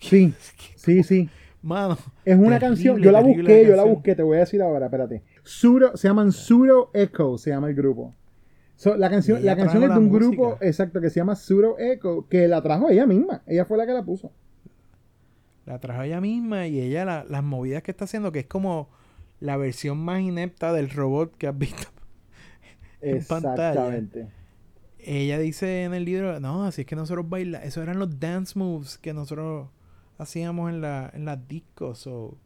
[0.00, 0.32] Sí,
[0.76, 1.28] sí, sí.
[1.62, 4.40] mano Es una Terrible, canción, yo la busqué, la yo la busqué, te voy a
[4.40, 5.22] decir ahora, espérate.
[5.44, 8.14] Pseudo, se llaman Pseudo Echo, se llama el grupo.
[8.76, 12.26] So, la canción, la canción es de un grupo, exacto, que se llama Pseudo Echo,
[12.30, 13.42] que la trajo ella misma.
[13.46, 14.32] Ella fue la que la puso.
[15.66, 18.88] la trajo ella misma y ella la- las movidas que está haciendo que es como
[19.38, 21.88] la versión más inepta del robot que has visto
[23.02, 23.98] en pantalla.
[25.04, 28.58] Ella dice en el libro, no, así es que nosotros baila, eso eran los dance
[28.58, 29.68] moves que nosotros
[30.18, 32.36] hacíamos en la en las discos o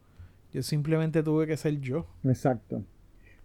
[0.53, 2.05] yo simplemente tuve que ser yo.
[2.23, 2.83] Exacto.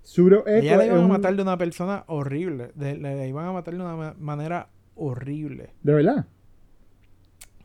[0.03, 3.47] Echo ella la es iban a matar de una persona horrible, de, la la iban
[3.47, 5.75] a matar de una ma- manera horrible.
[5.83, 6.27] ¿De verdad?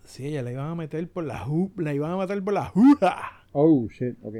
[0.03, 2.65] Sí, ella la iban a meter por la ju- la iban a matar por la
[2.65, 3.45] juja.
[3.53, 4.35] Oh, shit, ok.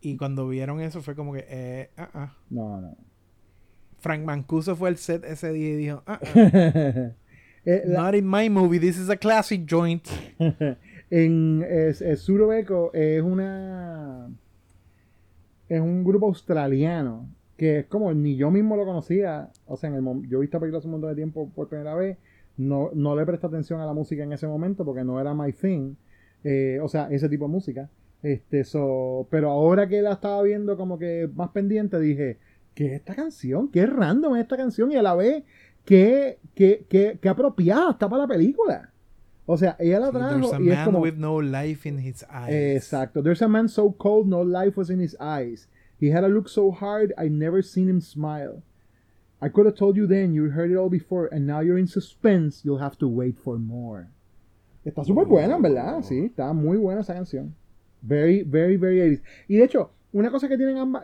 [0.00, 2.36] Y cuando vieron eso fue como que eh, ah, ah.
[2.48, 2.96] No, no.
[4.00, 7.10] Frank Mancuso fue al set ese día y dijo, ah, ah,
[7.66, 10.06] Eh, la- not in my movie, this is a classic joint.
[11.10, 14.30] en es, es Pseudo Echo es una
[15.68, 19.96] es un grupo australiano que es como ni yo mismo lo conocía o sea en
[19.96, 22.16] el yo he visto películas hace un montón de tiempo por primera vez
[22.56, 25.52] no, no le presté atención a la música en ese momento porque no era my
[25.52, 25.94] thing
[26.42, 27.90] Eh, o sea, ese tipo de música.
[28.22, 32.38] Este, so, pero ahora que la estaba viendo como que más pendiente, dije,
[32.74, 33.68] ¿qué es esta canción?
[33.68, 34.90] ¿Qué random es esta canción?
[34.92, 35.44] Y a la vez,
[35.84, 38.90] ¿qué, qué, qué, qué apropiada está para la película?
[39.46, 41.00] O sea, ella la Sí, trajo There's a y es man como...
[41.00, 42.76] with no life in his eyes.
[42.76, 43.22] Exacto.
[43.22, 45.68] There's a man so cold, no life was in his eyes.
[46.00, 48.62] He had a look so hard, I never seen him smile.
[49.42, 51.86] I could have told you then, you heard it all before, and now you're in
[51.88, 54.08] suspense, you'll have to wait for more.
[54.84, 56.02] Está súper buena, en ¿verdad?
[56.02, 57.54] Sí, está muy buena esa canción.
[58.02, 59.22] Very, very, very 80s.
[59.48, 61.02] Y de hecho, una cosa que tienen ambas,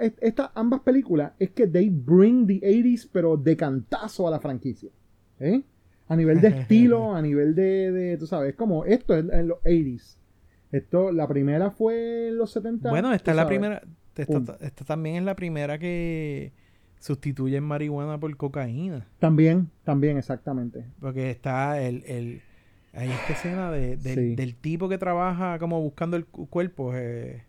[0.54, 4.90] ambas películas es que they bring the 80s, pero de cantazo a la franquicia.
[5.38, 5.62] ¿Eh?
[6.08, 9.58] A nivel de estilo, a nivel de, de, tú sabes, como esto es en los
[9.62, 10.16] 80s.
[10.72, 12.90] Esto, la primera fue en los 70.
[12.90, 13.58] Bueno, esta es la sabes.
[13.58, 13.82] primera.
[14.16, 16.52] Esta, también es la primera que
[16.98, 19.06] sustituyen marihuana por cocaína.
[19.18, 20.84] También, también, exactamente.
[21.00, 22.02] Porque está el.
[22.06, 22.42] el
[22.92, 24.34] hay esta escena de, del- Sí.
[24.36, 26.92] del tipo que trabaja como buscando el cu- cuerpo.
[26.94, 27.42] eh,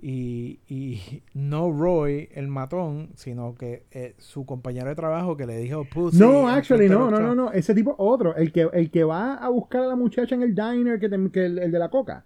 [0.00, 5.56] y, y no Roy, el matón, sino que eh, su compañero de trabajo que le
[5.58, 6.18] dijo pussy.
[6.18, 7.52] no, actually, no, no, no, no.
[7.52, 8.36] Ese tipo otro.
[8.36, 11.30] El que, el que va a buscar a la muchacha en el diner, que, te-
[11.30, 12.24] que el, el de la coca.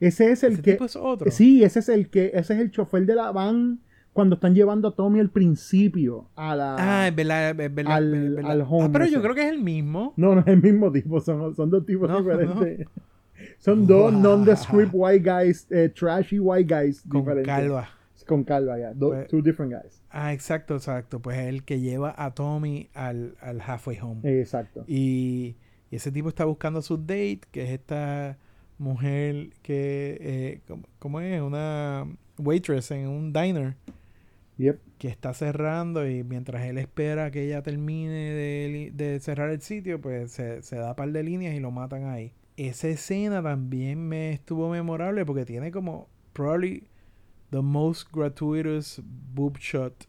[0.00, 0.72] Ese es el Ese que.
[0.72, 1.30] tipo es otro.
[1.30, 2.32] Sí, ese es el que.
[2.34, 3.78] Ese es el chofer de la van
[4.12, 6.28] cuando están llevando a Tommy al principio.
[6.34, 6.76] A la.
[6.78, 7.92] Ah, es verdad, es verdad.
[7.94, 8.50] al- es verdad.
[8.50, 9.14] al Ah, home pero ese.
[9.14, 10.12] yo creo que es el mismo.
[10.16, 12.88] No, no es el mismo tipo, son, son dos tipos No, diferentes.
[13.58, 14.20] Son dos Wow.
[14.22, 17.46] nondescript white guys, eh, trashy white guys Con diferentes.
[17.46, 17.88] calva.
[18.26, 18.94] Con calva, ya.
[18.94, 20.02] Do- Pues- two different guys.
[20.10, 21.20] Ah, exacto, exacto.
[21.20, 24.20] Pues es el que lleva a Tommy al, al halfway home.
[24.40, 24.84] Exacto.
[24.86, 25.56] Y,
[25.90, 28.38] y ese tipo está buscando su date, que es esta
[28.78, 31.40] mujer que, eh, ¿cómo, cómo es?
[31.42, 32.06] Una
[32.38, 33.76] waitress en un diner
[34.56, 34.78] Yep.
[34.98, 40.00] que está cerrando y mientras él espera que ella termine de, de cerrar el sitio,
[40.00, 42.32] pues se, se da par de líneas y lo matan ahí.
[42.56, 46.88] Esa escena también me estuvo memorable porque tiene como probably
[47.50, 50.06] the most gratuitous boob shot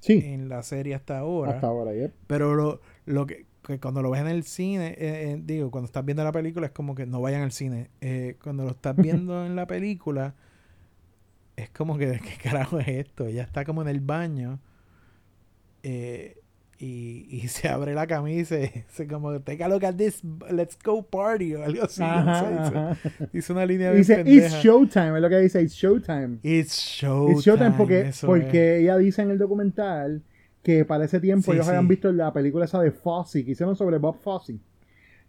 [0.00, 1.52] Sí, en la serie hasta ahora.
[1.52, 2.14] hasta ahora, yep.
[2.28, 5.86] Pero lo, lo que, que cuando lo ves en el cine, eh, eh, digo, cuando
[5.86, 7.90] estás viendo la película es como que no vayan al cine.
[8.00, 10.36] Eh, cuando lo estás viendo en la película,
[11.56, 13.26] es como que, ¿qué carajo es esto?
[13.26, 14.60] Ella está como en el baño
[15.82, 16.40] eh,
[16.78, 20.78] y, y se abre la camisa y dice como, take a look at this, let's
[20.82, 22.02] go party o algo así.
[22.02, 23.28] Ajá, o sea, dice, ajá.
[23.32, 24.46] dice una línea bien Dice, pendeja.
[24.46, 26.38] it's showtime, es lo que dice, it's showtime.
[26.42, 27.32] It's showtime.
[27.34, 30.22] It's showtime porque, porque ella dice en el documental
[30.62, 31.70] que para ese tiempo Sí, ellos sí.
[31.70, 34.58] habían visto la película esa de Fosse, que hicieron sobre Bob Fosse.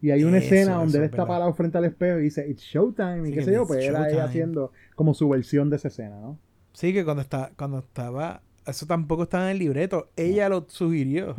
[0.02, 1.34] Y hay una Eso, escena donde eso él es está verdad.
[1.36, 3.84] parado frente al espejo y dice, it's showtime, y Sí, qué que sé yo, pues
[3.84, 6.38] era ella haciendo como su versión de esa escena, ¿no?
[6.74, 8.42] Sí, que cuando, está, cuando estaba...
[8.65, 10.10] Eso tampoco estaba en el libreto.
[10.15, 11.36] Ella lo sugirió.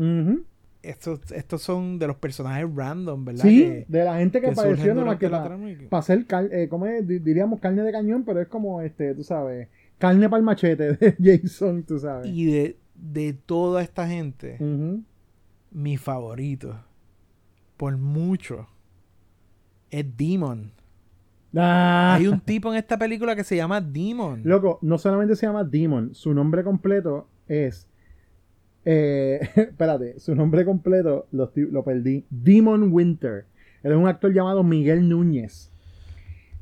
[0.82, 3.42] Estos, estos son de los personajes random, ¿verdad?
[3.42, 5.42] Sí, Que- de la gente que, que apareció nada más que la
[5.90, 6.68] para hacer, eh,
[7.20, 9.68] diríamos carne de cañón, pero es como, este, tú sabes,
[9.98, 12.28] carne para el machete de Jason, tú sabes.
[12.28, 14.56] Y de, de toda esta gente,
[15.70, 16.82] mi favorito,
[17.76, 18.66] por mucho,
[19.90, 20.72] es Demon.
[21.56, 24.42] Ah, Hay un tipo en esta película que se llama Demon.
[24.44, 27.88] Loco, no solamente se llama Demon, su nombre completo es.
[28.84, 31.50] eh, espérate, su nombre completo lo,
[31.84, 32.24] perdí.
[32.30, 33.46] Demon Winter.
[33.82, 35.70] Él es un actor llamado Miguel Núñez.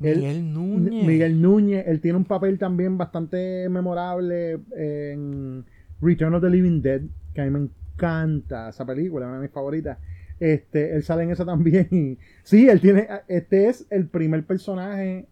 [0.01, 1.05] él- Miguel Núñez.
[1.05, 5.65] Miguel Núñez, él tiene un papel también bastante memorable en
[6.01, 7.01] Return of the Living Dead,
[7.33, 9.97] que a mí me encanta esa película, una de mis favoritas.
[10.39, 11.87] Este, él sale en esa también.
[11.91, 13.07] y- sí, él tiene.
[13.27, 15.27] Este es el primer personaje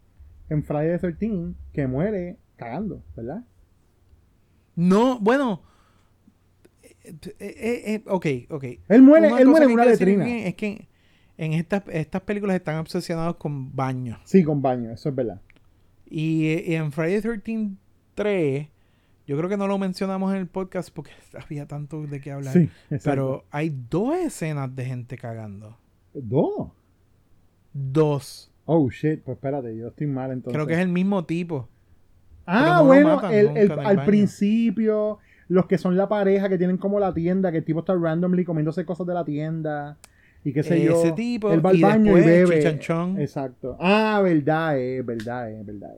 [0.49, 3.43] en Friday the 13 que muere cagando, ¿verdad?
[4.75, 5.63] No, bueno.
[7.03, 8.63] eh, eh, eh, ok, ok.
[8.89, 10.27] Él muere, Una él muere en una letrina.
[10.29, 10.87] Es que
[11.37, 14.19] en estas, estas películas están obsesionados con baños.
[14.25, 15.41] Sí, con baño, eso es verdad.
[16.09, 17.71] Y, y en Friday 13
[18.15, 18.67] 3,
[19.27, 21.11] yo creo que no lo mencionamos en el podcast porque
[21.45, 22.53] había tanto de qué hablar.
[22.53, 23.09] Sí, exacto.
[23.09, 25.77] Pero hay dos escenas de gente cagando.
[26.13, 26.69] Dos.
[27.73, 28.51] Dos.
[28.65, 30.53] Oh shit, pues espérate, yo estoy mal entonces.
[30.53, 31.69] Creo que es el mismo tipo.
[32.45, 37.13] Ah, no bueno, el- al principio, los que son la pareja que tienen como la
[37.13, 39.97] tienda, que el tipo está randomly comiéndose cosas de la tienda
[40.43, 41.01] y qué sé yo.
[41.03, 42.59] Ese tipo, Él va al y baño y bebe.
[42.59, 43.19] Chichanchón.
[43.19, 43.77] Exacto.
[43.79, 45.95] Ah, verdad, es verdad, es verdad.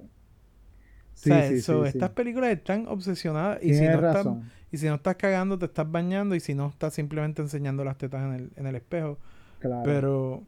[1.20, 3.60] Sí, o sea, sí, so, sí, estas películas están obsesionadas.
[3.62, 4.26] Y si, no estás,
[4.72, 6.34] y si no estás cagando, te estás bañando.
[6.34, 9.18] Y si no, estás simplemente enseñando las tetas en el, en el espejo.
[9.60, 9.84] Claro.
[9.84, 10.44] Pero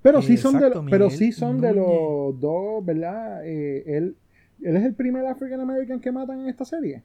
[0.00, 3.44] Pero sí son de, pero sí son de los dos, ¿verdad?
[3.44, 4.16] Eh, él,
[4.62, 7.02] él es el primer African American que matan en esta serie.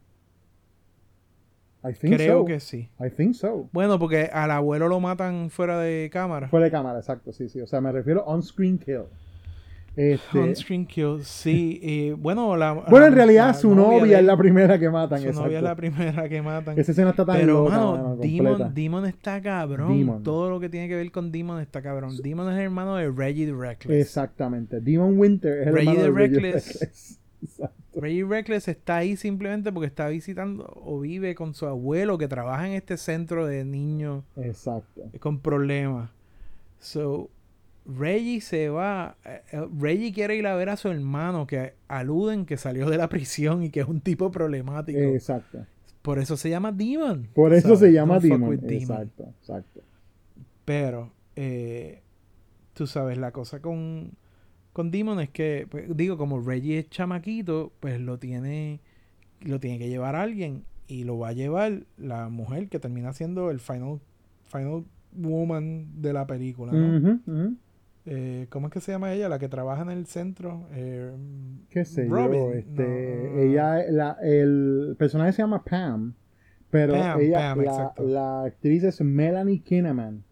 [1.84, 2.46] I think creo so.
[2.46, 2.90] que sí.
[3.00, 3.68] I think so.
[3.74, 6.48] Bueno, porque al abuelo lo matan fuera de cámara.
[6.48, 7.60] Fue de cámara, exacto, sí, sí.
[7.60, 9.06] O sea, me refiero on-screen kill.
[9.96, 11.80] Este, On-screen kill, sí.
[11.84, 15.20] eh, bueno, la, bueno, en realidad la su novia es la primera que matan.
[15.20, 15.46] Su exacto.
[15.46, 16.80] novia es la primera que matan.
[16.80, 19.96] Esa escena está tan Pero, loca, mano, mano, Demon, está cabrón.
[19.96, 20.24] Demon.
[20.24, 22.18] Todo lo que tiene que ver con Demon está cabrón.
[22.24, 24.02] Demon es el hermano de Reggie the Reckless.
[24.02, 24.80] Exactamente.
[24.82, 26.80] Demon Winter es el Reggie hermano de Reggie Reckless.
[26.82, 27.20] Reckless.
[27.44, 27.84] Exacto.
[27.96, 32.68] Reggie Reckless está ahí simplemente porque está visitando o vive con su abuelo que trabaja
[32.68, 35.04] en este centro de niños Exacto.
[35.20, 36.10] con problemas.
[36.80, 37.30] So,
[37.86, 39.18] Reggie se va.
[39.26, 42.98] eh, eh, Reggie quiere ir a ver a su hermano que aluden que salió de
[42.98, 45.00] la prisión y que es un tipo problemático.
[45.00, 45.66] Exacto.
[46.02, 47.30] Por eso se llama Demon.
[47.34, 47.80] Por eso ¿sabes?
[47.80, 48.60] se llama Demon.
[48.70, 49.82] Exacto, exacto.
[50.66, 52.02] Pero, eh,
[52.74, 54.12] tú sabes, la cosa con,
[54.74, 58.82] con Demon es que, pues, digo, como Reggie es chamaquito, pues lo tiene,
[59.42, 63.50] lo tiene que llevar alguien y lo va a llevar la mujer que termina siendo
[63.50, 64.00] el final,
[64.44, 64.84] final
[65.16, 67.20] woman de la película, ¿no?
[67.26, 67.56] Ujú.
[68.06, 69.30] Eh, ¿Cómo es que se llama ella?
[69.30, 70.68] La que trabaja en el centro.
[70.72, 71.12] Eh,
[71.70, 73.40] qué sé Robin, yo, este, no.
[73.40, 76.14] ella, la, el personaje se llama Pam,
[76.70, 80.24] pero Pam, ella, Pam, la, actriz es Melanie Kinnaman.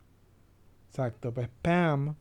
[0.90, 2.16] Exacto, pues Pam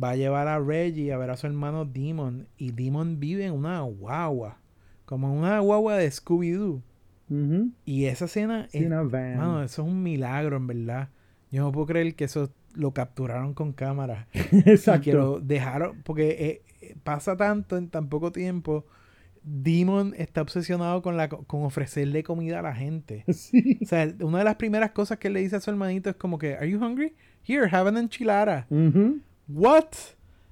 [0.00, 3.54] va a llevar a Reggie a ver a su hermano Demon y Demon vive en
[3.54, 4.58] una guagua,
[5.04, 6.82] como una guagua de Scooby-Doo.
[7.28, 7.72] Ujú.
[7.84, 11.08] Y esa escena es, mano, eso es un milagro en verdad.
[11.50, 15.12] Yo no puedo creer que eso lo capturaron con cámara y que Exacto.
[15.12, 18.84] lo dejaron, porque eh, eh, pasa tanto en tan poco tiempo.
[19.48, 23.24] Demon está obsesionado con, la, co- con ofrecerle comida a la gente.
[23.32, 23.78] Sí.
[23.82, 26.36] O sea, una de las primeras cosas que le dice a su hermanito es como
[26.38, 27.14] que, ¿Are you hungry?
[27.46, 28.66] Here, have an enchilada.
[29.48, 29.84] ¿What?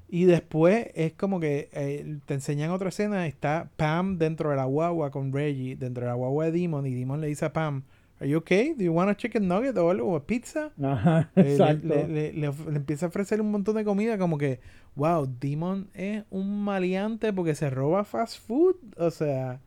[0.08, 3.26] Y después es como que eh, te enseñan otra escena.
[3.26, 6.86] Está Pam dentro de la guagua con Reggie, dentro de la guagua de Demon.
[6.86, 7.82] Y Demon le dice a Pam,
[8.20, 8.74] ¿Are you okay?
[8.74, 10.08] ¿Do you want a chicken nugget o algo?
[10.12, 10.70] ¿O a pizza?
[10.82, 11.88] Ajá, Eh, exacto.
[11.88, 14.16] Le, le- le of- le empieza a ofrecer un montón de comida.
[14.18, 14.60] Como que,
[14.94, 18.76] wow, Demon es un maleante porque se roba fast food.
[18.96, 19.60] O sea.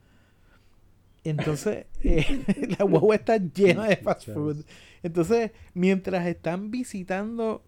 [1.23, 2.43] Entonces, eh,
[2.79, 4.65] la guagua está llena de fast food.
[5.03, 7.63] Entonces, mientras están visitando,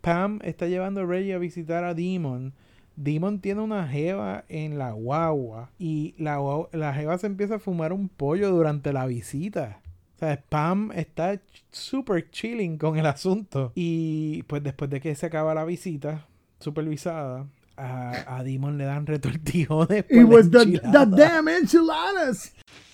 [0.00, 2.54] Pam está llevando a Reggie a visitar a Demon.
[2.96, 6.38] Demon tiene una jeva en la guagua y la,
[6.72, 9.80] la jeva se empieza a fumar un pollo durante la visita.
[10.20, 11.40] O sea, Pam está
[11.72, 13.72] super chilling con el asunto.
[13.74, 16.26] Y pues después de que se acaba la visita
[16.58, 17.46] supervisada,
[17.78, 20.04] a, a Demon le dan retortijones.
[20.08, 22.52] por It was the, the damn enchiladas.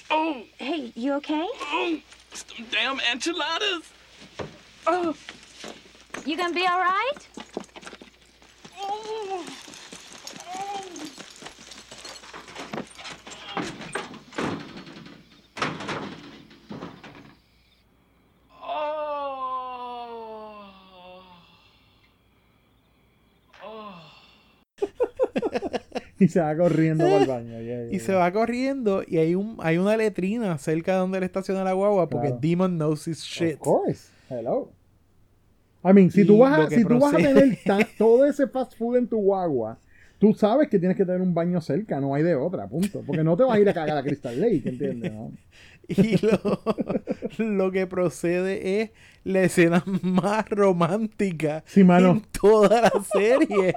[0.09, 1.45] Oh, hey, you okay?
[1.63, 1.99] Oh,
[2.33, 3.91] some damn enchiladas.
[6.25, 7.29] You gonna be all right?
[8.79, 9.45] Oh.
[18.79, 19.43] Oh.
[23.65, 24.03] Oh.
[26.21, 27.61] Y se va corriendo para el baño.
[27.61, 31.19] yeah, yeah, Y se va corriendo y hay un hay una letrina cerca de donde
[31.19, 32.41] él estaciona la guagua porque Claro.
[32.41, 33.55] Demon knows his shit.
[33.55, 34.09] Of course.
[34.31, 34.71] Hello.
[35.85, 37.59] I mean, si tú vas a, si tú vas a tener
[37.99, 39.79] todo ese fast food en tu guagua,
[40.19, 43.03] tú sabes que tienes que tener un baño cerca, no hay de otra, punto.
[43.07, 45.13] Porque no te vas a ir a cagar a Crystal Lake, ¿entiendes?
[45.13, 45.33] no?
[45.89, 46.63] Y lo,
[47.39, 48.91] lo que procede es
[49.23, 52.11] la escena más romántica Sí, mano.
[52.11, 53.73] en toda la serie.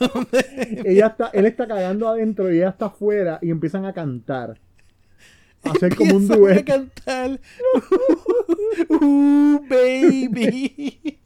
[0.84, 4.58] Ella está, él está cagando adentro y ella está afuera y empiezan a cantar.
[5.62, 6.64] A hacer como un Empiezan a dueto.
[6.66, 7.40] cantar.
[8.90, 11.18] Uh, baby.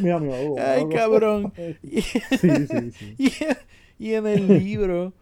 [0.00, 1.52] Mira, mi babu, Ay, cabrón.
[1.82, 3.14] Y, Sí, sí, sí.
[3.18, 3.30] y,
[3.98, 5.12] y en el libro,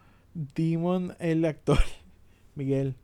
[0.55, 1.79] Demon, el actor,
[2.55, 2.95] Miguel.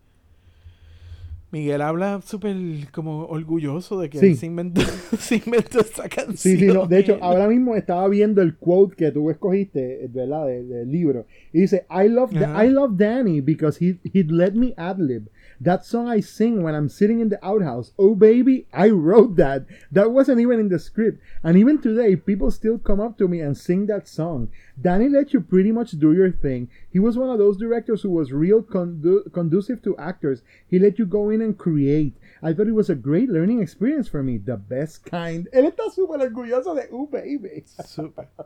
[1.52, 2.58] Miguel habla súper
[2.92, 4.26] como orgulloso de que Sí.
[4.28, 4.82] él se inventó,
[5.18, 6.36] se inventó esa canción.
[6.38, 6.86] Sí, sí, no.
[6.86, 10.48] De hecho, ahora mismo estaba viendo el quote que tú escogiste, ¿verdad?
[10.48, 11.26] De- Del libro.
[11.54, 12.34] Y dice, I love.
[12.34, 15.30] I love Danny because he, he'd let me ad-lib.
[15.60, 17.92] That song I sing when I'm sitting in the outhouse.
[17.98, 19.66] Oh, baby, I wrote that.
[19.92, 21.22] That wasn't even in the script.
[21.44, 24.50] And even today, people still come up to me and sing that song.
[24.80, 26.70] Danny let you pretty much do your thing.
[26.92, 30.42] He was one of those directors who was real condu- conducive to actors.
[30.70, 32.14] He let you go in and create.
[32.42, 34.38] I thought it was a great learning experience for me.
[34.38, 35.48] The best kind.
[35.54, 37.64] Él está súper orgulloso de Uh Baby.
[37.86, 38.28] Súper.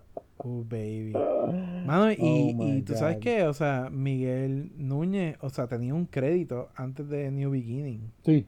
[0.41, 1.11] Oh, baby.
[1.85, 2.17] Mano, y,
[2.57, 3.21] Oh, y tú sabes God.
[3.23, 8.09] que, o sea, Miguel Núñez, o sea, tenía un crédito antes de New Beginning.
[8.23, 8.47] Sí.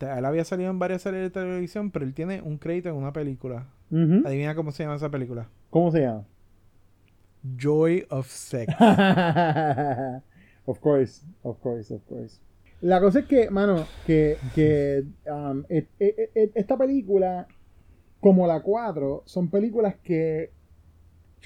[0.00, 3.12] Él había salido en varias series de televisión, pero él tiene un crédito en una
[3.12, 3.66] película.
[3.90, 4.26] Ujú.
[4.26, 5.50] Adivina cómo se llama esa película.
[5.68, 6.24] ¿Cómo se llama?
[7.58, 8.72] Joy of Sex.
[10.64, 12.40] of course, of course, of course.
[12.84, 17.46] La cosa es que, mano, que, que um, et- et- et- esta película,
[18.20, 20.50] como la 4, son películas que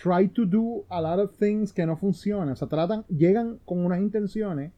[0.02, 2.48] try to do a lot of things que no funcionan.
[2.48, 4.72] O sea, tratan, llegan con unas intenciones.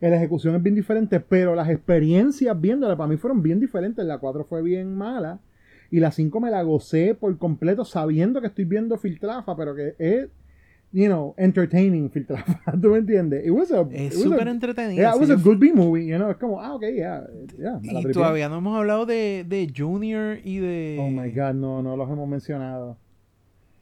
[0.00, 4.04] La ejecución es bien diferente, pero las experiencias viéndola para mí fueron bien diferentes.
[4.04, 5.40] La 4 fue bien mala.
[5.90, 9.94] Y la 5 me la gocé por completo sabiendo que estoy viendo Filtrafa, pero que
[9.98, 10.28] es,
[10.92, 12.72] you know, entertaining Filtrafa.
[12.80, 13.44] ¿Tú me entiendes?
[13.44, 14.94] It was a, Es súper entretenida.
[14.94, 16.30] Yeah, it was a good B-movie, you know.
[16.30, 17.26] Es como, ah, ok, yeah,
[17.58, 17.78] yeah.
[17.82, 20.98] me la y todavía no hemos hablado de, de Junior y de.
[21.00, 22.96] Oh my god, no, no los hemos mencionado.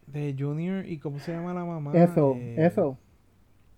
[0.07, 1.93] De Junior y cómo se llama la mamá.
[1.95, 2.93] Ethel, Eh, Ethel,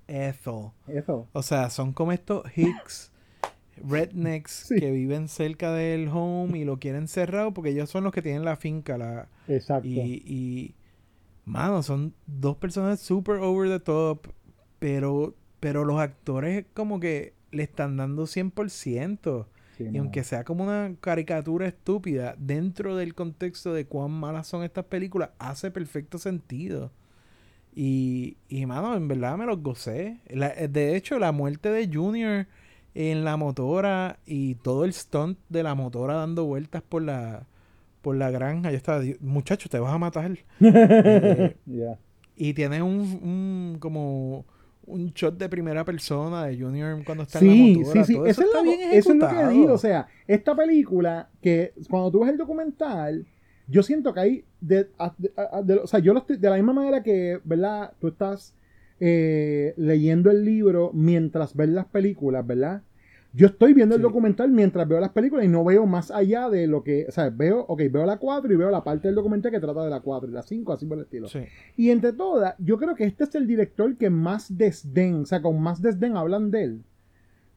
[0.07, 0.71] Ethel.
[0.89, 1.23] Ethel.
[1.33, 3.11] O sea, son como estos Hicks,
[3.83, 4.77] rednecks, Sí.
[4.77, 8.45] que viven cerca del home y lo quieren cerrado porque ellos son los que tienen
[8.45, 8.99] la finca.
[8.99, 9.87] La, Exacto.
[9.89, 10.75] y, y,
[11.47, 14.29] mano, son dos personas super over the top,
[14.81, 19.49] pero, pero los actores como que le están dando 100%.
[19.77, 24.65] Sí, Y aunque sea como una caricatura estúpida, dentro del contexto de cuán malas son
[24.65, 26.93] estas películas, hace perfecto sentido.
[27.75, 30.21] Y, y mano, en verdad me los gocé.
[30.31, 32.47] La- de hecho, la muerte de Junior
[32.95, 37.47] en la motora y todo el stunt de la motora dando vueltas por la,
[38.07, 38.71] por la granja.
[38.71, 40.31] Ya está, muchacho, te vas a matar.
[40.61, 41.99] Eh, Yeah.
[42.37, 44.45] y tiene un, un como
[44.87, 48.05] un shot de primera persona de Junior cuando está en la Sí, motora.
[48.05, 48.19] sí, sí.
[48.21, 49.73] Eso, es está lo, bien eso es lo que digo.
[49.73, 53.27] O sea, esta película, que cuando tú ves el documental,
[53.67, 54.45] yo siento que hay.
[54.61, 54.85] De,
[55.19, 55.31] de-
[55.65, 56.37] de- o sea, yo lo estoy.
[56.37, 57.93] De la misma manera que, ¿verdad?
[57.99, 58.55] Tú estás
[59.01, 62.83] eh, leyendo el libro mientras ves las películas, ¿verdad?
[63.37, 64.03] Yo estoy viendo el Sí.
[64.03, 67.05] documental mientras veo las películas y no veo más allá de lo que.
[67.07, 69.85] O sea, veo, ok, veo la 4 y veo la parte del documental que trata
[69.85, 71.29] de la 4 y la 5, así por el estilo.
[71.29, 71.41] Sí.
[71.77, 75.43] Y entre todas, yo creo que este es el director que más desdén, o sea,
[75.43, 76.83] con más desdén hablan de él.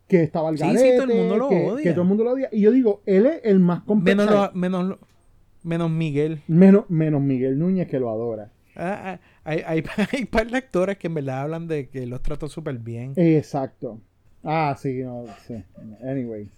[0.10, 1.84] Que estaba al Sí, sí, garete, todo el mundo lo que, odia.
[1.84, 2.50] que todo el mundo lo odia.
[2.52, 4.18] Y yo digo, él es el más completo.
[4.26, 5.00] Menos, lo- menos, lo-
[5.64, 6.42] menos Miguel.
[6.48, 8.52] menos, menos Miguel Núñez que lo adora.
[8.76, 9.84] Ah, ah, hay, hay,
[10.14, 13.14] hay par de actores que en verdad hablan de que los trató súper bien.
[13.16, 14.02] Exacto.
[14.44, 15.64] Ah, sí, no, sí.
[16.03, 16.49] Anyway.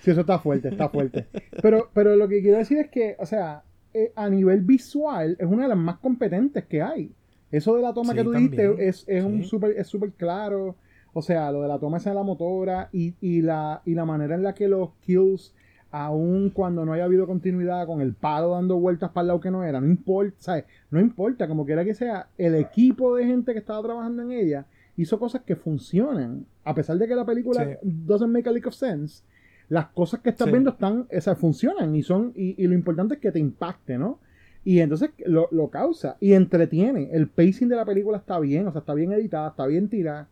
[0.00, 1.26] Sí, eso está fuerte, está fuerte.
[1.62, 3.62] Pero, pero lo que quiero decir es que, o sea,
[3.94, 7.12] eh, a nivel visual es una de las más competentes que hay.
[7.50, 8.50] Eso de la toma Sí, que tú también.
[8.52, 10.76] dijiste es, es un súper es súper claro.
[11.14, 14.04] O sea, lo de la toma esa de la motora y, y, la, y la
[14.04, 15.54] manera en la que los kills,
[15.90, 19.50] aun cuando no haya habido continuidad con el palo dando vueltas para el lado que
[19.50, 20.64] no era, no importa, ¿sabes?
[20.90, 24.66] No importa, como quiera que sea, el equipo de gente que estaba trabajando en ella
[24.98, 26.44] hizo cosas que funcionan.
[26.64, 27.76] A pesar de que la película Sí.
[27.82, 29.22] doesn't make a lick of sense,
[29.70, 30.52] las cosas que estás Sí.
[30.52, 33.96] viendo están, o sea, funcionan y son, y, y lo importante es que te impacte,
[33.96, 34.18] ¿no?
[34.64, 37.08] Y entonces lo, lo causa y entretiene.
[37.12, 40.28] El pacing de la película está bien, o sea, está bien editada, está bien tirada.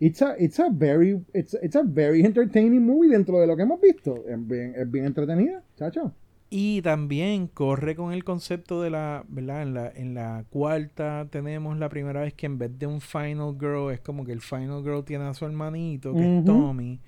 [0.00, 3.62] It's a, it's a very, it's, it's a very entertaining movie dentro de lo que
[3.62, 4.24] hemos visto.
[4.28, 6.12] Es bien, es bien entretenida, chacho.
[6.48, 9.62] Y también corre con el concepto de la, ¿verdad?
[9.62, 13.56] En la, en la cuarta tenemos la primera vez que en vez de un Final
[13.58, 16.44] Girl es como que el Final Girl tiene a su hermanito, que es.
[16.44, 17.00] Tommy.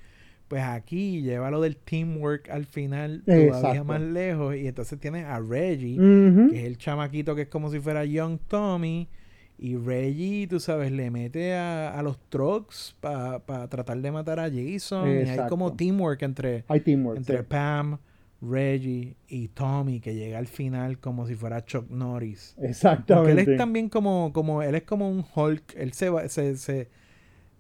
[0.49, 4.57] Pues aquí lleva lo del teamwork al final todavía más lejos.
[4.57, 5.97] Y entonces tienes a Reggie,
[6.51, 9.09] que es el chamaquito que es como si fuera Young Tommy.
[9.61, 14.49] Y Reggie, tú sabes, le mete a, a los trucks para tratar de matar a
[14.51, 15.09] Jason.
[15.09, 17.19] Y hay como teamwork entre, Hay teamwork.
[17.19, 17.45] entre sí.
[17.49, 17.99] Pam,
[18.41, 22.57] Reggie y Tommy, que llega al final como si fuera Chuck Norris.
[23.07, 23.33] Porque Exactamente.
[23.33, 26.89] él es también como, como, él es como un Hulk, él se va, se, se,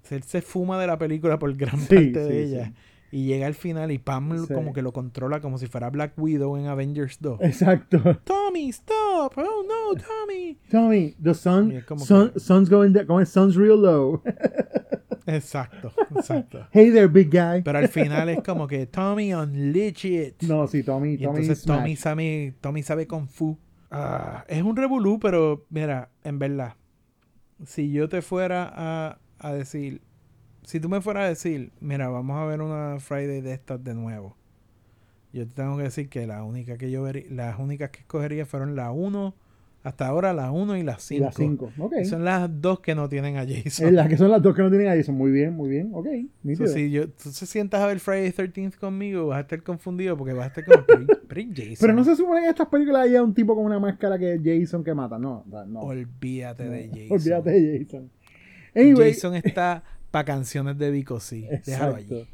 [0.03, 2.73] se- él se fuma de la película por gran Sí, parte de ella.
[2.73, 2.77] sí.
[3.11, 4.53] Y llega al final y Pam Sí.
[4.53, 7.41] como que lo controla como si fuera Black Widow en Avengers 2.
[7.41, 7.99] Exacto.
[8.25, 9.33] Tommy, stop!
[9.37, 10.59] Oh no, Tommy.
[10.71, 14.23] Tommy, the sun, sun que- sun's going down, el sun's real low.
[15.27, 16.67] Exacto, exacto.
[16.73, 17.61] hey there, big guy.
[17.63, 20.43] Pero al final es como que Tommy unleash it.
[20.43, 21.65] No, sí, Tommy, Y Tommy entonces.
[21.67, 23.59] Tommy sabe, Tommy sabe Kung Fu.
[23.91, 26.75] Ah, es un revolú, pero mira, en verdad,
[27.67, 30.01] si yo te fuera a, a decir,
[30.69, 33.95] si tú me fueras a decir, mira, vamos a ver una Friday de estas de
[33.95, 34.37] nuevo,
[35.33, 38.45] yo te tengo que decir que la única que yo vería, las únicas que escogería
[38.45, 39.35] fueron la 1,
[39.83, 41.25] hasta ahora la 1 y la Y 5.
[41.25, 41.73] las 5.
[41.79, 41.95] Ok.
[42.05, 43.95] Son las dos que no tienen a Jason.
[43.95, 45.03] Las que son las dos que no tienen ahí.
[45.03, 45.89] Son muy bien, muy bien.
[45.95, 46.07] Ok.
[46.59, 50.19] So, si yo, tú se sientas a ver Friday 13th conmigo, vas a estar confundido
[50.19, 51.77] porque vas a estar como, pero, pero ¿y Jason.
[51.81, 54.35] Pero no se supone que en estas películas haya un tipo con una máscara que
[54.35, 55.19] es Jason que mata.
[55.19, 55.65] No, no.
[55.65, 55.81] no.
[55.81, 57.13] Olvídate de Jason.
[57.13, 58.11] Olvídate de Jason.
[58.75, 61.47] Anyway, Jason está para canciones de Vico sí.
[61.67, 62.27] Déjalo allí.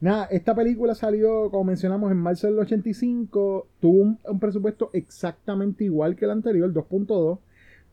[0.00, 3.66] Nada, esta película salió, como mencionamos, en marzo del 85.
[3.80, 7.38] Tuvo un, un presupuesto exactamente igual que el anterior, 2.2.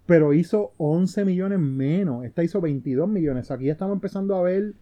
[0.05, 2.23] Pero hizo 11 millones menos.
[2.23, 3.51] Esta hizo 22 millones.
[3.51, 4.73] Aquí ya estamos empezando a ver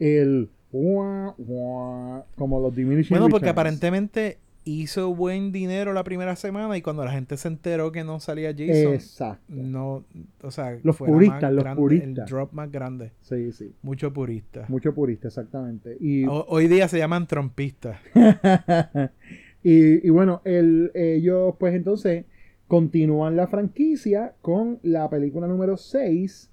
[0.00, 0.50] el.
[0.72, 3.52] como los diminishing Bueno, porque returns.
[3.52, 8.18] aparentemente hizo buen dinero la primera semana y cuando la gente se enteró que no
[8.20, 9.42] salía Jason, Exacto.
[9.48, 10.04] no,
[10.42, 12.08] o sea, Los fue puristas, los grande- puristas.
[12.08, 13.72] el drop más grande, Sí, sí.
[13.82, 14.64] mucho purista.
[14.68, 15.96] Mucho purista, exactamente.
[16.00, 17.98] Y, Ho- hoy día se llaman trompistas.
[19.62, 22.24] y, y bueno, el, ellos pues entonces
[22.68, 26.50] continúan la franquicia con la película número 6,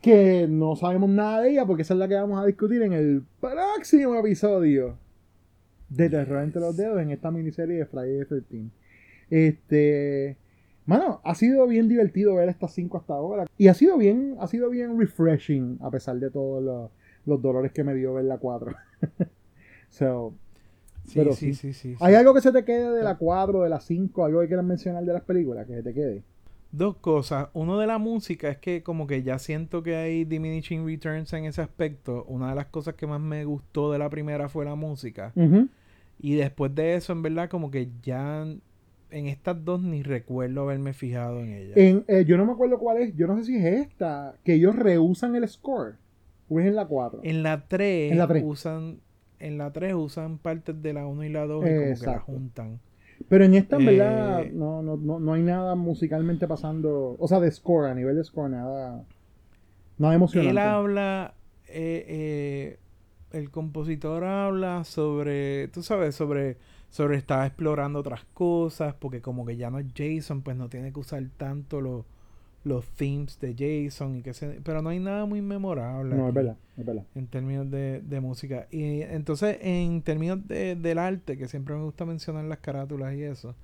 [0.00, 2.92] que no sabemos nada de ella porque esa es la que vamos a discutir en
[2.92, 4.98] el próximo episodio
[5.96, 8.70] de Terror entre los dedos en esta miniserie de Friday the 13.
[9.30, 10.36] Este,
[10.86, 14.46] mano, ha sido bien divertido ver estas cinco hasta ahora y ha sido bien, ha
[14.46, 16.90] sido bien refreshing a pesar de todos los,
[17.26, 18.74] los dolores que me dio ver la 4.
[19.90, 20.34] so,
[21.04, 21.72] Sí, Pero sí, sí.
[21.72, 21.96] sí, sí.
[22.00, 24.64] ¿Hay algo que se te quede de la 4, de la 5, algo que quieras
[24.64, 26.22] mencionar de las películas que se te quede?
[26.70, 27.48] Dos cosas.
[27.52, 31.44] Uno de la música es que como que ya siento que hay diminishing returns en
[31.44, 32.24] ese aspecto.
[32.28, 35.32] Una de las cosas que más me gustó de la primera fue la música.
[35.34, 35.68] Ujú.
[36.22, 38.46] Y después de eso, en verdad, como que ya
[39.10, 41.76] en estas dos ni recuerdo haberme fijado en ellas.
[41.76, 44.54] En, eh, yo no me acuerdo cuál es, yo no sé si es esta, que
[44.54, 45.96] ellos reusan el score.
[46.48, 47.20] O es en la 4.
[47.24, 48.42] En la 3 En la tres.
[48.46, 49.00] usan
[49.38, 52.20] en la 3 usan partes de la 1 y la 2 y como que la
[52.20, 52.80] juntan.
[53.28, 57.16] Pero en esta, en Eh, verdad, no, no, no, no hay nada musicalmente pasando.
[57.18, 59.04] O sea, de score, a nivel de score, nada.
[59.98, 60.50] Nada emocionante.
[60.52, 61.34] Él habla,
[61.68, 62.78] eh, eh,
[63.32, 66.56] el compositor habla sobre, tú sabes, sobre,
[66.90, 70.92] sobre estar explorando otras cosas, porque como que ya no es Jason, pues no tiene
[70.92, 72.04] que usar tanto los,
[72.64, 73.54] los themes de
[73.88, 76.14] Jason y que se, pero no hay nada muy memorable.
[76.14, 77.04] No, es verdad, es verdad.
[77.14, 78.68] En términos de, de música.
[78.70, 83.22] Y entonces, en términos de, del arte, que siempre me gusta mencionar las carátulas y
[83.22, 83.54] eso,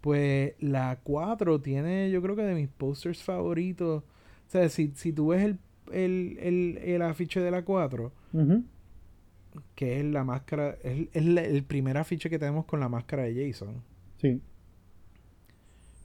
[0.00, 4.02] pues la 4 tiene, yo creo que de mis posters favoritos.
[4.02, 5.58] O sea, si, si tú ves el,
[5.92, 8.62] el, el, el afiche de la 4, Ujú.
[9.74, 13.24] Que es la máscara, es, es la- el primer afiche que tenemos con la máscara
[13.24, 13.82] de Jason,
[14.18, 14.40] Sí,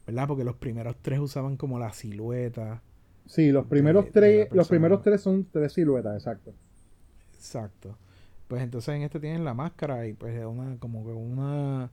[0.06, 0.26] ¿verdad?
[0.26, 2.82] Porque los primeros tres usaban como la silueta.
[3.26, 6.54] sí, los primeros de tres, los primeros tres son tres siluetas, exacto.
[7.34, 7.96] Exacto.
[8.48, 11.90] Pues entonces en este tienen la máscara y pues es una como que una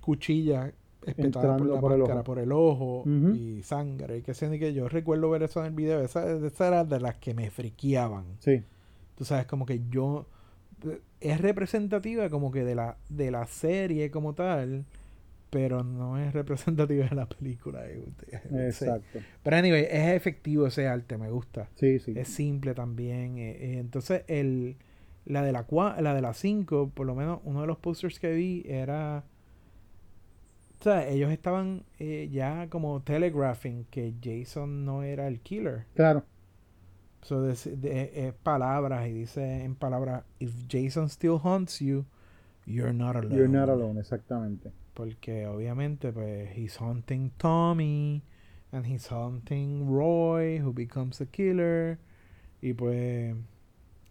[0.00, 0.72] cuchilla
[1.06, 2.24] espetada por la por el máscara, ojo.
[2.24, 3.04] por el ojo
[3.34, 6.30] y sangre y que sé ni que yo recuerdo ver eso en el video, esa,
[6.46, 8.24] esa era de las que me friqueaban.
[8.40, 8.62] Sí,
[9.16, 10.26] Tú sabes, como que yo
[11.20, 14.84] es representativa como que de la de la serie como tal,
[15.50, 17.86] pero no es representativa de la película.
[17.88, 18.04] eh,
[18.72, 18.84] sí.
[18.86, 19.20] exacto.
[19.42, 21.68] Pero anyway, es efectivo ese arte, me gusta.
[21.76, 22.12] Sí, sí.
[22.16, 23.38] Es simple también.
[23.38, 24.76] eh, eh, entonces, el,
[25.26, 28.18] la de la cua- la de la 5, por lo menos uno de los posters
[28.20, 29.24] que vi era.
[30.80, 35.86] O sea, ellos estaban eh, ya como telegraphing que Jason no era el killer.
[35.94, 36.24] Claro.
[37.22, 42.04] So, de, de- eh, palabras y dice en palabras: If Jason still haunts you,
[42.66, 43.34] you're not alone.
[43.36, 44.70] You're not alone, exactamente.
[44.94, 48.22] Porque obviamente, pues, he's hunting Tommy.
[48.70, 51.98] And he's hunting Roy, who becomes a killer.
[52.60, 53.34] Y pues,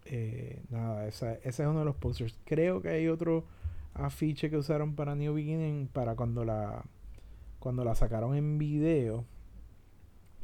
[0.06, 2.36] eh, nada, esa- ese es uno de los posters.
[2.46, 3.46] Creo que hay otro
[3.94, 6.84] afiche que usaron para New Beginning para cuando la
[7.60, 9.26] cuando la sacaron en video.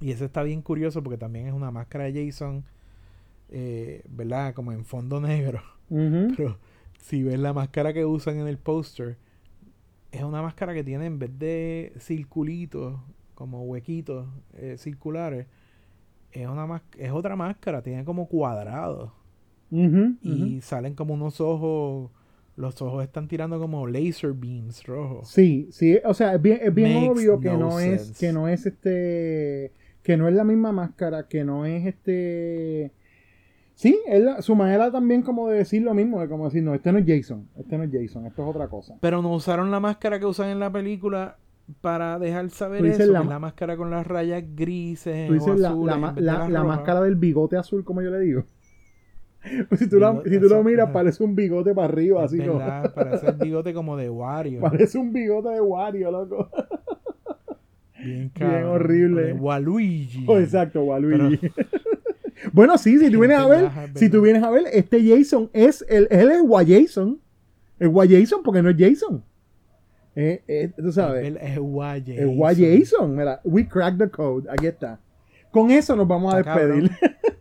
[0.02, 2.64] Y ese está bien curioso porque también es una máscara de Jason,
[3.50, 4.54] eh, ¿verdad?
[4.54, 5.62] Como en fondo negro.
[5.88, 6.58] Pero
[7.00, 9.18] si ves la máscara que usan en el póster,
[10.12, 13.00] es una máscara que tiene en vez de circulitos,
[13.36, 15.48] como huequitos eh, circulares,
[16.32, 19.12] es, una es otra máscara, tiene como cuadrados.
[20.22, 22.12] Y salen como unos ojos,
[22.56, 25.30] los ojos están tirando como laser beams rojos.
[25.30, 28.68] Sí, sí, o sea, es bien, es bien obvio que no es, que no es
[28.68, 29.72] este,
[30.04, 32.92] que no es la misma máscara, que no es este,
[33.74, 36.74] sí, es la- su manera también como de decir lo mismo, de como decir, no,
[36.74, 38.96] este no es Jason, este no es Jason, esto es otra cosa.
[39.02, 41.38] Pero no usaron la máscara que usan en la película
[41.80, 45.70] para dejar saber eso, la la máscara con las rayas grises Tú o dices la,
[45.70, 48.44] azules la la- máscara del bigote azul, como yo le digo.
[49.68, 52.38] Pues si tú, Bigote si tú lo miras, parece un bigote para arriba, Es así
[52.38, 54.62] verdad, parece el bigote como de Wario.
[54.62, 56.50] Parece un bigote de Wario, loco.
[58.04, 59.34] Bien, Bien horrible.
[59.34, 60.26] Waluigi.
[60.28, 61.40] Oh, exacto, Waluigi.
[62.54, 65.86] bueno, sí, si tú vienes a ver, si tú vienes a ver, este Jason es,
[65.88, 67.20] el, él es Jason.
[67.80, 69.24] Es Jason porque no es Jason.
[70.16, 72.24] Eh, eh, tú sabes, Es, es Waje.
[72.24, 73.16] es Jason.
[73.16, 74.48] Mira, we cracked the code.
[74.50, 75.00] Aquí está.
[75.52, 76.92] Con eso nos vamos a Está despedir.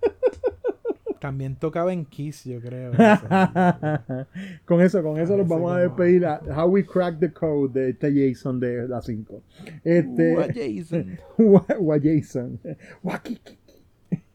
[1.23, 2.90] También tocaba en Kiss, yo creo.
[4.65, 6.27] con eso, con eso nos Parece vamos a despedir.
[6.27, 9.40] a How we cracked the code de este Jason de la 5.
[9.85, 11.19] Este, Wajason.
[11.39, 12.59] Wa- Wa Jason.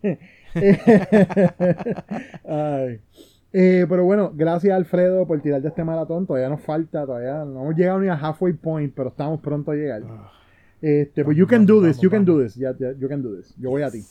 [2.45, 3.01] Ay.
[3.53, 6.25] Eh, pero bueno, gracias Alfredo por tirarte este maratón.
[6.25, 9.75] Todavía nos falta, todavía no hemos llegado ni a halfway point, pero estamos pronto a
[9.75, 10.03] llegar.
[10.81, 13.35] Este, pues you can do this, you can do this, ya, ya, you can do
[13.35, 13.53] this.
[13.57, 14.03] Yo voy a ti.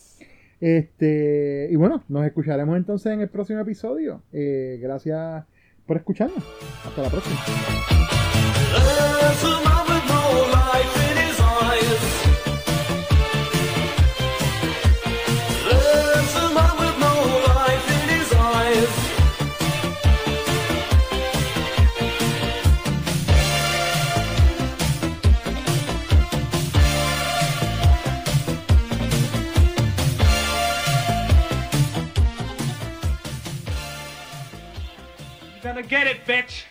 [0.60, 4.22] Este, y bueno, nos escucharemos entonces en el próximo episodio.
[4.32, 5.44] Eh, gracias
[5.86, 6.42] por escucharnos.
[6.84, 7.36] Hasta la próxima.
[35.76, 36.62] Better get it, bitch.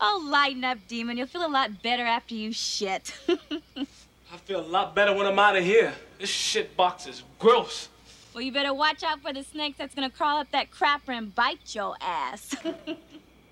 [0.00, 1.18] Oh, lighten up, Demon.
[1.18, 3.12] You'll feel a lot better after you shit.
[3.28, 5.92] I feel a lot better when I'm out of here.
[6.20, 7.88] This shit box is gross.
[8.32, 11.34] well, you better watch out for the snakes that's gonna crawl up that crapper and
[11.34, 12.54] bite your ass.